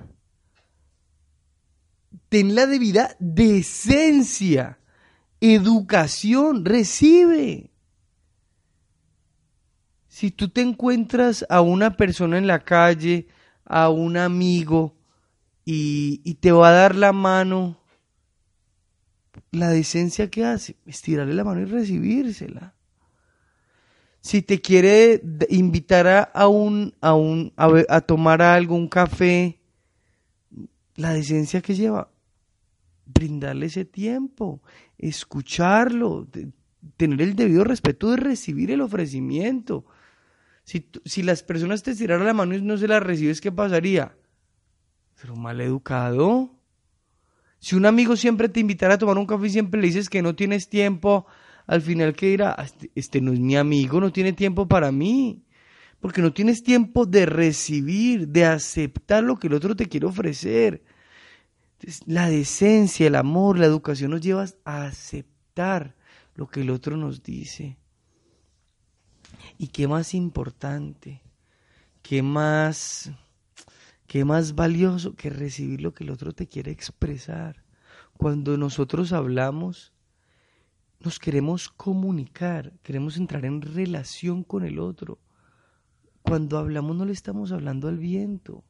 Ten 2.29 2.55
la 2.55 2.65
debida 2.65 3.15
decencia. 3.19 4.79
Educación. 5.39 6.65
Recibe. 6.65 7.69
Si 10.17 10.31
tú 10.31 10.49
te 10.49 10.61
encuentras 10.61 11.45
a 11.47 11.61
una 11.61 11.95
persona 11.95 12.39
en 12.39 12.47
la 12.47 12.63
calle, 12.63 13.27
a 13.65 13.89
un 13.89 14.17
amigo, 14.17 14.95
y, 15.63 16.21
y 16.23 16.33
te 16.35 16.51
va 16.51 16.69
a 16.69 16.71
dar 16.71 16.95
la 16.95 17.13
mano, 17.13 17.77
la 19.51 19.69
decencia 19.69 20.31
que 20.31 20.43
hace, 20.43 20.75
estirarle 20.87 21.35
la 21.35 21.43
mano 21.43 21.61
y 21.61 21.65
recibírsela 21.65 22.73
si 24.27 24.41
te 24.41 24.59
quiere 24.59 25.21
invitar 25.49 26.31
a, 26.33 26.47
un, 26.47 26.93
a, 26.99 27.13
un, 27.13 27.53
a, 27.55 28.01
tomar 28.01 28.41
algo, 28.41 28.75
un 28.75 28.89
café, 28.89 29.59
la 30.95 31.13
decencia 31.13 31.61
que 31.61 31.75
lleva, 31.75 32.09
brindarle 33.05 33.67
ese 33.67 33.85
tiempo, 33.85 34.61
escucharlo, 34.97 36.27
tener 36.97 37.21
el 37.21 37.35
debido 37.35 37.63
respeto 37.63 38.11
de 38.11 38.17
recibir 38.17 38.71
el 38.71 38.81
ofrecimiento. 38.81 39.85
Si, 40.67 40.85
si 41.05 41.23
las 41.23 41.43
personas 41.43 41.81
te 41.81 41.95
tiraran 41.95 42.25
la 42.25 42.33
mano 42.33 42.53
y 42.53 42.61
no 42.61 42.75
se 42.75 42.89
la 42.89 42.99
recibes, 42.99 43.39
¿qué 43.39 43.53
pasaría? 43.53 44.17
Pero 45.21 45.33
mal 45.37 45.61
educado. 45.61 46.51
Si 47.57 47.77
un 47.77 47.85
amigo 47.85 48.17
siempre 48.17 48.49
te 48.49 48.59
invitara 48.59 48.95
a 48.95 48.97
tomar 48.97 49.17
un 49.17 49.25
café 49.25 49.47
y 49.47 49.51
siempre 49.51 49.79
le 49.79 49.87
dices 49.87 50.09
que 50.09 50.21
no 50.21 50.35
tienes 50.35 50.67
tiempo, 50.67 51.25
al 51.67 51.81
final 51.81 52.13
que 52.13 52.27
dirá, 52.27 52.53
este, 52.61 52.91
este 52.95 53.21
no 53.21 53.31
es 53.31 53.39
mi 53.39 53.55
amigo, 53.55 54.01
no 54.01 54.11
tiene 54.11 54.33
tiempo 54.33 54.67
para 54.67 54.91
mí, 54.91 55.41
porque 56.01 56.21
no 56.21 56.33
tienes 56.33 56.63
tiempo 56.63 57.05
de 57.05 57.25
recibir, 57.27 58.27
de 58.27 58.43
aceptar 58.43 59.23
lo 59.23 59.37
que 59.37 59.47
el 59.47 59.53
otro 59.53 59.73
te 59.73 59.87
quiere 59.87 60.07
ofrecer. 60.07 60.83
la 62.07 62.27
decencia, 62.27 63.07
el 63.07 63.15
amor, 63.15 63.57
la 63.57 63.67
educación 63.67 64.11
nos 64.11 64.19
lleva 64.19 64.45
a 64.65 64.83
aceptar 64.83 65.95
lo 66.35 66.49
que 66.49 66.59
el 66.59 66.71
otro 66.71 66.97
nos 66.97 67.23
dice. 67.23 67.77
Y 69.57 69.67
qué 69.67 69.87
más 69.87 70.13
importante, 70.13 71.21
qué 72.01 72.21
más, 72.21 73.11
qué 74.07 74.25
más 74.25 74.55
valioso 74.55 75.15
que 75.15 75.29
recibir 75.29 75.81
lo 75.81 75.93
que 75.93 76.03
el 76.03 76.09
otro 76.09 76.33
te 76.33 76.47
quiere 76.47 76.71
expresar. 76.71 77.63
Cuando 78.17 78.57
nosotros 78.57 79.13
hablamos, 79.13 79.93
nos 80.99 81.19
queremos 81.19 81.69
comunicar, 81.69 82.73
queremos 82.81 83.17
entrar 83.17 83.45
en 83.45 83.61
relación 83.61 84.43
con 84.43 84.65
el 84.65 84.79
otro. 84.79 85.19
Cuando 86.23 86.57
hablamos 86.57 86.95
no 86.95 87.05
le 87.05 87.13
estamos 87.13 87.51
hablando 87.51 87.87
al 87.87 87.99
viento, 87.99 88.63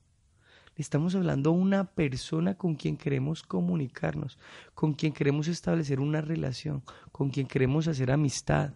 le 0.75 0.81
estamos 0.81 1.15
hablando 1.15 1.49
a 1.49 1.53
una 1.53 1.85
persona 1.85 2.55
con 2.55 2.75
quien 2.75 2.97
queremos 2.97 3.41
comunicarnos, 3.41 4.37
con 4.75 4.93
quien 4.93 5.13
queremos 5.13 5.47
establecer 5.47 5.99
una 5.99 6.21
relación, 6.21 6.83
con 7.11 7.29
quien 7.29 7.47
queremos 7.47 7.87
hacer 7.87 8.11
amistad. 8.11 8.73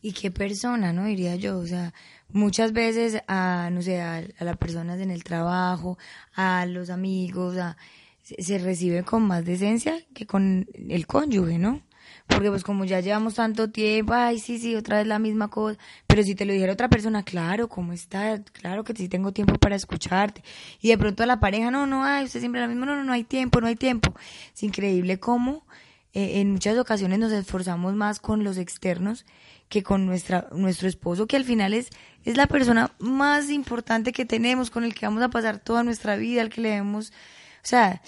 ¿Y 0.00 0.12
qué 0.12 0.30
persona, 0.30 0.92
no? 0.92 1.04
Diría 1.04 1.36
yo, 1.36 1.58
o 1.58 1.66
sea, 1.66 1.92
muchas 2.30 2.72
veces 2.72 3.22
a, 3.28 3.68
no 3.72 3.82
sé, 3.82 4.00
a, 4.00 4.22
las 4.40 4.56
personas 4.56 5.00
en 5.00 5.10
el 5.10 5.24
trabajo, 5.24 5.98
a 6.34 6.66
los 6.66 6.90
amigos, 6.90 7.58
a, 7.58 7.76
se 8.22 8.58
recibe 8.58 9.02
con 9.02 9.22
más 9.24 9.44
decencia 9.44 10.00
que 10.14 10.26
con 10.26 10.66
el 10.88 11.06
cónyuge, 11.06 11.58
¿no? 11.58 11.82
porque 12.26 12.50
pues 12.50 12.64
como 12.64 12.84
ya 12.84 13.00
llevamos 13.00 13.34
tanto 13.34 13.70
tiempo, 13.70 14.14
ay, 14.14 14.38
sí, 14.38 14.58
sí, 14.58 14.74
otra 14.74 14.98
vez 14.98 15.06
la 15.06 15.18
misma 15.18 15.48
cosa, 15.48 15.78
pero 16.06 16.22
si 16.22 16.34
te 16.34 16.44
lo 16.44 16.52
dijera 16.52 16.72
otra 16.72 16.88
persona, 16.88 17.22
claro, 17.22 17.68
¿cómo 17.68 17.92
está? 17.92 18.42
Claro 18.52 18.84
que 18.84 18.94
sí 18.94 19.08
tengo 19.08 19.32
tiempo 19.32 19.54
para 19.58 19.76
escucharte. 19.76 20.42
Y 20.80 20.88
de 20.88 20.98
pronto 20.98 21.22
a 21.22 21.26
la 21.26 21.40
pareja, 21.40 21.70
no, 21.70 21.86
no, 21.86 22.04
ay, 22.04 22.24
usted 22.24 22.40
siempre 22.40 22.60
la 22.60 22.68
misma, 22.68 22.86
no, 22.86 22.96
no, 22.96 23.04
no 23.04 23.12
hay 23.12 23.24
tiempo, 23.24 23.60
no 23.60 23.66
hay 23.66 23.76
tiempo. 23.76 24.14
Es 24.54 24.62
increíble 24.62 25.18
cómo 25.18 25.66
eh, 26.14 26.40
en 26.40 26.52
muchas 26.52 26.78
ocasiones 26.78 27.18
nos 27.18 27.32
esforzamos 27.32 27.94
más 27.94 28.20
con 28.20 28.44
los 28.44 28.56
externos 28.56 29.24
que 29.72 29.82
con 29.82 30.04
nuestra, 30.04 30.48
nuestro 30.52 30.86
esposo, 30.86 31.26
que 31.26 31.36
al 31.36 31.46
final 31.46 31.72
es, 31.72 31.88
es 32.24 32.36
la 32.36 32.46
persona 32.46 32.94
más 32.98 33.48
importante 33.48 34.12
que 34.12 34.26
tenemos, 34.26 34.68
con 34.68 34.84
el 34.84 34.94
que 34.94 35.06
vamos 35.06 35.22
a 35.22 35.30
pasar 35.30 35.60
toda 35.60 35.82
nuestra 35.82 36.16
vida, 36.16 36.42
al 36.42 36.50
que 36.50 36.60
le 36.60 36.68
debemos, 36.68 37.08
o 37.08 37.66
sea, 37.66 38.02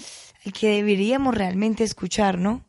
el 0.45 0.53
que 0.53 0.69
deberíamos 0.69 1.35
realmente 1.35 1.83
escuchar, 1.83 2.37
¿no? 2.37 2.63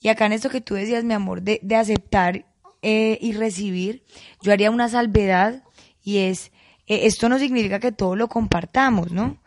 Y 0.00 0.06
acá 0.06 0.26
en 0.26 0.34
esto 0.34 0.50
que 0.50 0.60
tú 0.60 0.74
decías, 0.74 1.02
mi 1.02 1.14
amor, 1.14 1.42
de, 1.42 1.58
de 1.64 1.74
aceptar 1.74 2.46
eh, 2.80 3.18
y 3.20 3.32
recibir, 3.32 4.04
yo 4.40 4.52
haría 4.52 4.70
una 4.70 4.88
salvedad 4.88 5.64
y 6.04 6.18
es, 6.18 6.52
eh, 6.86 7.06
esto 7.06 7.28
no 7.28 7.40
significa 7.40 7.80
que 7.80 7.90
todo 7.90 8.14
lo 8.14 8.28
compartamos, 8.28 9.10
¿no? 9.10 9.41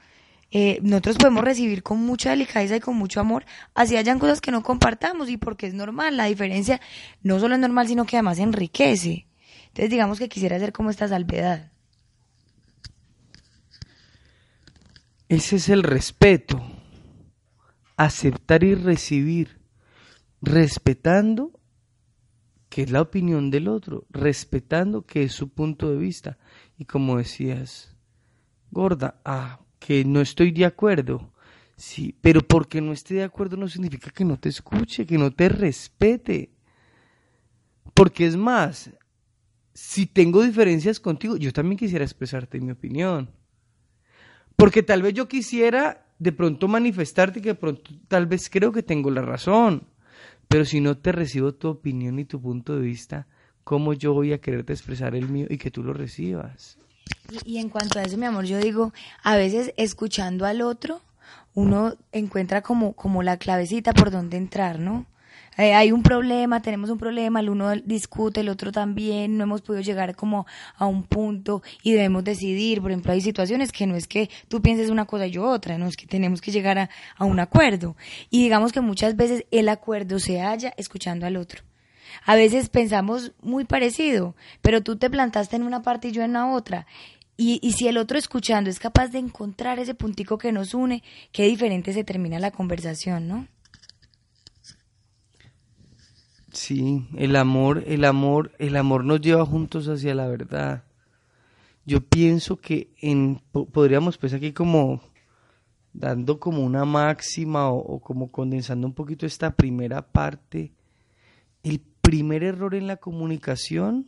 Eh, 0.52 0.80
nosotros 0.84 1.18
podemos 1.18 1.44
recibir 1.44 1.84
con 1.84 2.00
mucha 2.00 2.30
delicadeza 2.30 2.76
y 2.76 2.80
con 2.80 2.96
mucho 2.96 3.20
amor, 3.20 3.46
así 3.74 3.98
hayan 3.98 4.20
cosas 4.20 4.42
que 4.42 4.52
no 4.52 4.64
compartamos 4.64 5.30
y 5.30 5.38
porque 5.38 5.68
es 5.68 5.74
normal, 5.74 6.16
la 6.16 6.26
diferencia 6.26 6.80
no 7.24 7.40
solo 7.40 7.56
es 7.56 7.60
normal, 7.60 7.88
sino 7.88 8.06
que 8.06 8.16
además 8.16 8.40
enriquece. 8.40 9.28
Entonces 9.68 9.90
digamos 9.90 10.20
que 10.20 10.30
quisiera 10.30 10.56
hacer 10.56 10.72
como 10.72 10.90
esta 10.90 11.08
salvedad. 11.08 11.72
Ese 15.28 15.56
es 15.56 15.70
el 15.70 15.84
respeto, 15.84 16.62
aceptar 17.98 18.64
y 18.64 18.76
recibir, 18.76 19.60
respetando 20.42 21.60
que 22.70 22.84
es 22.84 22.92
la 22.92 23.02
opinión 23.02 23.52
del 23.52 23.68
otro, 23.68 24.06
respetando 24.10 25.06
que 25.06 25.24
es 25.24 25.32
su 25.32 25.50
punto 25.50 25.90
de 25.90 25.98
vista. 25.98 26.38
Y 26.78 26.86
como 26.86 27.18
decías, 27.18 27.96
gorda, 28.70 29.22
ah, 29.24 29.65
que 29.86 30.04
no 30.04 30.20
estoy 30.20 30.52
de 30.52 30.66
acuerdo. 30.66 31.32
Sí, 31.78 32.16
pero 32.20 32.42
porque 32.42 32.82
no 32.82 32.92
esté 32.92 33.16
de 33.16 33.24
acuerdo 33.24 33.56
no 33.56 33.68
significa 33.68 34.10
que 34.10 34.26
no 34.26 34.40
te 34.40 34.50
escuche, 34.50 35.06
que 35.06 35.20
no 35.20 35.30
te 35.30 35.48
respete. 35.48 36.50
Porque 37.94 38.26
es 38.26 38.36
más, 38.36 38.90
si 39.74 40.08
tengo 40.08 40.42
diferencias 40.42 41.00
contigo, 41.00 41.38
yo 41.38 41.54
también 41.54 41.78
quisiera 41.78 42.04
expresarte 42.04 42.60
mi 42.60 42.72
opinión. 42.72 43.30
Porque 44.56 44.82
tal 44.82 45.04
vez 45.04 45.14
yo 45.14 45.28
quisiera 45.28 46.08
de 46.18 46.32
pronto 46.32 46.68
manifestarte 46.68 47.40
que 47.40 47.50
de 47.50 47.56
pronto 47.56 47.92
tal 48.08 48.26
vez 48.26 48.50
creo 48.50 48.72
que 48.72 48.82
tengo 48.82 49.12
la 49.12 49.22
razón. 49.22 49.88
Pero 50.48 50.66
si 50.66 50.82
no 50.82 50.98
te 50.98 51.12
recibo 51.12 51.54
tu 51.54 51.68
opinión 51.68 52.18
y 52.18 52.26
tu 52.26 52.42
punto 52.42 52.76
de 52.76 52.82
vista, 52.82 53.28
¿cómo 53.64 53.94
yo 53.94 54.14
voy 54.14 54.34
a 54.34 54.42
quererte 54.42 54.74
expresar 54.74 55.16
el 55.16 55.30
mío 55.30 55.46
y 55.48 55.60
que 55.60 55.70
tú 55.70 55.84
lo 55.84 55.94
recibas? 55.94 56.80
Y, 57.44 57.58
en 57.58 57.70
cuanto 57.70 58.00
a 58.00 58.04
eso, 58.04 58.18
mi 58.18 58.26
amor, 58.26 58.46
yo 58.46 58.60
digo, 58.60 58.94
a 59.24 59.36
veces 59.36 59.74
escuchando 59.78 60.46
al 60.46 60.62
otro, 60.62 61.02
uno 61.54 61.96
encuentra 62.12 62.62
como, 62.62 62.94
como 62.94 63.24
la 63.24 63.38
clavecita 63.38 63.94
por 63.94 64.12
donde 64.12 64.38
entrar, 64.38 64.80
¿no? 64.80 65.06
Eh, 65.58 65.74
hay 65.74 65.94
un 65.94 66.04
problema, 66.04 66.62
tenemos 66.62 66.90
un 66.90 66.98
problema, 66.98 67.40
el 67.40 67.50
uno 67.50 67.74
discute, 67.78 68.42
el 68.42 68.50
otro 68.50 68.74
también, 68.74 69.38
no 69.38 69.44
hemos 69.46 69.62
podido 69.62 69.82
llegar 69.82 70.14
como 70.16 70.46
a 70.76 70.86
un 70.86 71.04
punto 71.04 71.64
y 71.82 71.94
debemos 71.94 72.26
decidir. 72.26 72.82
Por 72.82 72.92
ejemplo, 72.92 73.14
hay 73.14 73.22
situaciones 73.22 73.72
que 73.72 73.88
no 73.88 73.96
es 73.96 74.08
que 74.08 74.30
tú 74.50 74.62
pienses 74.62 74.90
una 74.90 75.06
cosa 75.06 75.28
y 75.28 75.32
yo 75.32 75.46
otra, 75.46 75.78
no 75.78 75.88
es 75.88 75.96
que 75.96 76.08
tenemos 76.08 76.42
que 76.42 76.52
llegar 76.52 76.78
a 76.78 77.26
un 77.26 77.40
acuerdo. 77.40 77.96
Y 78.30 78.44
digamos 78.44 78.74
que 78.74 78.82
muchas 78.82 79.16
veces 79.16 79.46
el 79.52 79.70
acuerdo 79.70 80.20
se 80.20 80.42
halla 80.42 80.74
escuchando 80.78 81.26
al 81.26 81.38
otro. 81.38 81.64
A 82.26 82.36
veces 82.36 82.70
pensamos 82.70 83.34
muy 83.42 83.66
parecido, 83.66 84.36
pero 84.62 84.82
tú 84.82 84.98
te 84.98 85.10
plantaste 85.10 85.56
en 85.56 85.64
una 85.64 85.82
parte 85.82 86.10
y 86.10 86.12
yo 86.12 86.24
en 86.24 86.34
la 86.34 86.48
otra. 86.48 86.86
Y, 87.38 87.60
y, 87.62 87.74
si 87.74 87.88
el 87.88 87.98
otro 87.98 88.18
escuchando 88.18 88.70
es 88.70 88.80
capaz 88.80 89.10
de 89.10 89.20
encontrar 89.20 89.78
ese 89.80 89.94
puntico 89.94 90.38
que 90.38 90.54
nos 90.54 90.74
une, 90.74 91.04
qué 91.34 91.44
diferente 91.44 91.92
se 91.92 92.06
termina 92.06 92.40
la 92.40 92.52
conversación, 92.52 93.28
¿no? 93.28 93.48
Sí, 96.56 97.06
el 97.18 97.36
amor, 97.36 97.84
el 97.86 98.06
amor, 98.06 98.54
el 98.60 98.78
amor 98.78 99.04
nos 99.04 99.20
lleva 99.20 99.46
juntos 99.46 99.90
hacia 99.90 100.16
la 100.16 100.28
verdad. 100.28 100.86
Yo 101.86 102.00
pienso 102.00 102.56
que 102.56 102.94
en, 103.02 103.42
podríamos 103.74 104.18
pues 104.18 104.34
aquí 104.34 104.54
como 104.54 105.02
dando 105.92 106.40
como 106.40 106.64
una 106.64 106.86
máxima 106.86 107.70
o, 107.70 108.00
como 108.00 108.32
condensando 108.32 108.88
un 108.88 108.94
poquito 108.94 109.26
esta 109.26 109.56
primera 109.56 110.02
parte, 110.02 110.72
primer 112.06 112.44
error 112.44 112.76
en 112.76 112.86
la 112.86 112.98
comunicación, 112.98 114.08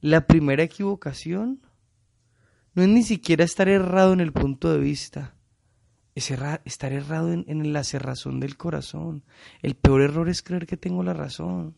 la 0.00 0.26
primera 0.26 0.62
equivocación, 0.62 1.60
no 2.74 2.82
es 2.82 2.88
ni 2.88 3.02
siquiera 3.02 3.44
estar 3.44 3.68
errado 3.68 4.14
en 4.14 4.20
el 4.20 4.32
punto 4.32 4.72
de 4.72 4.78
vista, 4.78 5.34
es 6.14 6.32
estar 6.64 6.92
errado 6.92 7.30
en, 7.30 7.72
la 7.72 7.84
cerrazón 7.84 8.40
del 8.40 8.56
corazón. 8.56 9.24
El 9.60 9.74
peor 9.74 10.00
error 10.00 10.28
es 10.30 10.42
creer 10.42 10.66
que 10.66 10.78
tengo 10.78 11.02
la 11.02 11.12
razón. 11.12 11.76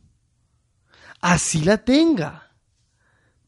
Así 1.21 1.63
la 1.63 1.85
tenga. 1.85 2.53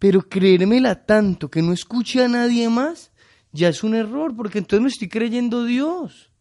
Pero 0.00 0.28
creérmela 0.28 1.06
tanto 1.06 1.48
que 1.48 1.62
no 1.62 1.72
escuche 1.72 2.24
a 2.24 2.28
nadie 2.28 2.68
más, 2.68 3.12
ya 3.52 3.68
es 3.68 3.84
un 3.84 3.94
error, 3.94 4.34
porque 4.36 4.58
entonces 4.58 4.82
me 4.82 4.88
estoy 4.88 5.08
creyendo 5.08 5.64
Dios. 5.64 6.32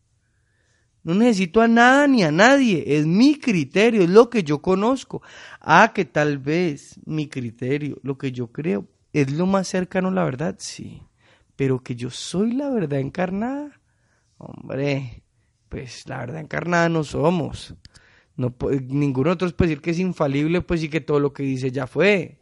No 1.05 1.13
necesito 1.13 1.61
a 1.61 1.67
nada 1.67 2.07
ni 2.07 2.23
a 2.23 2.31
nadie, 2.31 2.83
es 2.97 3.05
mi 3.05 3.39
criterio, 3.39 4.01
es 4.01 4.09
lo 4.09 4.29
que 4.29 4.43
yo 4.43 4.61
conozco. 4.61 5.21
Ah, 5.61 5.93
que 5.93 6.03
tal 6.03 6.39
vez 6.39 6.99
mi 7.05 7.27
criterio, 7.27 7.99
lo 8.03 8.17
que 8.17 8.33
yo 8.33 8.47
creo, 8.47 8.87
es 9.13 9.31
lo 9.31 9.45
más 9.45 9.67
cercano 9.69 10.09
a 10.09 10.11
la 10.11 10.25
verdad, 10.25 10.55
sí. 10.57 11.03
Pero 11.55 11.81
que 11.81 11.95
yo 11.95 12.09
soy 12.09 12.51
la 12.51 12.69
verdad 12.69 12.99
encarnada, 12.99 13.79
Hombre, 14.37 15.23
pues 15.69 16.07
la 16.07 16.17
verdad 16.17 16.41
encarnada 16.41 16.89
no 16.89 17.03
somos. 17.03 17.75
No, 18.35 18.53
ninguno 18.87 19.29
de 19.29 19.35
nosotros 19.35 19.53
puede 19.53 19.69
decir 19.69 19.81
que 19.81 19.91
es 19.91 19.99
infalible, 19.99 20.61
pues 20.61 20.81
sí 20.81 20.89
que 20.89 21.01
todo 21.01 21.19
lo 21.19 21.33
que 21.33 21.43
dice 21.43 21.71
ya 21.71 21.87
fue. 21.87 22.37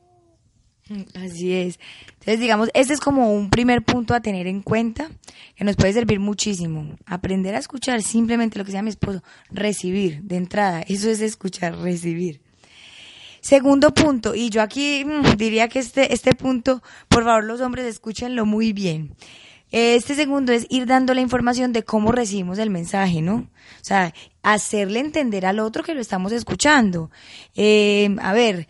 Así 1.15 1.53
es. 1.53 1.79
Entonces, 2.11 2.39
digamos, 2.39 2.69
este 2.73 2.93
es 2.93 2.99
como 2.99 3.33
un 3.33 3.49
primer 3.49 3.83
punto 3.83 4.13
a 4.13 4.21
tener 4.21 4.47
en 4.47 4.61
cuenta 4.61 5.09
que 5.55 5.63
nos 5.63 5.75
puede 5.75 5.93
servir 5.93 6.19
muchísimo. 6.19 6.95
Aprender 7.05 7.55
a 7.55 7.59
escuchar 7.59 8.01
simplemente 8.01 8.59
lo 8.59 8.65
que 8.65 8.71
sea 8.71 8.81
mi 8.81 8.89
esposo, 8.89 9.23
recibir 9.49 10.21
de 10.23 10.37
entrada. 10.37 10.81
Eso 10.81 11.09
es 11.09 11.21
escuchar, 11.21 11.77
recibir. 11.77 12.41
Segundo 13.39 13.93
punto, 13.93 14.35
y 14.35 14.49
yo 14.49 14.61
aquí 14.61 15.03
mm, 15.03 15.35
diría 15.35 15.67
que 15.67 15.79
este, 15.79 16.13
este 16.13 16.33
punto, 16.33 16.81
por 17.09 17.25
favor, 17.25 17.43
los 17.43 17.59
hombres 17.59 17.85
escúchenlo 17.85 18.45
muy 18.45 18.71
bien. 18.71 19.15
Este 19.69 20.13
segundo 20.13 20.53
es 20.53 20.67
ir 20.69 20.85
dando 20.85 21.13
la 21.13 21.21
información 21.21 21.73
de 21.73 21.83
cómo 21.83 22.11
recibimos 22.11 22.59
el 22.59 22.69
mensaje, 22.69 23.21
¿no? 23.21 23.35
O 23.35 23.49
sea, 23.81 24.13
hacerle 24.43 24.99
entender 24.99 25.47
al 25.47 25.59
otro 25.59 25.83
que 25.83 25.95
lo 25.95 25.99
estamos 25.99 26.31
escuchando. 26.31 27.09
Eh, 27.55 28.15
a 28.21 28.33
ver, 28.33 28.67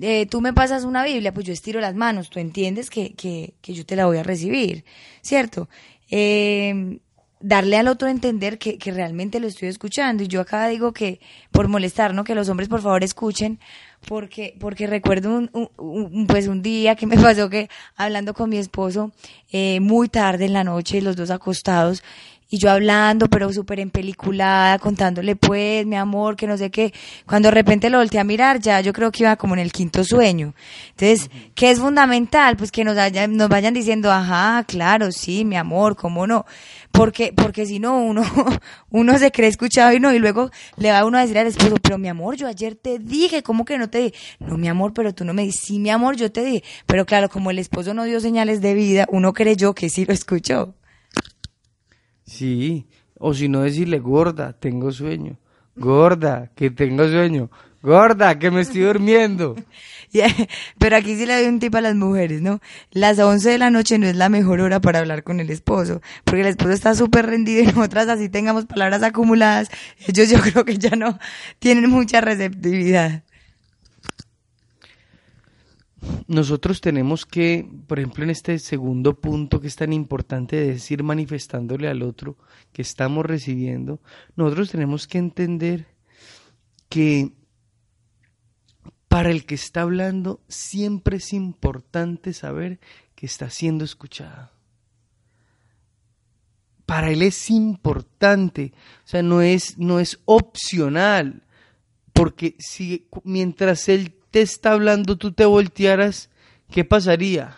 eh, 0.00 0.26
tú 0.26 0.40
me 0.40 0.52
pasas 0.52 0.84
una 0.84 1.04
Biblia, 1.04 1.32
pues 1.32 1.46
yo 1.46 1.52
estiro 1.52 1.80
las 1.80 1.94
manos, 1.94 2.30
tú 2.30 2.38
entiendes 2.38 2.90
que, 2.90 3.14
que, 3.14 3.54
que 3.60 3.74
yo 3.74 3.84
te 3.84 3.96
la 3.96 4.06
voy 4.06 4.18
a 4.18 4.22
recibir, 4.22 4.84
¿cierto? 5.22 5.68
Eh, 6.10 6.98
darle 7.40 7.76
al 7.76 7.88
otro 7.88 8.08
a 8.08 8.10
entender 8.10 8.58
que, 8.58 8.78
que, 8.78 8.90
realmente 8.92 9.40
lo 9.40 9.46
estoy 9.46 9.68
escuchando. 9.68 10.22
Y 10.22 10.28
yo 10.28 10.40
acá 10.40 10.66
digo 10.68 10.92
que, 10.92 11.20
por 11.50 11.68
molestar, 11.68 12.14
¿no? 12.14 12.24
Que 12.24 12.34
los 12.34 12.48
hombres 12.48 12.68
por 12.68 12.82
favor 12.82 13.04
escuchen, 13.04 13.60
porque, 14.06 14.56
porque 14.58 14.86
recuerdo 14.86 15.36
un, 15.36 15.50
un, 15.76 16.26
pues 16.26 16.48
un 16.48 16.62
día 16.62 16.96
que 16.96 17.06
me 17.06 17.16
pasó 17.22 17.50
que 17.50 17.68
hablando 17.96 18.34
con 18.34 18.50
mi 18.50 18.56
esposo 18.56 19.12
eh, 19.52 19.80
muy 19.80 20.08
tarde 20.08 20.46
en 20.46 20.52
la 20.52 20.64
noche, 20.64 21.02
los 21.02 21.16
dos 21.16 21.30
acostados, 21.30 22.02
y 22.48 22.58
yo 22.58 22.70
hablando, 22.70 23.28
pero 23.28 23.52
súper 23.52 23.80
empeliculada, 23.80 24.78
contándole 24.78 25.34
pues, 25.34 25.84
mi 25.84 25.96
amor, 25.96 26.36
que 26.36 26.46
no 26.46 26.56
sé 26.56 26.70
qué. 26.70 26.94
Cuando 27.26 27.48
de 27.48 27.54
repente 27.54 27.90
lo 27.90 27.98
volteé 27.98 28.20
a 28.20 28.24
mirar, 28.24 28.60
ya 28.60 28.80
yo 28.80 28.92
creo 28.92 29.10
que 29.10 29.24
iba 29.24 29.34
como 29.36 29.54
en 29.54 29.60
el 29.60 29.72
quinto 29.72 30.04
sueño. 30.04 30.54
Entonces, 30.90 31.28
¿qué 31.56 31.70
es 31.70 31.80
fundamental? 31.80 32.56
Pues 32.56 32.70
que 32.70 32.84
nos, 32.84 32.96
nos 33.28 33.48
vayan 33.48 33.74
diciendo, 33.74 34.12
ajá, 34.12 34.64
claro, 34.64 35.10
sí, 35.10 35.44
mi 35.44 35.56
amor, 35.56 35.96
cómo 35.96 36.26
no. 36.26 36.46
Porque, 36.92 37.32
porque 37.34 37.66
si 37.66 37.80
no, 37.80 37.98
uno, 37.98 38.22
uno 38.90 39.18
se 39.18 39.32
cree 39.32 39.48
escuchado 39.48 39.92
y 39.92 39.98
no, 39.98 40.14
y 40.14 40.20
luego 40.20 40.50
le 40.76 40.92
va 40.92 41.04
uno 41.04 41.18
a 41.18 41.22
decir 41.22 41.38
al 41.38 41.48
esposo, 41.48 41.74
pero 41.82 41.98
mi 41.98 42.08
amor, 42.08 42.36
yo 42.36 42.46
ayer 42.46 42.76
te 42.76 43.00
dije, 43.00 43.42
¿cómo 43.42 43.64
que 43.64 43.76
no 43.76 43.90
te 43.90 43.98
dije? 43.98 44.14
No, 44.38 44.56
mi 44.56 44.68
amor, 44.68 44.94
pero 44.94 45.12
tú 45.12 45.24
no 45.24 45.34
me 45.34 45.42
dices, 45.42 45.62
sí, 45.64 45.78
mi 45.80 45.90
amor, 45.90 46.16
yo 46.16 46.30
te 46.30 46.44
dije. 46.44 46.62
Pero 46.86 47.04
claro, 47.06 47.28
como 47.28 47.50
el 47.50 47.58
esposo 47.58 47.92
no 47.92 48.04
dio 48.04 48.20
señales 48.20 48.60
de 48.60 48.74
vida, 48.74 49.06
uno 49.10 49.32
creyó 49.32 49.74
que 49.74 49.90
sí 49.90 50.04
lo 50.04 50.14
escuchó. 50.14 50.74
Sí, 52.26 52.86
o 53.18 53.32
si 53.32 53.48
no 53.48 53.62
decirle, 53.62 53.98
gorda, 54.00 54.52
tengo 54.52 54.92
sueño. 54.92 55.38
Gorda, 55.76 56.50
que 56.54 56.70
tengo 56.70 57.08
sueño. 57.08 57.50
Gorda, 57.82 58.38
que 58.38 58.50
me 58.50 58.62
estoy 58.62 58.80
durmiendo. 58.80 59.54
Pero 60.78 60.96
aquí 60.96 61.16
sí 61.16 61.26
le 61.26 61.36
doy 61.36 61.46
un 61.46 61.60
tip 61.60 61.74
a 61.74 61.80
las 61.80 61.94
mujeres, 61.94 62.42
¿no? 62.42 62.60
Las 62.90 63.18
11 63.18 63.50
de 63.50 63.58
la 63.58 63.70
noche 63.70 63.98
no 63.98 64.06
es 64.06 64.16
la 64.16 64.28
mejor 64.28 64.60
hora 64.60 64.80
para 64.80 64.98
hablar 65.00 65.22
con 65.22 65.40
el 65.40 65.50
esposo, 65.50 66.00
porque 66.24 66.40
el 66.40 66.48
esposo 66.48 66.72
está 66.72 66.94
súper 66.94 67.26
rendido 67.26 67.62
y 67.62 67.66
nosotras 67.74 68.08
así 68.08 68.28
tengamos 68.28 68.66
palabras 68.66 69.02
acumuladas, 69.02 69.70
ellos 70.06 70.30
yo 70.30 70.40
creo 70.42 70.64
que 70.64 70.78
ya 70.78 70.96
no 70.96 71.18
tienen 71.58 71.88
mucha 71.90 72.20
receptividad 72.20 73.22
nosotros 76.28 76.80
tenemos 76.80 77.24
que, 77.26 77.68
por 77.86 77.98
ejemplo, 77.98 78.24
en 78.24 78.30
este 78.30 78.58
segundo 78.58 79.20
punto 79.20 79.60
que 79.60 79.68
es 79.68 79.76
tan 79.76 79.92
importante 79.92 80.56
de 80.56 80.72
decir 80.72 81.02
manifestándole 81.02 81.88
al 81.88 82.02
otro 82.02 82.36
que 82.72 82.82
estamos 82.82 83.24
recibiendo, 83.24 84.00
nosotros 84.34 84.70
tenemos 84.70 85.06
que 85.06 85.18
entender 85.18 85.86
que 86.88 87.32
para 89.08 89.30
el 89.30 89.46
que 89.46 89.54
está 89.54 89.82
hablando 89.82 90.40
siempre 90.48 91.18
es 91.18 91.32
importante 91.32 92.32
saber 92.32 92.80
que 93.14 93.26
está 93.26 93.50
siendo 93.50 93.84
escuchado. 93.84 94.50
Para 96.84 97.10
él 97.10 97.22
es 97.22 97.50
importante, 97.50 98.72
o 99.04 99.08
sea, 99.08 99.22
no 99.22 99.42
es, 99.42 99.76
no 99.78 99.98
es 99.98 100.20
opcional 100.24 101.42
Porque 102.16 102.56
si 102.58 103.08
mientras 103.24 103.90
él 103.90 104.15
está 104.32 104.72
hablando 104.72 105.16
tú 105.16 105.32
te 105.32 105.44
voltearas, 105.44 106.30
¿qué 106.70 106.84
pasaría? 106.84 107.56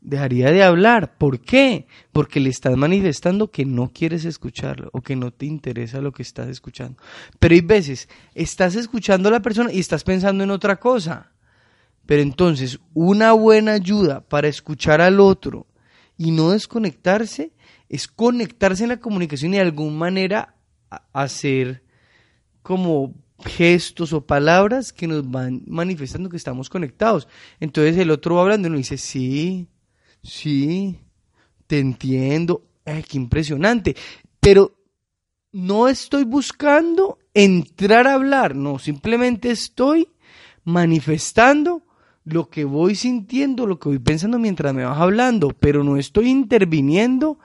Dejaría 0.00 0.50
de 0.50 0.62
hablar. 0.62 1.16
¿Por 1.16 1.40
qué? 1.40 1.86
Porque 2.12 2.38
le 2.38 2.50
estás 2.50 2.76
manifestando 2.76 3.50
que 3.50 3.64
no 3.64 3.90
quieres 3.92 4.26
escucharlo 4.26 4.90
o 4.92 5.00
que 5.00 5.16
no 5.16 5.32
te 5.32 5.46
interesa 5.46 6.00
lo 6.00 6.12
que 6.12 6.22
estás 6.22 6.48
escuchando. 6.48 7.02
Pero 7.38 7.54
hay 7.54 7.62
veces, 7.62 8.08
estás 8.34 8.74
escuchando 8.74 9.28
a 9.28 9.32
la 9.32 9.40
persona 9.40 9.72
y 9.72 9.80
estás 9.80 10.04
pensando 10.04 10.44
en 10.44 10.50
otra 10.50 10.76
cosa. 10.76 11.32
Pero 12.06 12.20
entonces, 12.20 12.78
una 12.92 13.32
buena 13.32 13.72
ayuda 13.72 14.20
para 14.20 14.48
escuchar 14.48 15.00
al 15.00 15.20
otro 15.20 15.66
y 16.18 16.30
no 16.32 16.50
desconectarse 16.50 17.52
es 17.88 18.08
conectarse 18.08 18.82
en 18.82 18.90
la 18.90 19.00
comunicación 19.00 19.54
y 19.54 19.56
de 19.56 19.62
alguna 19.62 19.96
manera 19.96 20.54
hacer 21.12 21.82
como 22.62 23.14
gestos 23.40 24.12
o 24.12 24.26
palabras 24.26 24.92
que 24.92 25.06
nos 25.06 25.28
van 25.28 25.62
manifestando 25.66 26.30
que 26.30 26.36
estamos 26.36 26.70
conectados. 26.70 27.28
Entonces 27.60 27.96
el 27.98 28.10
otro 28.10 28.36
va 28.36 28.42
hablando 28.42 28.68
y 28.68 28.70
uno 28.70 28.78
dice, 28.78 28.96
sí, 28.96 29.68
sí, 30.22 31.00
te 31.66 31.78
entiendo, 31.78 32.62
Ay, 32.84 33.02
qué 33.02 33.16
impresionante. 33.16 33.96
Pero 34.40 34.76
no 35.52 35.88
estoy 35.88 36.24
buscando 36.24 37.18
entrar 37.32 38.06
a 38.06 38.14
hablar, 38.14 38.54
no, 38.54 38.78
simplemente 38.78 39.50
estoy 39.50 40.08
manifestando 40.64 41.82
lo 42.24 42.48
que 42.48 42.64
voy 42.64 42.94
sintiendo, 42.94 43.66
lo 43.66 43.78
que 43.78 43.88
voy 43.88 43.98
pensando 43.98 44.38
mientras 44.38 44.72
me 44.74 44.84
vas 44.84 44.98
hablando, 44.98 45.48
pero 45.48 45.84
no 45.84 45.96
estoy 45.96 46.28
interviniendo 46.28 47.38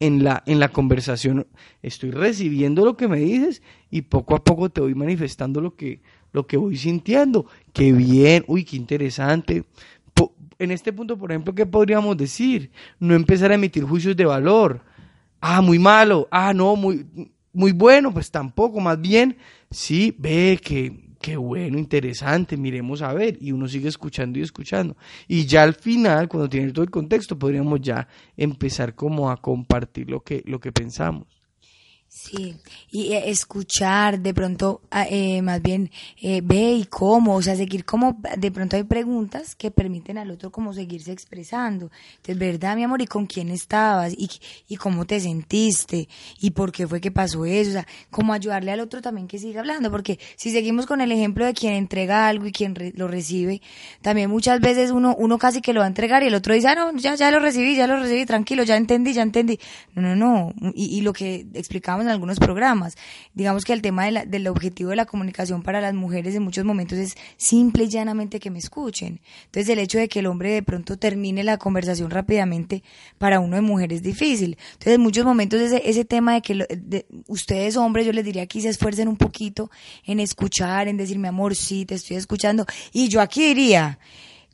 en 0.00 0.24
la, 0.24 0.42
en 0.46 0.60
la 0.60 0.68
conversación. 0.68 1.46
Estoy 1.82 2.10
recibiendo 2.10 2.84
lo 2.84 2.96
que 2.96 3.08
me 3.08 3.18
dices 3.18 3.62
y 3.90 4.02
poco 4.02 4.34
a 4.34 4.44
poco 4.44 4.70
te 4.70 4.80
voy 4.80 4.94
manifestando 4.94 5.60
lo 5.60 5.76
que, 5.76 6.00
lo 6.32 6.46
que 6.46 6.56
voy 6.56 6.76
sintiendo. 6.76 7.46
Qué 7.72 7.92
bien, 7.92 8.44
uy, 8.46 8.64
qué 8.64 8.76
interesante. 8.76 9.64
En 10.58 10.70
este 10.70 10.92
punto, 10.92 11.18
por 11.18 11.32
ejemplo, 11.32 11.54
¿qué 11.54 11.66
podríamos 11.66 12.16
decir? 12.16 12.70
No 13.00 13.14
empezar 13.14 13.50
a 13.50 13.56
emitir 13.56 13.84
juicios 13.84 14.16
de 14.16 14.24
valor. 14.24 14.80
Ah, 15.40 15.60
muy 15.60 15.78
malo. 15.78 16.28
Ah, 16.30 16.54
no, 16.54 16.76
muy, 16.76 17.04
muy 17.52 17.72
bueno. 17.72 18.12
Pues 18.12 18.30
tampoco. 18.30 18.80
Más 18.80 19.00
bien, 19.00 19.36
sí, 19.70 20.14
ve 20.16 20.58
que 20.62 21.03
qué 21.24 21.38
bueno, 21.38 21.78
interesante, 21.78 22.58
miremos 22.58 23.00
a 23.00 23.14
ver. 23.14 23.38
Y 23.40 23.50
uno 23.50 23.66
sigue 23.66 23.88
escuchando 23.88 24.38
y 24.38 24.42
escuchando. 24.42 24.94
Y 25.26 25.46
ya 25.46 25.62
al 25.62 25.72
final, 25.72 26.28
cuando 26.28 26.50
tiene 26.50 26.70
todo 26.70 26.84
el 26.84 26.90
contexto, 26.90 27.38
podríamos 27.38 27.80
ya 27.80 28.06
empezar 28.36 28.94
como 28.94 29.30
a 29.30 29.38
compartir 29.38 30.10
lo 30.10 30.20
que, 30.20 30.42
lo 30.44 30.60
que 30.60 30.70
pensamos. 30.70 31.43
Sí, 32.16 32.54
y 32.92 33.12
eh, 33.12 33.28
escuchar, 33.28 34.20
de 34.20 34.32
pronto, 34.32 34.82
ah, 34.92 35.04
eh, 35.10 35.42
más 35.42 35.60
bien, 35.60 35.90
eh, 36.22 36.42
ve 36.44 36.74
y 36.74 36.84
cómo, 36.84 37.34
o 37.34 37.42
sea, 37.42 37.56
seguir 37.56 37.84
como, 37.84 38.16
de 38.38 38.52
pronto 38.52 38.76
hay 38.76 38.84
preguntas 38.84 39.56
que 39.56 39.72
permiten 39.72 40.18
al 40.18 40.30
otro 40.30 40.52
como 40.52 40.72
seguirse 40.72 41.10
expresando. 41.10 41.90
Entonces, 42.18 42.38
¿verdad, 42.38 42.76
mi 42.76 42.84
amor? 42.84 43.02
¿Y 43.02 43.08
con 43.08 43.26
quién 43.26 43.48
estabas? 43.48 44.12
¿Y, 44.16 44.30
y 44.68 44.76
cómo 44.76 45.06
te 45.06 45.18
sentiste? 45.18 46.08
¿Y 46.40 46.52
por 46.52 46.70
qué 46.70 46.86
fue 46.86 47.00
que 47.00 47.10
pasó 47.10 47.44
eso? 47.46 47.70
O 47.70 47.72
sea, 47.72 47.86
como 48.12 48.32
ayudarle 48.32 48.70
al 48.70 48.78
otro 48.78 49.02
también 49.02 49.26
que 49.26 49.40
siga 49.40 49.58
hablando, 49.58 49.90
porque 49.90 50.20
si 50.36 50.52
seguimos 50.52 50.86
con 50.86 51.00
el 51.00 51.10
ejemplo 51.10 51.44
de 51.44 51.52
quien 51.52 51.72
entrega 51.72 52.28
algo 52.28 52.46
y 52.46 52.52
quien 52.52 52.76
lo 52.94 53.08
recibe, 53.08 53.60
también 54.02 54.30
muchas 54.30 54.60
veces 54.60 54.92
uno, 54.92 55.16
uno 55.18 55.36
casi 55.36 55.60
que 55.60 55.72
lo 55.72 55.80
va 55.80 55.86
a 55.86 55.88
entregar 55.88 56.22
y 56.22 56.28
el 56.28 56.34
otro 56.36 56.54
dice, 56.54 56.68
ah, 56.68 56.76
no, 56.76 56.96
ya, 56.96 57.16
ya 57.16 57.32
lo 57.32 57.40
recibí, 57.40 57.74
ya 57.74 57.88
lo 57.88 57.98
recibí, 57.98 58.24
tranquilo, 58.24 58.62
ya 58.62 58.76
entendí, 58.76 59.14
ya 59.14 59.22
entendí. 59.22 59.58
No, 59.96 60.00
no, 60.00 60.14
no. 60.14 60.54
Y, 60.76 60.96
y 60.96 61.00
lo 61.00 61.12
que 61.12 61.44
explicamos 61.54 62.03
en 62.04 62.10
algunos 62.10 62.38
programas. 62.38 62.96
Digamos 63.34 63.64
que 63.64 63.72
el 63.72 63.82
tema 63.82 64.10
del 64.10 64.46
objetivo 64.48 64.90
de 64.90 64.96
la 64.96 65.06
comunicación 65.06 65.62
para 65.62 65.80
las 65.80 65.94
mujeres 65.94 66.34
en 66.34 66.42
muchos 66.42 66.64
momentos 66.64 66.98
es 66.98 67.16
simple 67.36 67.84
y 67.84 67.88
llanamente 67.88 68.40
que 68.40 68.50
me 68.50 68.58
escuchen. 68.58 69.20
Entonces 69.46 69.68
el 69.68 69.78
hecho 69.78 69.98
de 69.98 70.08
que 70.08 70.20
el 70.20 70.26
hombre 70.26 70.52
de 70.52 70.62
pronto 70.62 70.96
termine 70.96 71.42
la 71.44 71.58
conversación 71.58 72.10
rápidamente 72.10 72.82
para 73.18 73.40
uno 73.40 73.56
de 73.56 73.62
mujer 73.62 73.92
es 73.92 74.02
difícil. 74.02 74.56
Entonces 74.72 74.94
en 74.94 75.00
muchos 75.00 75.24
momentos 75.24 75.60
ese, 75.60 75.82
ese 75.88 76.04
tema 76.04 76.34
de 76.34 76.42
que 76.42 77.04
ustedes 77.28 77.76
hombres 77.76 78.06
yo 78.06 78.12
les 78.12 78.24
diría 78.24 78.46
que 78.46 78.60
se 78.60 78.68
esfuercen 78.68 79.08
un 79.08 79.16
poquito 79.16 79.70
en 80.04 80.20
escuchar, 80.20 80.88
en 80.88 80.96
decir 80.96 81.18
mi 81.18 81.28
amor, 81.28 81.54
sí, 81.54 81.84
te 81.86 81.94
estoy 81.94 82.16
escuchando. 82.16 82.66
Y 82.92 83.08
yo 83.08 83.20
aquí 83.20 83.46
diría 83.46 83.98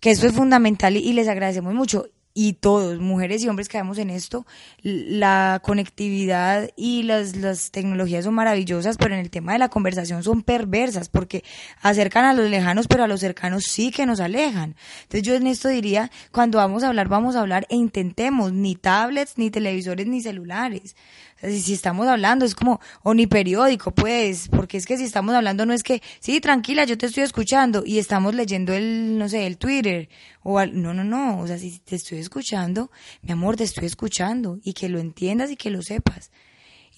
que 0.01 0.11
esto 0.11 0.27
es 0.27 0.33
fundamental 0.33 0.97
y 0.97 1.13
les 1.13 1.29
agradecemos 1.29 1.75
mucho 1.75 2.07
y 2.33 2.55
todos, 2.55 3.01
mujeres 3.01 3.43
y 3.43 3.49
hombres 3.49 3.69
que 3.69 3.79
vemos 3.79 3.99
en 3.99 4.11
esto, 4.11 4.47
la 4.83 5.61
conectividad 5.65 6.71
y 6.77 7.03
las, 7.03 7.37
las 7.37 7.71
tecnologías 7.71 8.25
son 8.25 8.35
maravillosas, 8.35 8.97
pero 8.97 9.15
en 9.15 9.21
el 9.21 9.31
tema 9.31 9.53
de 9.53 9.59
la 9.59 9.69
conversación 9.69 10.23
son 10.23 10.43
perversas, 10.43 11.09
porque 11.09 11.43
acercan 11.83 12.25
a 12.25 12.33
los 12.33 12.49
lejanos, 12.49 12.87
pero 12.87 13.05
a 13.05 13.09
los 13.09 13.21
cercanos 13.21 13.65
sí 13.65 13.91
que 13.91 14.07
nos 14.07 14.21
alejan. 14.21 14.77
Entonces 15.03 15.23
yo 15.23 15.35
en 15.35 15.47
esto 15.47 15.69
diría, 15.69 16.11
cuando 16.31 16.59
vamos 16.59 16.85
a 16.85 16.89
hablar, 16.89 17.09
vamos 17.09 17.35
a 17.35 17.41
hablar 17.41 17.67
e 17.69 17.77
intentemos, 17.77 18.53
ni 18.53 18.77
tablets, 18.77 19.37
ni 19.37 19.51
televisores, 19.51 20.07
ni 20.07 20.21
celulares 20.21 20.95
si 21.43 21.73
estamos 21.73 22.07
hablando 22.07 22.45
es 22.45 22.55
como, 22.55 22.81
o 23.03 23.15
ni 23.15 23.27
periódico, 23.27 23.93
pues, 23.93 24.49
porque 24.49 24.77
es 24.77 24.87
que 24.87 24.97
si 24.99 25.05
estamos 25.05 25.35
hablando 25.35 25.65
no 25.65 25.73
es 25.73 25.83
que, 25.83 26.03
sí, 26.21 26.41
tranquila, 26.41 26.85
yo 26.85 26.99
te 26.99 27.07
estoy 27.07 27.23
escuchando 27.23 27.83
y 27.85 27.99
estamos 27.99 28.35
leyendo 28.35 28.73
el, 28.73 29.17
no 29.19 29.29
sé, 29.29 29.47
el 29.47 29.57
Twitter, 29.57 30.09
o 30.43 30.65
no, 30.67 30.93
no, 30.95 31.05
no, 31.05 31.41
o 31.41 31.47
sea, 31.47 31.59
si 31.59 31.79
te 31.79 31.97
estoy 31.97 32.19
escuchando, 32.19 32.91
mi 33.23 33.33
amor, 33.33 33.57
te 33.57 33.65
estoy 33.65 33.87
escuchando 33.87 34.59
y 34.63 34.75
que 34.75 34.89
lo 34.89 34.99
entiendas 34.99 35.51
y 35.51 35.57
que 35.57 35.71
lo 35.71 35.83
sepas. 35.83 36.31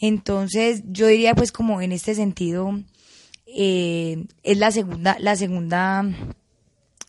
Entonces, 0.01 0.83
yo 0.87 1.07
diría 1.07 1.35
pues 1.35 1.53
como 1.53 1.81
en 1.81 1.93
este 1.93 2.15
sentido, 2.17 2.81
eh, 3.47 4.25
es 4.43 4.59
la 4.59 4.73
segunda, 4.73 5.17
la 5.21 5.37
segunda, 5.37 6.05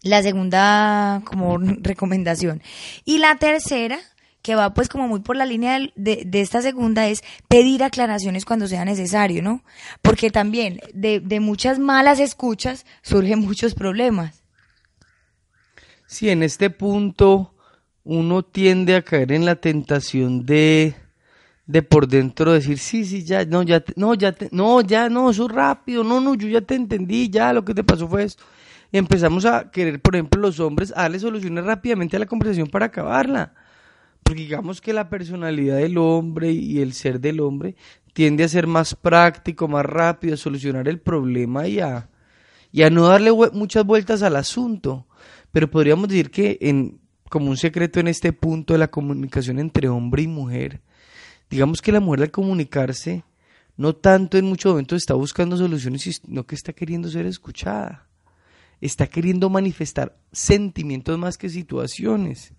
la 0.03 0.21
segunda 0.21 1.21
como 1.25 1.57
recomendación. 1.57 2.61
Y 3.05 3.17
la 3.17 3.35
tercera, 3.37 3.99
que 4.43 4.55
va 4.55 4.73
pues 4.73 4.89
como 4.89 5.07
muy 5.07 5.21
por 5.21 5.35
la 5.35 5.45
línea 5.45 5.79
de, 5.95 6.23
de, 6.25 6.41
esta 6.41 6.61
segunda 6.61 7.07
es 7.07 7.23
pedir 7.47 7.81
aclaraciones 7.81 8.45
cuando 8.45 8.67
sea 8.67 8.85
necesario, 8.85 9.41
¿no? 9.41 9.63
Porque 10.01 10.29
también 10.29 10.79
de, 10.93 11.21
de 11.21 11.39
muchas 11.39 11.79
malas 11.79 12.19
escuchas 12.19 12.85
surgen 13.01 13.39
muchos 13.47 13.73
problemas. 13.73 14.43
Sí, 16.05 16.29
en 16.29 16.43
este 16.43 16.69
punto 16.69 17.55
uno 18.03 18.43
tiende 18.43 18.95
a 18.97 19.01
caer 19.01 19.31
en 19.31 19.45
la 19.45 19.55
tentación 19.55 20.45
de, 20.45 20.93
de 21.65 21.81
por 21.81 22.07
dentro 22.09 22.51
decir, 22.51 22.77
sí, 22.77 23.05
sí, 23.05 23.23
ya, 23.23 23.45
no, 23.45 23.63
ya, 23.63 23.81
no, 23.95 24.13
ya, 24.13 24.35
no, 24.51 24.81
ya, 24.81 25.09
no, 25.09 25.31
eso 25.31 25.47
rápido, 25.47 26.03
no, 26.03 26.19
no, 26.19 26.35
yo 26.35 26.49
ya 26.49 26.59
te 26.59 26.75
entendí, 26.75 27.29
ya, 27.29 27.53
lo 27.53 27.63
que 27.63 27.73
te 27.73 27.83
pasó 27.83 28.09
fue 28.09 28.23
esto. 28.23 28.43
Y 28.91 28.97
empezamos 28.97 29.45
a 29.45 29.71
querer, 29.71 30.01
por 30.01 30.15
ejemplo, 30.15 30.41
los 30.41 30.59
hombres, 30.59 30.89
darle 30.89 31.17
soluciones 31.17 31.63
rápidamente 31.63 32.17
a 32.17 32.19
la 32.19 32.25
conversación 32.25 32.67
para 32.67 32.87
acabarla. 32.87 33.53
Porque 34.23 34.41
digamos 34.41 34.81
que 34.81 34.93
la 34.93 35.09
personalidad 35.09 35.77
del 35.77 35.97
hombre 35.97 36.51
y 36.51 36.79
el 36.79 36.93
ser 36.93 37.19
del 37.19 37.39
hombre 37.41 37.75
tiende 38.13 38.43
a 38.43 38.47
ser 38.47 38.67
más 38.67 38.95
práctico, 38.95 39.67
más 39.67 39.85
rápido, 39.85 40.35
a 40.35 40.37
solucionar 40.37 40.87
el 40.87 40.99
problema 40.99 41.67
y 41.67 41.79
a, 41.79 42.09
y 42.71 42.83
a 42.83 42.89
no 42.89 43.07
darle 43.07 43.31
muchas 43.51 43.85
vueltas 43.85 44.23
al 44.23 44.35
asunto. 44.35 45.07
Pero 45.51 45.69
podríamos 45.69 46.07
decir 46.07 46.31
que 46.31 46.57
en, 46.61 46.99
como 47.29 47.49
un 47.49 47.57
secreto 47.57 47.99
en 47.99 48.07
este 48.07 48.33
punto 48.33 48.73
de 48.73 48.79
la 48.79 48.89
comunicación 48.89 49.59
entre 49.59 49.89
hombre 49.89 50.23
y 50.23 50.27
mujer, 50.27 50.81
digamos 51.49 51.81
que 51.81 51.91
la 51.91 51.99
mujer 51.99 52.23
al 52.23 52.31
comunicarse 52.31 53.23
no 53.75 53.95
tanto 53.95 54.37
en 54.37 54.45
muchos 54.45 54.71
momentos 54.71 54.97
está 54.97 55.15
buscando 55.15 55.57
soluciones, 55.57 56.03
sino 56.03 56.45
que 56.45 56.55
está 56.55 56.73
queriendo 56.73 57.09
ser 57.09 57.25
escuchada. 57.25 58.07
Está 58.81 59.07
queriendo 59.07 59.49
manifestar 59.49 60.17
sentimientos 60.31 61.17
más 61.17 61.37
que 61.37 61.49
situaciones 61.49 62.53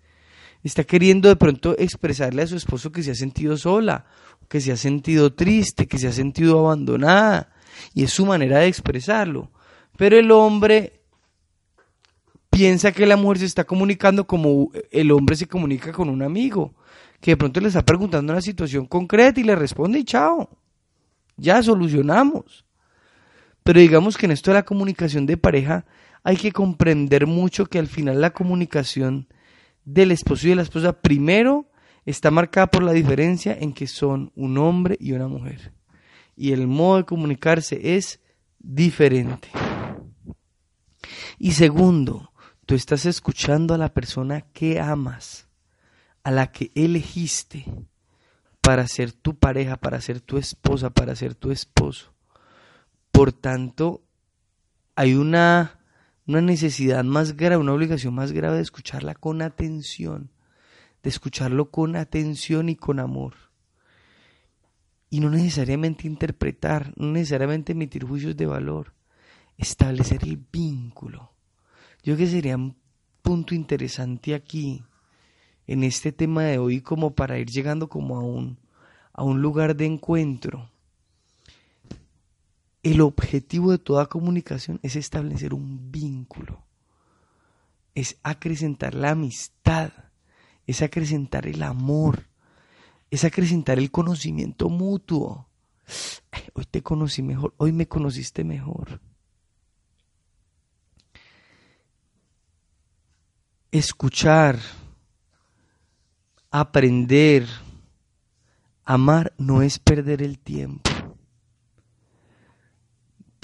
está 0.67 0.83
queriendo 0.83 1.29
de 1.29 1.35
pronto 1.35 1.75
expresarle 1.77 2.41
a 2.41 2.47
su 2.47 2.55
esposo 2.55 2.91
que 2.91 3.03
se 3.03 3.11
ha 3.11 3.15
sentido 3.15 3.55
sola, 3.57 4.05
que 4.47 4.61
se 4.61 4.71
ha 4.71 4.77
sentido 4.77 5.33
triste, 5.33 5.87
que 5.87 5.97
se 5.97 6.07
ha 6.07 6.11
sentido 6.11 6.59
abandonada, 6.59 7.51
y 7.93 8.03
es 8.03 8.11
su 8.11 8.25
manera 8.25 8.59
de 8.59 8.67
expresarlo. 8.67 9.51
Pero 9.97 10.17
el 10.17 10.31
hombre 10.31 11.01
piensa 12.49 12.91
que 12.91 13.05
la 13.05 13.17
mujer 13.17 13.39
se 13.39 13.45
está 13.45 13.63
comunicando 13.63 14.25
como 14.25 14.71
el 14.91 15.11
hombre 15.11 15.35
se 15.35 15.47
comunica 15.47 15.91
con 15.91 16.09
un 16.09 16.23
amigo, 16.23 16.73
que 17.21 17.31
de 17.31 17.37
pronto 17.37 17.59
le 17.59 17.67
está 17.67 17.83
preguntando 17.83 18.33
una 18.33 18.41
situación 18.41 18.85
concreta 18.85 19.39
y 19.39 19.43
le 19.43 19.55
responde 19.55 19.99
y 19.99 20.03
chao, 20.03 20.49
ya 21.37 21.61
solucionamos. 21.61 22.65
Pero 23.63 23.79
digamos 23.79 24.17
que 24.17 24.25
en 24.25 24.31
esto 24.31 24.51
de 24.51 24.55
la 24.55 24.65
comunicación 24.65 25.25
de 25.25 25.37
pareja 25.37 25.85
hay 26.23 26.37
que 26.37 26.51
comprender 26.51 27.27
mucho 27.27 27.65
que 27.65 27.79
al 27.79 27.87
final 27.87 28.21
la 28.21 28.31
comunicación 28.31 29.27
del 29.85 30.11
esposo 30.11 30.47
y 30.47 30.49
de 30.49 30.55
la 30.57 30.61
esposa 30.63 30.93
primero 31.01 31.69
está 32.05 32.31
marcada 32.31 32.67
por 32.67 32.83
la 32.83 32.91
diferencia 32.91 33.55
en 33.59 33.73
que 33.73 33.87
son 33.87 34.31
un 34.35 34.57
hombre 34.57 34.97
y 34.99 35.13
una 35.13 35.27
mujer. 35.27 35.73
Y 36.35 36.51
el 36.51 36.67
modo 36.67 36.97
de 36.97 37.05
comunicarse 37.05 37.95
es 37.95 38.19
diferente. 38.59 39.49
Y 41.37 41.51
segundo, 41.51 42.31
tú 42.65 42.75
estás 42.75 43.05
escuchando 43.05 43.73
a 43.73 43.77
la 43.77 43.93
persona 43.93 44.41
que 44.41 44.79
amas, 44.79 45.47
a 46.23 46.31
la 46.31 46.51
que 46.51 46.71
elegiste 46.75 47.65
para 48.61 48.87
ser 48.87 49.11
tu 49.11 49.37
pareja, 49.37 49.77
para 49.77 50.01
ser 50.01 50.21
tu 50.21 50.37
esposa, 50.37 50.89
para 50.89 51.15
ser 51.15 51.35
tu 51.35 51.51
esposo. 51.51 52.11
por 53.11 53.31
tanto 53.31 54.01
hay 54.95 55.13
una, 55.13 55.79
una 56.27 56.41
necesidad 56.41 57.03
más 57.03 57.35
grave, 57.35 57.57
una 57.57 57.73
obligación 57.73 58.15
más 58.15 58.31
grave 58.31 58.57
de 58.57 58.63
escucharla 58.63 59.15
con 59.15 59.41
atención, 59.41 60.31
de 61.03 61.09
escucharlo 61.09 61.69
con 61.69 61.95
atención 61.95 62.69
y 62.69 62.75
con 62.75 62.99
amor. 62.99 63.33
Y 65.09 65.19
no 65.19 65.29
necesariamente 65.29 66.07
interpretar, 66.07 66.93
no 66.95 67.11
necesariamente 67.11 67.73
emitir 67.73 68.05
juicios 68.05 68.35
de 68.35 68.47
valor, 68.47 68.93
establecer 69.57 70.23
el 70.23 70.37
vínculo. 70.51 71.31
Yo 72.03 72.15
creo 72.15 72.17
que 72.17 72.27
sería 72.27 72.55
un 72.55 72.75
punto 73.21 73.53
interesante 73.55 74.35
aquí, 74.35 74.83
en 75.67 75.83
este 75.83 76.11
tema 76.11 76.43
de 76.43 76.57
hoy, 76.57 76.81
como 76.81 77.15
para 77.15 77.39
ir 77.39 77.49
llegando 77.49 77.89
como 77.89 78.17
a 78.17 78.23
un, 78.23 78.59
a 79.13 79.23
un 79.23 79.41
lugar 79.41 79.75
de 79.75 79.85
encuentro. 79.85 80.69
El 82.85 83.01
objetivo 83.01 83.71
de 83.71 83.79
toda 83.79 84.05
comunicación 84.05 84.79
es 84.83 84.95
establecer 84.95 85.55
un 85.55 85.91
vínculo, 85.91 86.67
es 87.95 88.19
acrecentar 88.21 88.93
la 88.93 89.09
amistad, 89.09 89.91
es 90.67 90.83
acrecentar 90.83 91.47
el 91.47 91.63
amor, 91.63 92.27
es 93.09 93.23
acrecentar 93.23 93.79
el 93.79 93.89
conocimiento 93.89 94.69
mutuo. 94.69 95.49
hoy 96.53 96.65
te 96.69 96.83
conocí 96.83 97.23
mejor, 97.23 97.55
hoy 97.57 97.71
me 97.71 97.87
conociste 97.87 98.43
mejor. 98.43 99.01
Escuchar, 103.71 104.59
aprender, 106.51 107.47
amar 108.83 109.33
no 109.39 109.63
es 109.63 109.79
perder 109.79 110.21
el 110.21 110.37
tiempo 110.37 110.94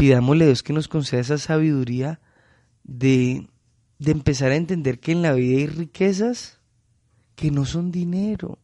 pidámosle 0.02 0.46
a 0.46 0.48
Dios 0.48 0.64
que 0.64 0.74
nos 0.74 0.88
conceda 0.88 1.22
esa 1.22 1.38
sabiduría 1.38 2.20
de, 2.84 3.48
de 4.00 4.12
empezar 4.12 4.50
a 4.52 4.56
entender 4.56 5.00
que 5.00 5.12
en 5.12 5.22
la 5.22 5.32
vida 5.34 5.60
hay 5.60 5.68
riquezas 5.68 6.60
que 7.36 7.52
no 7.52 7.66
son 7.66 7.92
dinero, 7.92 8.58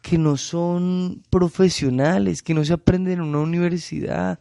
que 0.00 0.16
no 0.16 0.36
son 0.36 1.24
profesionales, 1.28 2.40
que 2.40 2.54
no 2.54 2.64
se 2.64 2.72
aprenden 2.72 3.14
en 3.14 3.22
una 3.22 3.40
universidad, 3.40 4.38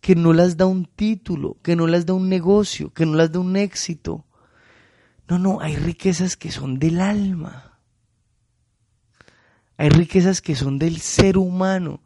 que 0.00 0.14
no 0.14 0.32
las 0.32 0.56
da 0.56 0.66
un 0.66 0.84
título, 0.84 1.56
que 1.64 1.74
no 1.74 1.88
las 1.88 2.06
da 2.06 2.14
un 2.14 2.28
negocio, 2.28 2.94
que 2.94 3.06
no 3.06 3.14
las 3.16 3.32
da 3.32 3.40
un 3.40 3.56
éxito. 3.56 4.24
No, 5.26 5.40
no, 5.40 5.60
hay 5.60 5.74
riquezas 5.74 6.36
que 6.36 6.52
son 6.52 6.78
del 6.78 7.00
alma. 7.00 7.80
Hay 9.78 9.88
riquezas 9.88 10.40
que 10.40 10.54
son 10.54 10.78
del 10.78 10.98
ser 11.00 11.38
humano, 11.38 12.02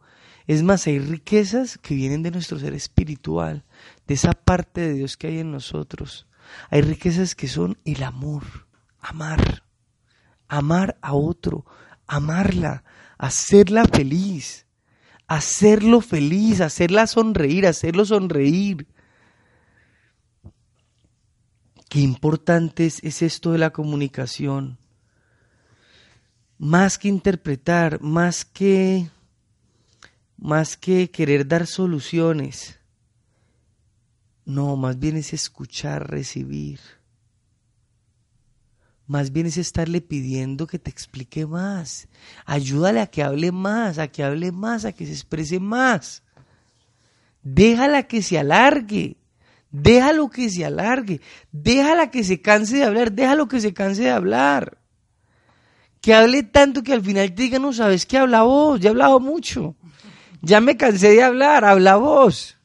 es 0.47 0.63
más, 0.63 0.87
hay 0.87 0.99
riquezas 0.99 1.77
que 1.77 1.95
vienen 1.95 2.23
de 2.23 2.31
nuestro 2.31 2.59
ser 2.59 2.73
espiritual, 2.73 3.63
de 4.07 4.13
esa 4.13 4.33
parte 4.33 4.81
de 4.81 4.93
Dios 4.93 5.17
que 5.17 5.27
hay 5.27 5.39
en 5.39 5.51
nosotros. 5.51 6.27
Hay 6.69 6.81
riquezas 6.81 7.35
que 7.35 7.47
son 7.47 7.77
el 7.85 8.03
amor, 8.03 8.43
amar, 8.99 9.63
amar 10.47 10.97
a 11.01 11.13
otro, 11.13 11.65
amarla, 12.07 12.83
hacerla 13.17 13.85
feliz, 13.85 14.65
hacerlo 15.27 16.01
feliz, 16.01 16.59
hacerla 16.59 17.07
sonreír, 17.07 17.67
hacerlo 17.67 18.03
sonreír. 18.05 18.87
Qué 21.89 21.99
importante 21.99 22.85
es, 22.85 23.03
es 23.03 23.21
esto 23.21 23.51
de 23.51 23.57
la 23.59 23.71
comunicación. 23.71 24.77
Más 26.57 26.97
que 26.97 27.07
interpretar, 27.07 28.01
más 28.01 28.45
que 28.45 29.09
más 30.41 30.75
que 30.75 31.11
querer 31.11 31.47
dar 31.47 31.67
soluciones. 31.67 32.79
No, 34.43 34.75
más 34.75 34.97
bien 34.97 35.15
es 35.15 35.33
escuchar, 35.33 36.09
recibir. 36.09 36.79
Más 39.05 39.31
bien 39.31 39.45
es 39.45 39.57
estarle 39.57 40.01
pidiendo 40.01 40.65
que 40.65 40.79
te 40.79 40.89
explique 40.89 41.45
más. 41.45 42.07
Ayúdale 42.45 43.01
a 43.01 43.07
que 43.07 43.21
hable 43.21 43.51
más, 43.51 43.99
a 43.99 44.07
que 44.07 44.23
hable 44.23 44.51
más, 44.51 44.83
a 44.83 44.93
que 44.93 45.05
se 45.05 45.11
exprese 45.11 45.59
más. 45.59 46.23
Déjala 47.43 48.07
que 48.07 48.23
se 48.23 48.39
alargue. 48.39 49.17
Déjalo 49.69 50.31
que 50.31 50.49
se 50.49 50.65
alargue. 50.65 51.21
Déjala 51.51 52.09
que 52.09 52.23
se 52.23 52.41
canse 52.41 52.77
de 52.77 52.83
hablar. 52.83 53.11
Déjalo 53.11 53.47
que 53.47 53.61
se 53.61 53.73
canse 53.73 54.03
de 54.03 54.09
hablar. 54.09 54.79
Que 56.01 56.15
hable 56.15 56.41
tanto 56.41 56.81
que 56.81 56.93
al 56.93 57.03
final 57.03 57.31
te 57.35 57.43
diga, 57.43 57.59
no 57.59 57.73
sabes 57.73 58.07
que 58.07 58.17
habla 58.17 58.41
vos, 58.41 58.79
ya 58.79 58.89
he 58.89 58.91
hablado 58.91 59.19
mucho. 59.19 59.75
Ya 60.41 60.59
me 60.59 60.77
cansé 60.77 61.09
de 61.09 61.23
hablar, 61.23 61.65
habla 61.65 61.97
vos. 61.97 62.57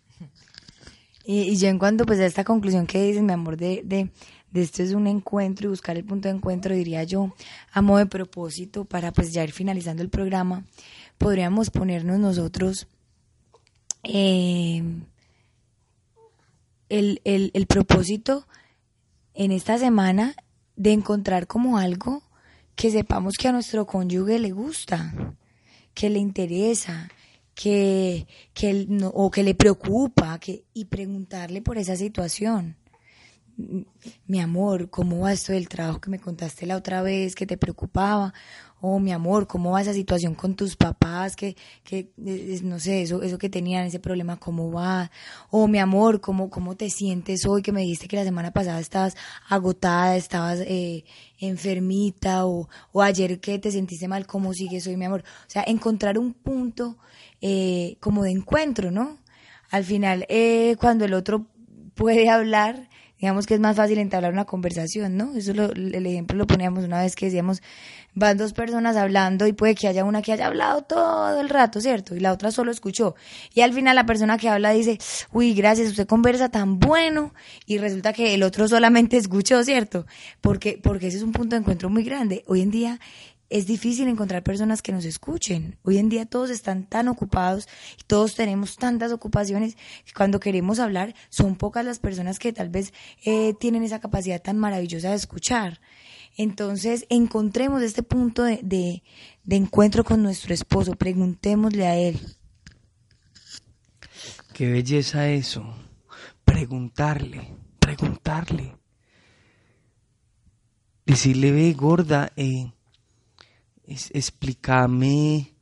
Y, 1.24 1.57
yo 1.57 1.68
en 1.68 1.79
cuanto 1.79 2.07
pues 2.07 2.20
a 2.20 2.27
esta 2.27 2.45
conclusión 2.45 2.87
que 2.87 3.03
dices, 3.03 3.22
mi 3.22 3.33
amor, 3.33 3.57
de, 3.57 3.83
de, 3.85 4.11
de, 4.53 4.62
esto 4.62 4.83
es 4.83 4.93
un 4.93 5.09
encuentro 5.09 5.66
y 5.66 5.70
buscar 5.70 5.97
el 5.97 6.05
punto 6.05 6.29
de 6.29 6.37
encuentro, 6.37 6.74
diría 6.74 7.03
yo, 7.03 7.35
a 7.72 7.83
modo 7.83 7.99
de 7.99 8.07
propósito, 8.07 8.85
para 8.85 9.12
pues 9.12 9.33
ya 9.33 9.43
ir 9.43 9.51
finalizando 9.51 10.03
el 10.03 10.09
programa, 10.09 10.64
podríamos 11.18 11.70
ponernos 11.70 12.20
nosotros 12.20 12.87
eh, 14.05 14.83
el, 16.89 17.20
el, 17.24 17.51
el 17.55 17.66
propósito 17.66 18.47
en 19.35 19.51
esta 19.51 19.79
semana 19.79 20.37
de 20.77 20.93
encontrar 20.93 21.49
como 21.49 21.77
algo 21.77 22.22
que 22.77 22.91
sepamos 22.91 23.35
que 23.37 23.49
a 23.49 23.53
nuestro 23.53 23.87
cónyuge 23.87 24.39
le 24.39 24.53
gusta, 24.53 25.12
que 25.93 26.09
le 26.09 26.20
interesa, 26.20 27.09
que, 27.57 28.27
que 28.53 28.87
o 29.15 29.31
que 29.31 29.43
le 29.43 29.55
preocupa 29.55 30.39
que, 30.39 30.67
y 30.75 30.85
preguntarle 30.85 31.63
por 31.63 31.79
esa 31.79 31.97
situación. 31.97 32.77
Mi 34.27 34.41
amor, 34.41 34.91
¿cómo 34.91 35.21
va 35.21 35.33
esto 35.33 35.53
del 35.55 35.67
trabajo 35.67 35.99
que 35.99 36.11
me 36.11 36.21
contaste 36.21 36.67
la 36.67 36.77
otra 36.77 37.01
vez 37.01 37.35
que 37.35 37.47
te 37.47 37.57
preocupaba? 37.57 38.35
Oh, 38.81 38.99
mi 39.01 39.11
amor, 39.11 39.47
¿cómo 39.47 39.70
va 39.72 39.81
esa 39.81 39.95
situación 39.95 40.35
con 40.35 40.55
tus 40.55 40.77
papás? 40.77 41.35
Que, 41.35 41.57
que 41.83 42.11
no 42.62 42.79
sé, 42.79 43.03
eso, 43.03 43.22
eso 43.22 43.39
que 43.39 43.49
tenían, 43.49 43.87
ese 43.87 43.99
problema, 43.99 44.37
¿cómo 44.37 44.70
va? 44.70 45.11
Oh, 45.51 45.66
mi 45.66 45.79
amor, 45.79 46.20
¿cómo, 46.20 46.51
cómo 46.51 46.77
te 46.77 46.91
sientes 46.91 47.47
hoy? 47.47 47.62
Que 47.62 47.72
me 47.72 47.81
dijiste 47.81 48.07
que 48.07 48.16
la 48.16 48.24
semana 48.24 48.53
pasada 48.53 48.79
estabas 48.79 49.16
agotada, 49.49 50.16
estabas 50.16 50.61
eh, 50.61 51.05
enfermita, 51.39 52.47
o, 52.47 52.68
o 52.93 53.03
ayer 53.03 53.41
que 53.41 53.59
te 53.59 53.70
sentiste 53.70 54.09
mal, 54.09 54.27
¿cómo 54.27 54.53
sigues 54.53 54.87
hoy, 54.87 54.97
mi 54.99 55.07
amor? 55.07 55.24
O 55.47 55.51
sea, 55.51 55.64
encontrar 55.66 56.18
un 56.18 56.35
punto 56.35 56.99
eh, 57.41 57.97
como 58.01 58.24
de 58.24 58.33
encuentro, 58.33 58.91
¿no? 58.91 59.18
Al 59.70 59.85
final, 59.85 60.27
eh, 60.29 60.77
cuando 60.79 61.07
el 61.07 61.14
otro 61.14 61.47
puede 61.95 62.29
hablar, 62.29 62.89
digamos 63.21 63.47
que 63.47 63.55
es 63.55 63.61
más 63.61 63.77
fácil 63.77 63.99
entablar 63.99 64.33
una 64.33 64.45
conversación, 64.45 65.17
¿no? 65.17 65.35
Eso 65.35 65.53
el 65.53 66.07
ejemplo 66.07 66.37
lo 66.37 66.47
poníamos 66.47 66.85
una 66.85 67.01
vez 67.01 67.17
que 67.17 67.27
decíamos, 67.27 67.62
van 68.14 68.37
dos 68.37 68.53
personas 68.53 68.97
hablando 68.97 69.47
y 69.47 69.53
puede 69.53 69.75
que 69.75 69.89
haya 69.89 70.05
una 70.05 70.23
que 70.23 70.33
haya 70.33 70.47
hablado 70.47 70.83
todo 70.83 71.41
el 71.41 71.49
rato, 71.49 71.81
¿cierto? 71.81 72.17
Y 72.17 72.21
la 72.21 72.33
otra 72.33 72.51
solo 72.51 72.71
escuchó. 72.71 73.14
Y 73.55 73.61
al 73.61 73.73
final 73.73 73.97
la 73.97 74.07
persona 74.07 74.39
que 74.39 74.49
habla 74.49 74.71
dice, 74.71 74.99
uy, 75.33 75.55
gracias, 75.55 75.91
usted 75.91 76.07
conversa 76.07 76.49
tan 76.49 76.79
bueno. 76.79 77.33
Y 77.67 77.79
resulta 77.79 78.12
que 78.12 78.35
el 78.35 78.43
otro 78.43 78.69
solamente 78.69 79.17
escuchó, 79.19 79.62
¿cierto? 79.64 80.07
Porque, 80.41 80.79
porque 80.83 81.09
ese 81.09 81.19
es 81.19 81.23
un 81.23 81.33
punto 81.33 81.57
de 81.57 81.61
encuentro 81.61 81.91
muy 81.91 82.05
grande. 82.05 82.43
Hoy 82.47 82.62
en 82.62 82.71
día 82.71 83.01
es 83.49 83.67
difícil 83.67 84.09
encontrar 84.09 84.43
personas 84.43 84.83
que 84.83 84.93
nos 84.93 85.05
escuchen. 85.05 85.79
Hoy 85.83 85.99
en 85.99 86.09
día 86.09 86.27
todos 86.27 86.51
están 86.51 86.85
tan 86.85 87.09
ocupados 87.09 87.69
y 87.99 88.05
todos 88.05 88.35
tenemos 88.35 88.77
tantas 88.77 89.13
ocupaciones 89.13 89.77
que 90.05 90.13
cuando 90.15 90.41
queremos 90.41 90.79
hablar 90.79 91.15
son 91.29 91.57
pocas 91.57 91.85
las 91.85 91.99
personas 91.99 92.39
que 92.39 92.53
tal 92.53 92.69
vez 92.71 92.93
eh, 93.25 93.55
tienen 93.55 93.85
esa 93.85 94.01
capacidad 94.01 94.43
tan 94.43 94.59
maravillosa 94.59 95.11
de 95.11 95.17
escuchar. 95.17 95.81
Entonces 96.37 97.07
encontremos 97.09 97.83
este 97.83 98.03
punto 98.03 98.43
de, 98.43 98.61
de, 98.63 99.57
encuentro 99.57 100.05
con 100.05 100.23
nuestro 100.23 100.53
esposo, 100.53 100.95
preguntémosle 100.95 101.87
a 101.87 101.97
él. 101.97 102.21
Qué 104.53 104.71
belleza 104.71 105.29
eso, 105.29 105.75
preguntarle, 106.45 107.55
preguntarle. 107.79 108.77
Decirle, 111.07 111.53
ve 111.53 111.73
gorda, 111.73 112.33
eh, 112.37 112.73
explícame, 113.87 115.55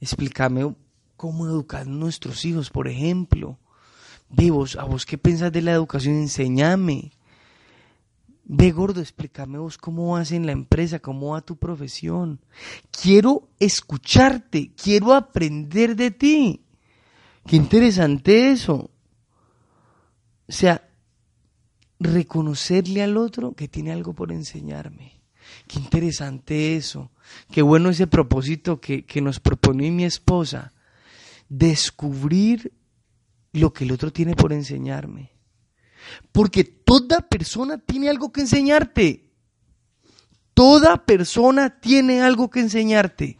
explícame 0.00 0.74
cómo 1.16 1.46
educar 1.46 1.82
a 1.82 1.84
nuestros 1.84 2.44
hijos, 2.44 2.70
por 2.70 2.88
ejemplo. 2.88 3.58
Ve 4.28 4.50
vos, 4.50 4.76
a 4.76 4.84
vos 4.84 5.06
qué 5.06 5.18
pensás 5.18 5.52
de 5.52 5.62
la 5.62 5.72
educación, 5.72 6.16
enséñame. 6.16 7.12
Ve 8.44 8.72
gordo, 8.72 9.00
explícame 9.00 9.58
vos 9.58 9.78
cómo 9.78 10.12
vas 10.12 10.32
en 10.32 10.44
la 10.44 10.52
empresa, 10.52 10.98
cómo 10.98 11.30
va 11.32 11.40
tu 11.40 11.56
profesión. 11.56 12.40
Quiero 12.90 13.48
escucharte, 13.58 14.72
quiero 14.74 15.14
aprender 15.14 15.96
de 15.96 16.10
ti. 16.10 16.60
Qué 17.46 17.56
interesante 17.56 18.50
eso. 18.50 18.90
O 20.46 20.52
sea, 20.52 20.90
reconocerle 21.98 23.02
al 23.02 23.16
otro 23.16 23.54
que 23.54 23.68
tiene 23.68 23.92
algo 23.92 24.12
por 24.14 24.30
enseñarme. 24.30 25.23
Qué 25.66 25.78
interesante 25.78 26.76
eso. 26.76 27.10
Qué 27.50 27.62
bueno 27.62 27.90
ese 27.90 28.06
propósito 28.06 28.80
que, 28.80 29.04
que 29.04 29.20
nos 29.20 29.40
propone 29.40 29.90
mi 29.90 30.04
esposa. 30.04 30.72
Descubrir 31.48 32.72
lo 33.52 33.72
que 33.72 33.84
el 33.84 33.92
otro 33.92 34.12
tiene 34.12 34.34
por 34.34 34.52
enseñarme. 34.52 35.32
Porque 36.32 36.64
toda 36.64 37.20
persona 37.20 37.78
tiene 37.78 38.10
algo 38.10 38.32
que 38.32 38.42
enseñarte. 38.42 39.30
Toda 40.52 41.04
persona 41.04 41.80
tiene 41.80 42.22
algo 42.22 42.50
que 42.50 42.60
enseñarte. 42.60 43.38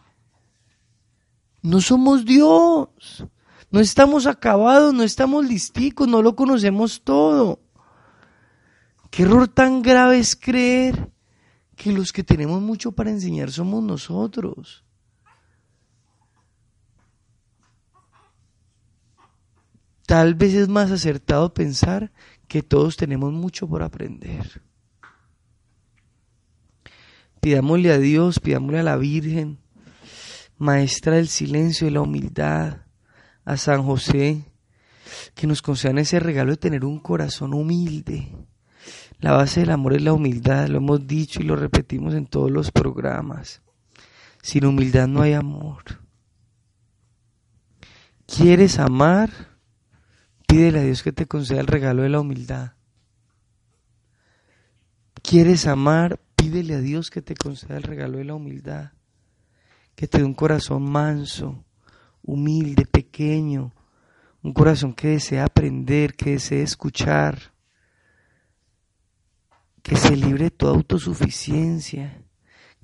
No 1.62 1.80
somos 1.80 2.24
Dios. 2.24 3.26
No 3.70 3.80
estamos 3.80 4.26
acabados, 4.26 4.94
no 4.94 5.02
estamos 5.02 5.44
listicos, 5.44 6.06
no 6.06 6.22
lo 6.22 6.36
conocemos 6.36 7.02
todo. 7.02 7.60
Qué 9.10 9.24
error 9.24 9.48
tan 9.48 9.82
grave 9.82 10.18
es 10.18 10.36
creer 10.36 11.10
que 11.76 11.92
los 11.92 12.12
que 12.12 12.24
tenemos 12.24 12.60
mucho 12.60 12.92
para 12.92 13.10
enseñar 13.10 13.50
somos 13.50 13.82
nosotros. 13.82 14.84
Tal 20.06 20.34
vez 20.34 20.54
es 20.54 20.68
más 20.68 20.90
acertado 20.90 21.54
pensar 21.54 22.12
que 22.46 22.62
todos 22.62 22.96
tenemos 22.96 23.32
mucho 23.32 23.66
por 23.66 23.82
aprender. 23.82 24.62
Pidámosle 27.40 27.92
a 27.92 27.98
Dios, 27.98 28.38
pidámosle 28.38 28.80
a 28.80 28.82
la 28.82 28.96
Virgen, 28.96 29.58
Maestra 30.58 31.16
del 31.16 31.28
Silencio 31.28 31.86
y 31.86 31.90
la 31.90 32.02
Humildad, 32.02 32.82
a 33.44 33.56
San 33.56 33.82
José, 33.82 34.44
que 35.34 35.46
nos 35.46 35.62
concedan 35.62 35.98
ese 35.98 36.20
regalo 36.20 36.52
de 36.52 36.58
tener 36.58 36.84
un 36.84 36.98
corazón 36.98 37.54
humilde. 37.54 38.32
La 39.24 39.32
base 39.32 39.60
del 39.60 39.70
amor 39.70 39.94
es 39.94 40.02
la 40.02 40.12
humildad, 40.12 40.68
lo 40.68 40.76
hemos 40.76 41.06
dicho 41.06 41.40
y 41.40 41.44
lo 41.44 41.56
repetimos 41.56 42.12
en 42.12 42.26
todos 42.26 42.50
los 42.50 42.70
programas. 42.70 43.62
Sin 44.42 44.66
humildad 44.66 45.08
no 45.08 45.22
hay 45.22 45.32
amor. 45.32 46.02
¿Quieres 48.26 48.78
amar? 48.78 49.30
Pídele 50.46 50.80
a 50.80 50.82
Dios 50.82 51.02
que 51.02 51.12
te 51.12 51.24
conceda 51.24 51.60
el 51.60 51.68
regalo 51.68 52.02
de 52.02 52.10
la 52.10 52.20
humildad. 52.20 52.72
¿Quieres 55.22 55.66
amar? 55.66 56.20
Pídele 56.36 56.74
a 56.74 56.80
Dios 56.80 57.08
que 57.08 57.22
te 57.22 57.34
conceda 57.34 57.78
el 57.78 57.82
regalo 57.82 58.18
de 58.18 58.24
la 58.24 58.34
humildad. 58.34 58.92
Que 59.94 60.06
te 60.06 60.18
dé 60.18 60.24
un 60.24 60.34
corazón 60.34 60.82
manso, 60.82 61.64
humilde, 62.22 62.84
pequeño, 62.84 63.72
un 64.42 64.52
corazón 64.52 64.92
que 64.92 65.08
desea 65.08 65.46
aprender, 65.46 66.12
que 66.14 66.32
desea 66.32 66.62
escuchar, 66.62 67.53
que 69.84 69.94
se 69.94 70.16
libre 70.16 70.46
de 70.46 70.50
toda 70.50 70.72
autosuficiencia, 70.72 72.24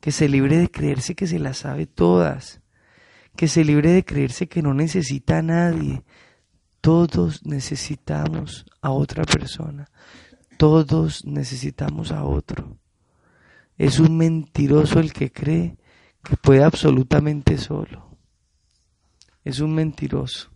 que 0.00 0.12
se 0.12 0.28
libre 0.28 0.58
de 0.58 0.70
creerse 0.70 1.16
que 1.16 1.26
se 1.26 1.40
las 1.40 1.58
sabe 1.58 1.86
todas, 1.86 2.60
que 3.34 3.48
se 3.48 3.64
libre 3.64 3.90
de 3.90 4.04
creerse 4.04 4.46
que 4.46 4.62
no 4.62 4.72
necesita 4.72 5.38
a 5.38 5.42
nadie. 5.42 6.04
Todos 6.80 7.44
necesitamos 7.44 8.64
a 8.80 8.90
otra 8.90 9.24
persona, 9.24 9.88
todos 10.58 11.24
necesitamos 11.24 12.12
a 12.12 12.22
otro. 12.22 12.78
Es 13.76 13.98
un 13.98 14.16
mentiroso 14.16 15.00
el 15.00 15.12
que 15.12 15.32
cree 15.32 15.76
que 16.22 16.36
puede 16.36 16.62
absolutamente 16.62 17.58
solo 17.58 18.10
es 19.44 19.60
un 19.60 19.74
mentiroso. 19.74 20.49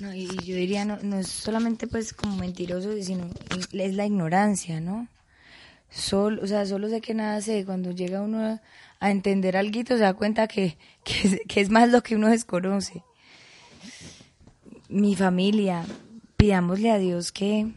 No, 0.00 0.12
y 0.12 0.26
yo 0.26 0.56
diría, 0.56 0.84
no, 0.84 0.98
no 1.02 1.18
es 1.18 1.28
solamente 1.28 1.86
pues 1.86 2.12
como 2.12 2.36
mentiroso, 2.36 2.92
sino 3.00 3.28
es 3.72 3.94
la 3.94 4.06
ignorancia, 4.06 4.80
¿no? 4.80 5.08
Solo, 5.90 6.42
o 6.42 6.46
sea, 6.46 6.66
solo 6.66 6.88
sé 6.88 7.00
que 7.00 7.14
nada 7.14 7.40
sé. 7.40 7.64
Cuando 7.64 7.92
llega 7.92 8.20
uno 8.20 8.60
a, 9.00 9.10
entender 9.10 9.56
algo, 9.56 9.80
se 9.86 9.98
da 9.98 10.14
cuenta 10.14 10.48
que, 10.48 10.76
que, 11.04 11.60
es 11.60 11.70
más 11.70 11.90
lo 11.90 12.02
que 12.02 12.16
uno 12.16 12.28
desconoce. 12.28 13.04
Mi 14.88 15.14
familia, 15.14 15.84
pidámosle 16.36 16.90
a 16.90 16.98
Dios 16.98 17.30
que, 17.30 17.72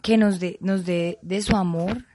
que 0.00 0.16
nos 0.16 0.40
dé 0.40 0.58
nos 0.60 0.84
dé 0.84 1.18
de 1.22 1.42
su 1.42 1.56
amor 1.56 2.06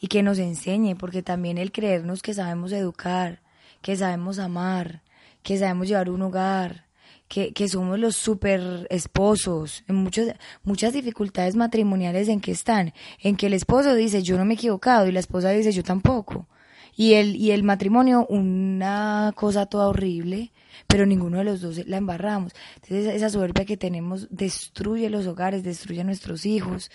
y 0.00 0.08
que 0.08 0.22
nos 0.22 0.38
enseñe, 0.38 0.94
porque 0.96 1.22
también 1.22 1.58
el 1.58 1.72
creernos 1.72 2.22
que 2.22 2.34
sabemos 2.34 2.72
educar, 2.72 3.40
que 3.82 3.96
sabemos 3.96 4.38
amar, 4.38 5.02
que 5.42 5.58
sabemos 5.58 5.88
llevar 5.88 6.08
un 6.10 6.22
hogar, 6.22 6.87
que, 7.28 7.52
que 7.52 7.68
somos 7.68 7.98
los 7.98 8.16
super 8.16 8.86
esposos, 8.90 9.84
en 9.86 9.96
muchos, 9.96 10.28
muchas 10.64 10.92
dificultades 10.94 11.56
matrimoniales 11.56 12.28
en 12.28 12.40
que 12.40 12.52
están, 12.52 12.94
en 13.20 13.36
que 13.36 13.46
el 13.46 13.52
esposo 13.52 13.94
dice 13.94 14.22
yo 14.22 14.38
no 14.38 14.44
me 14.44 14.54
he 14.54 14.56
equivocado 14.56 15.06
y 15.06 15.12
la 15.12 15.20
esposa 15.20 15.50
dice 15.50 15.72
yo 15.72 15.82
tampoco. 15.82 16.48
Y 16.96 17.14
el, 17.14 17.36
y 17.36 17.52
el 17.52 17.62
matrimonio, 17.62 18.26
una 18.28 19.32
cosa 19.36 19.66
toda 19.66 19.86
horrible, 19.86 20.52
pero 20.88 21.06
ninguno 21.06 21.38
de 21.38 21.44
los 21.44 21.60
dos 21.60 21.86
la 21.86 21.96
embarramos. 21.96 22.52
Entonces 22.74 23.14
esa 23.14 23.30
soberbia 23.30 23.64
que 23.64 23.76
tenemos 23.76 24.26
destruye 24.30 25.08
los 25.08 25.26
hogares, 25.28 25.62
destruye 25.62 26.00
a 26.00 26.04
nuestros 26.04 26.44
hijos. 26.44 26.90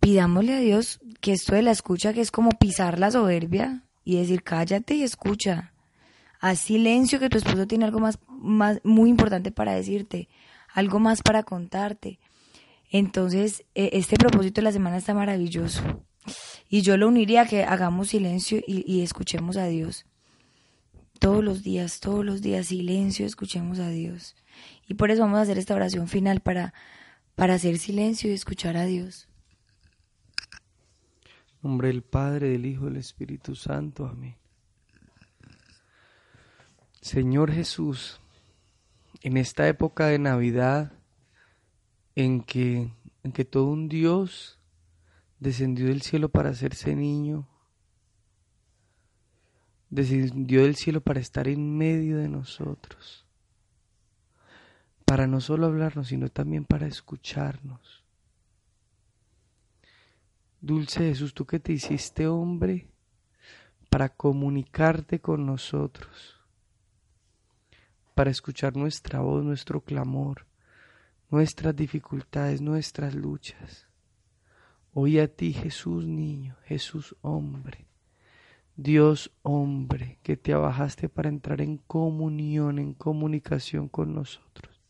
Pidámosle 0.00 0.54
a 0.54 0.60
Dios 0.60 1.00
que 1.20 1.32
esto 1.32 1.54
de 1.54 1.62
la 1.62 1.70
escucha, 1.70 2.14
que 2.14 2.22
es 2.22 2.30
como 2.30 2.50
pisar 2.50 2.98
la 2.98 3.10
soberbia 3.10 3.84
y 4.04 4.16
decir 4.16 4.42
cállate 4.42 4.94
y 4.94 5.02
escucha 5.02 5.72
haz 6.42 6.58
silencio 6.58 7.20
que 7.20 7.30
tu 7.30 7.38
esposo 7.38 7.66
tiene 7.66 7.84
algo 7.84 8.00
más, 8.00 8.18
más 8.42 8.80
muy 8.84 9.10
importante 9.10 9.50
para 9.52 9.74
decirte, 9.74 10.28
algo 10.74 10.98
más 10.98 11.22
para 11.22 11.42
contarte. 11.42 12.18
Entonces, 12.90 13.64
e, 13.74 13.90
este 13.94 14.16
propósito 14.16 14.60
de 14.60 14.64
la 14.64 14.72
semana 14.72 14.98
está 14.98 15.14
maravilloso. 15.14 16.04
Y 16.68 16.82
yo 16.82 16.96
lo 16.96 17.08
uniría 17.08 17.42
a 17.42 17.46
que 17.46 17.64
hagamos 17.64 18.08
silencio 18.08 18.60
y, 18.66 18.84
y 18.86 19.02
escuchemos 19.02 19.56
a 19.56 19.66
Dios. 19.66 20.06
Todos 21.18 21.44
los 21.44 21.62
días, 21.62 22.00
todos 22.00 22.24
los 22.24 22.42
días, 22.42 22.66
silencio, 22.66 23.26
escuchemos 23.26 23.78
a 23.78 23.88
Dios. 23.88 24.34
Y 24.88 24.94
por 24.94 25.10
eso 25.10 25.22
vamos 25.22 25.38
a 25.38 25.42
hacer 25.42 25.58
esta 25.58 25.74
oración 25.74 26.08
final 26.08 26.40
para, 26.40 26.74
para 27.34 27.54
hacer 27.54 27.78
silencio 27.78 28.30
y 28.30 28.34
escuchar 28.34 28.76
a 28.76 28.84
Dios. 28.84 29.28
nombre 31.62 31.88
del 31.88 32.02
Padre, 32.02 32.50
del 32.50 32.66
Hijo, 32.66 32.86
del 32.86 32.96
Espíritu 32.96 33.54
Santo. 33.54 34.06
Amén. 34.06 34.36
Señor 37.00 37.52
Jesús, 37.52 38.20
en 39.22 39.36
esta 39.36 39.68
época 39.68 40.06
de 40.06 40.18
Navidad 40.18 40.92
en 42.16 42.42
que, 42.42 42.92
en 43.22 43.32
que 43.32 43.44
todo 43.44 43.66
un 43.66 43.88
Dios 43.88 44.58
descendió 45.38 45.86
del 45.86 46.02
cielo 46.02 46.28
para 46.28 46.50
hacerse 46.50 46.94
niño, 46.94 47.48
descendió 49.90 50.62
del 50.62 50.76
cielo 50.76 51.00
para 51.00 51.20
estar 51.20 51.46
en 51.48 51.76
medio 51.76 52.18
de 52.18 52.28
nosotros, 52.28 53.24
para 55.04 55.26
no 55.26 55.40
solo 55.40 55.66
hablarnos, 55.66 56.08
sino 56.08 56.28
también 56.28 56.64
para 56.64 56.86
escucharnos. 56.86 58.04
Dulce 60.60 61.00
Jesús, 61.00 61.34
tú 61.34 61.44
que 61.44 61.58
te 61.58 61.72
hiciste 61.72 62.26
hombre 62.26 62.88
para 63.90 64.08
comunicarte 64.08 65.20
con 65.20 65.44
nosotros 65.44 66.41
para 68.14 68.30
escuchar 68.30 68.76
nuestra 68.76 69.20
voz, 69.20 69.44
nuestro 69.44 69.80
clamor, 69.80 70.46
nuestras 71.30 71.74
dificultades, 71.74 72.60
nuestras 72.60 73.14
luchas. 73.14 73.88
Hoy 74.92 75.18
a 75.18 75.28
ti, 75.28 75.52
Jesús 75.52 76.06
niño, 76.06 76.56
Jesús 76.64 77.16
hombre, 77.22 77.86
Dios 78.76 79.32
hombre, 79.42 80.18
que 80.22 80.36
te 80.36 80.52
abajaste 80.52 81.08
para 81.08 81.28
entrar 81.28 81.60
en 81.60 81.78
comunión, 81.78 82.78
en 82.78 82.92
comunicación 82.92 83.88
con 83.88 84.14
nosotros. 84.14 84.82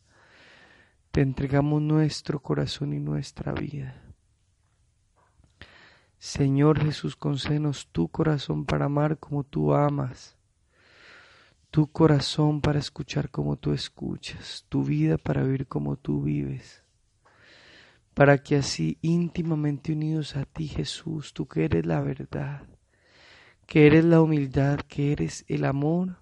Te 1.11 1.21
entregamos 1.21 1.81
nuestro 1.81 2.41
corazón 2.41 2.93
y 2.93 2.99
nuestra 2.99 3.53
vida. 3.53 4.01
Señor 6.17 6.79
Jesús, 6.79 7.15
concédenos 7.15 7.87
tu 7.87 8.07
corazón 8.07 8.65
para 8.65 8.85
amar 8.85 9.19
como 9.19 9.43
tú 9.43 9.73
amas 9.73 10.37
tu 11.73 11.87
corazón 11.87 12.61
para 12.61 12.77
escuchar 12.77 13.31
como 13.31 13.55
tú 13.55 13.73
escuchas, 13.73 14.63
tu 14.69 14.83
vida 14.83 15.17
para 15.17 15.41
vivir 15.41 15.65
como 15.65 15.95
tú 15.95 16.21
vives, 16.21 16.83
para 18.13 18.37
que 18.37 18.57
así 18.57 18.99
íntimamente 19.01 19.91
unidos 19.91 20.35
a 20.35 20.45
ti 20.45 20.67
Jesús, 20.67 21.33
tú 21.33 21.47
que 21.47 21.65
eres 21.65 21.83
la 21.87 21.99
verdad, 22.01 22.67
que 23.65 23.87
eres 23.87 24.05
la 24.05 24.21
humildad, 24.21 24.81
que 24.81 25.13
eres 25.13 25.45
el 25.47 25.65
amor, 25.65 26.17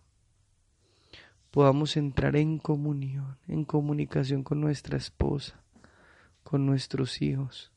podamos 1.51 1.97
entrar 1.97 2.37
en 2.37 2.57
comunión, 2.57 3.37
en 3.49 3.65
comunicación 3.65 4.43
con 4.43 4.61
nuestra 4.61 4.95
esposa, 4.95 5.61
con 6.43 6.65
nuestros 6.65 7.21
hijos, 7.21 7.73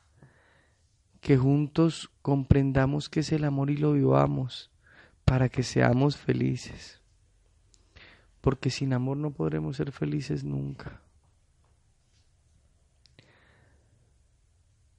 que 1.20 1.36
juntos 1.36 2.08
comprendamos 2.22 3.08
que 3.08 3.18
es 3.18 3.32
el 3.32 3.42
amor 3.42 3.72
y 3.72 3.78
lo 3.78 3.94
vivamos 3.94 4.70
para 5.24 5.48
que 5.48 5.64
seamos 5.64 6.16
felices 6.16 7.02
porque 8.44 8.68
sin 8.68 8.92
amor 8.92 9.16
no 9.16 9.30
podremos 9.30 9.78
ser 9.78 9.90
felices 9.90 10.44
nunca. 10.44 11.00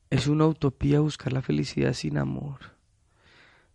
Es 0.10 0.26
una 0.26 0.48
utopía 0.48 1.00
buscar 1.00 1.32
la 1.32 1.44
felicidad 1.44 1.94
sin 1.94 2.18
amor. 2.18 2.74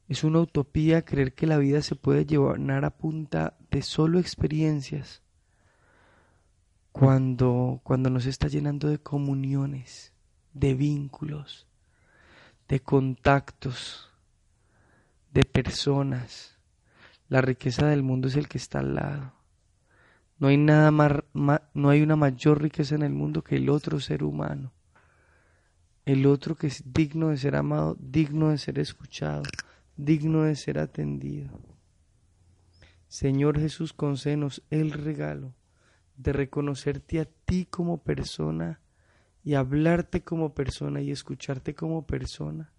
Es 0.09 0.25
una 0.25 0.41
utopía 0.41 1.05
creer 1.05 1.35
que 1.35 1.47
la 1.47 1.57
vida 1.57 1.83
se 1.83 1.95
puede 1.95 2.27
llevar 2.27 2.85
a 2.85 2.91
punta 2.91 3.57
de 3.71 3.83
solo 3.83 4.19
experiencias. 4.19 5.23
cuando, 6.91 7.81
cuando 7.85 8.11
nos 8.11 8.27
está 8.27 8.49
llenando 8.49 8.89
de 8.89 8.99
comuniones, 8.99 10.13
de 10.53 10.75
vínculos, 10.75 11.69
de 12.67 12.81
contactos, 12.81 14.11
de 15.33 15.45
personas. 15.45 16.59
La 17.29 17.41
riqueza 17.41 17.87
del 17.87 18.03
mundo 18.03 18.27
es 18.27 18.35
el 18.35 18.49
que 18.49 18.59
está 18.59 18.81
al 18.81 18.97
lado. 18.97 19.40
No 20.41 20.49
hay 20.49 20.57
nada 20.57 20.91
más, 20.91 21.13
no 21.75 21.91
hay 21.91 22.01
una 22.01 22.17
mayor 22.17 22.63
riqueza 22.63 22.95
en 22.95 23.03
el 23.03 23.13
mundo 23.13 23.45
que 23.45 23.57
el 23.57 23.69
otro 23.69 24.01
ser 24.01 24.25
humano. 24.25 24.73
El 26.07 26.27
otro 26.27 26.57
que 26.57 26.67
es 26.67 26.83
digno 26.93 27.29
de 27.29 27.37
ser 27.37 27.55
amado, 27.57 27.97
digno 28.01 28.49
de 28.49 28.57
ser 28.57 28.79
escuchado, 28.79 29.43
digno 29.97 30.45
de 30.45 30.57
ser 30.57 30.79
atendido. 30.79 31.61
Señor 33.07 33.61
Jesús, 33.61 33.93
concédenos 33.93 34.63
el 34.71 34.93
regalo 34.93 35.55
de 36.17 36.33
reconocerte 36.33 37.21
a 37.21 37.27
ti 37.27 37.67
como 37.67 38.03
persona 38.03 38.81
y 39.45 39.55
hablarte 39.55 40.23
como 40.23 40.55
persona 40.55 41.03
y 41.03 41.11
escucharte 41.11 41.75
como 41.75 42.07
persona, 42.07 42.73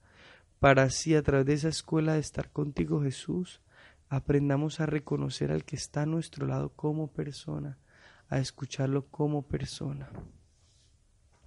para 0.60 0.84
así 0.84 1.16
a 1.16 1.22
través 1.22 1.46
de 1.46 1.54
esa 1.54 1.70
escuela 1.70 2.14
de 2.14 2.20
estar 2.20 2.52
contigo 2.52 3.04
Jesús, 3.04 3.62
aprendamos 4.12 4.82
a 4.82 4.86
reconocer 4.86 5.54
al 5.54 5.64
que 5.64 5.78
está 5.78 6.02
a 6.02 6.06
nuestro 6.06 6.46
lado 6.46 6.74
como 6.76 7.08
persona, 7.08 7.78
a 8.28 8.40
escucharlo 8.40 9.06
como 9.08 9.44
persona. 9.44 10.10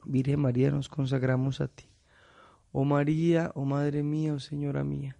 Virgen 0.06 0.40
María, 0.40 0.70
nos 0.70 0.88
consagramos 0.88 1.60
a 1.60 1.68
ti. 1.68 1.84
Oh 2.72 2.84
María, 2.84 3.52
oh 3.54 3.66
Madre 3.66 4.02
mía, 4.02 4.32
oh 4.32 4.40
Señora 4.40 4.82
mía, 4.82 5.14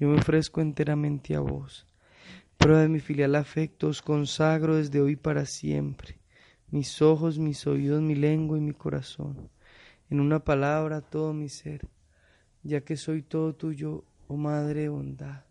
yo 0.00 0.08
me 0.08 0.18
ofrezco 0.18 0.60
enteramente 0.60 1.36
a 1.36 1.40
vos. 1.40 1.86
Prueba 2.58 2.80
de 2.80 2.88
mi 2.88 2.98
filial 2.98 3.36
afecto, 3.36 3.86
os 3.86 4.02
consagro 4.02 4.74
desde 4.74 5.00
hoy 5.00 5.14
para 5.14 5.46
siempre 5.46 6.18
mis 6.72 7.02
ojos, 7.02 7.38
mis 7.38 7.68
oídos, 7.68 8.02
mi 8.02 8.16
lengua 8.16 8.58
y 8.58 8.60
mi 8.60 8.72
corazón. 8.72 9.48
En 10.08 10.18
una 10.18 10.42
palabra, 10.42 11.02
todo 11.02 11.32
mi 11.32 11.48
ser, 11.48 11.86
ya 12.64 12.80
que 12.80 12.96
soy 12.96 13.22
todo 13.22 13.54
tuyo, 13.54 14.02
oh 14.26 14.36
Madre 14.36 14.88
bondad. 14.88 15.49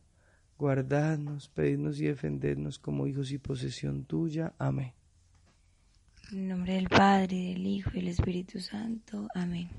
Guardadnos, 0.59 1.47
pedidnos 1.47 2.01
y 2.01 2.07
defendednos 2.07 2.79
como 2.79 3.07
hijos 3.07 3.31
y 3.31 3.37
posesión 3.37 4.03
tuya. 4.03 4.51
Amén. 4.59 4.91
En 6.33 6.49
nombre 6.49 6.73
del 6.73 6.89
Padre, 6.89 7.37
del 7.53 7.65
Hijo 7.65 7.91
y 7.93 7.99
del 7.99 8.09
Espíritu 8.09 8.59
Santo. 8.59 9.29
Amén. 9.33 9.69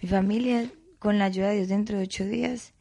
Mi 0.00 0.08
familia, 0.08 0.70
con 0.98 1.18
la 1.18 1.26
ayuda 1.26 1.50
de 1.50 1.56
Dios 1.56 1.68
dentro 1.68 1.98
de 1.98 2.04
ocho 2.04 2.24
días, 2.24 2.72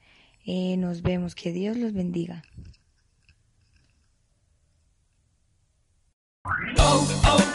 eh, 0.46 0.78
nos 0.78 1.02
vemos. 1.02 1.36
Que 1.36 1.52
Dios 1.52 1.76
los 1.76 1.92
bendiga. 1.92 2.42
Oh, 6.78 7.08
oh. 7.26 7.55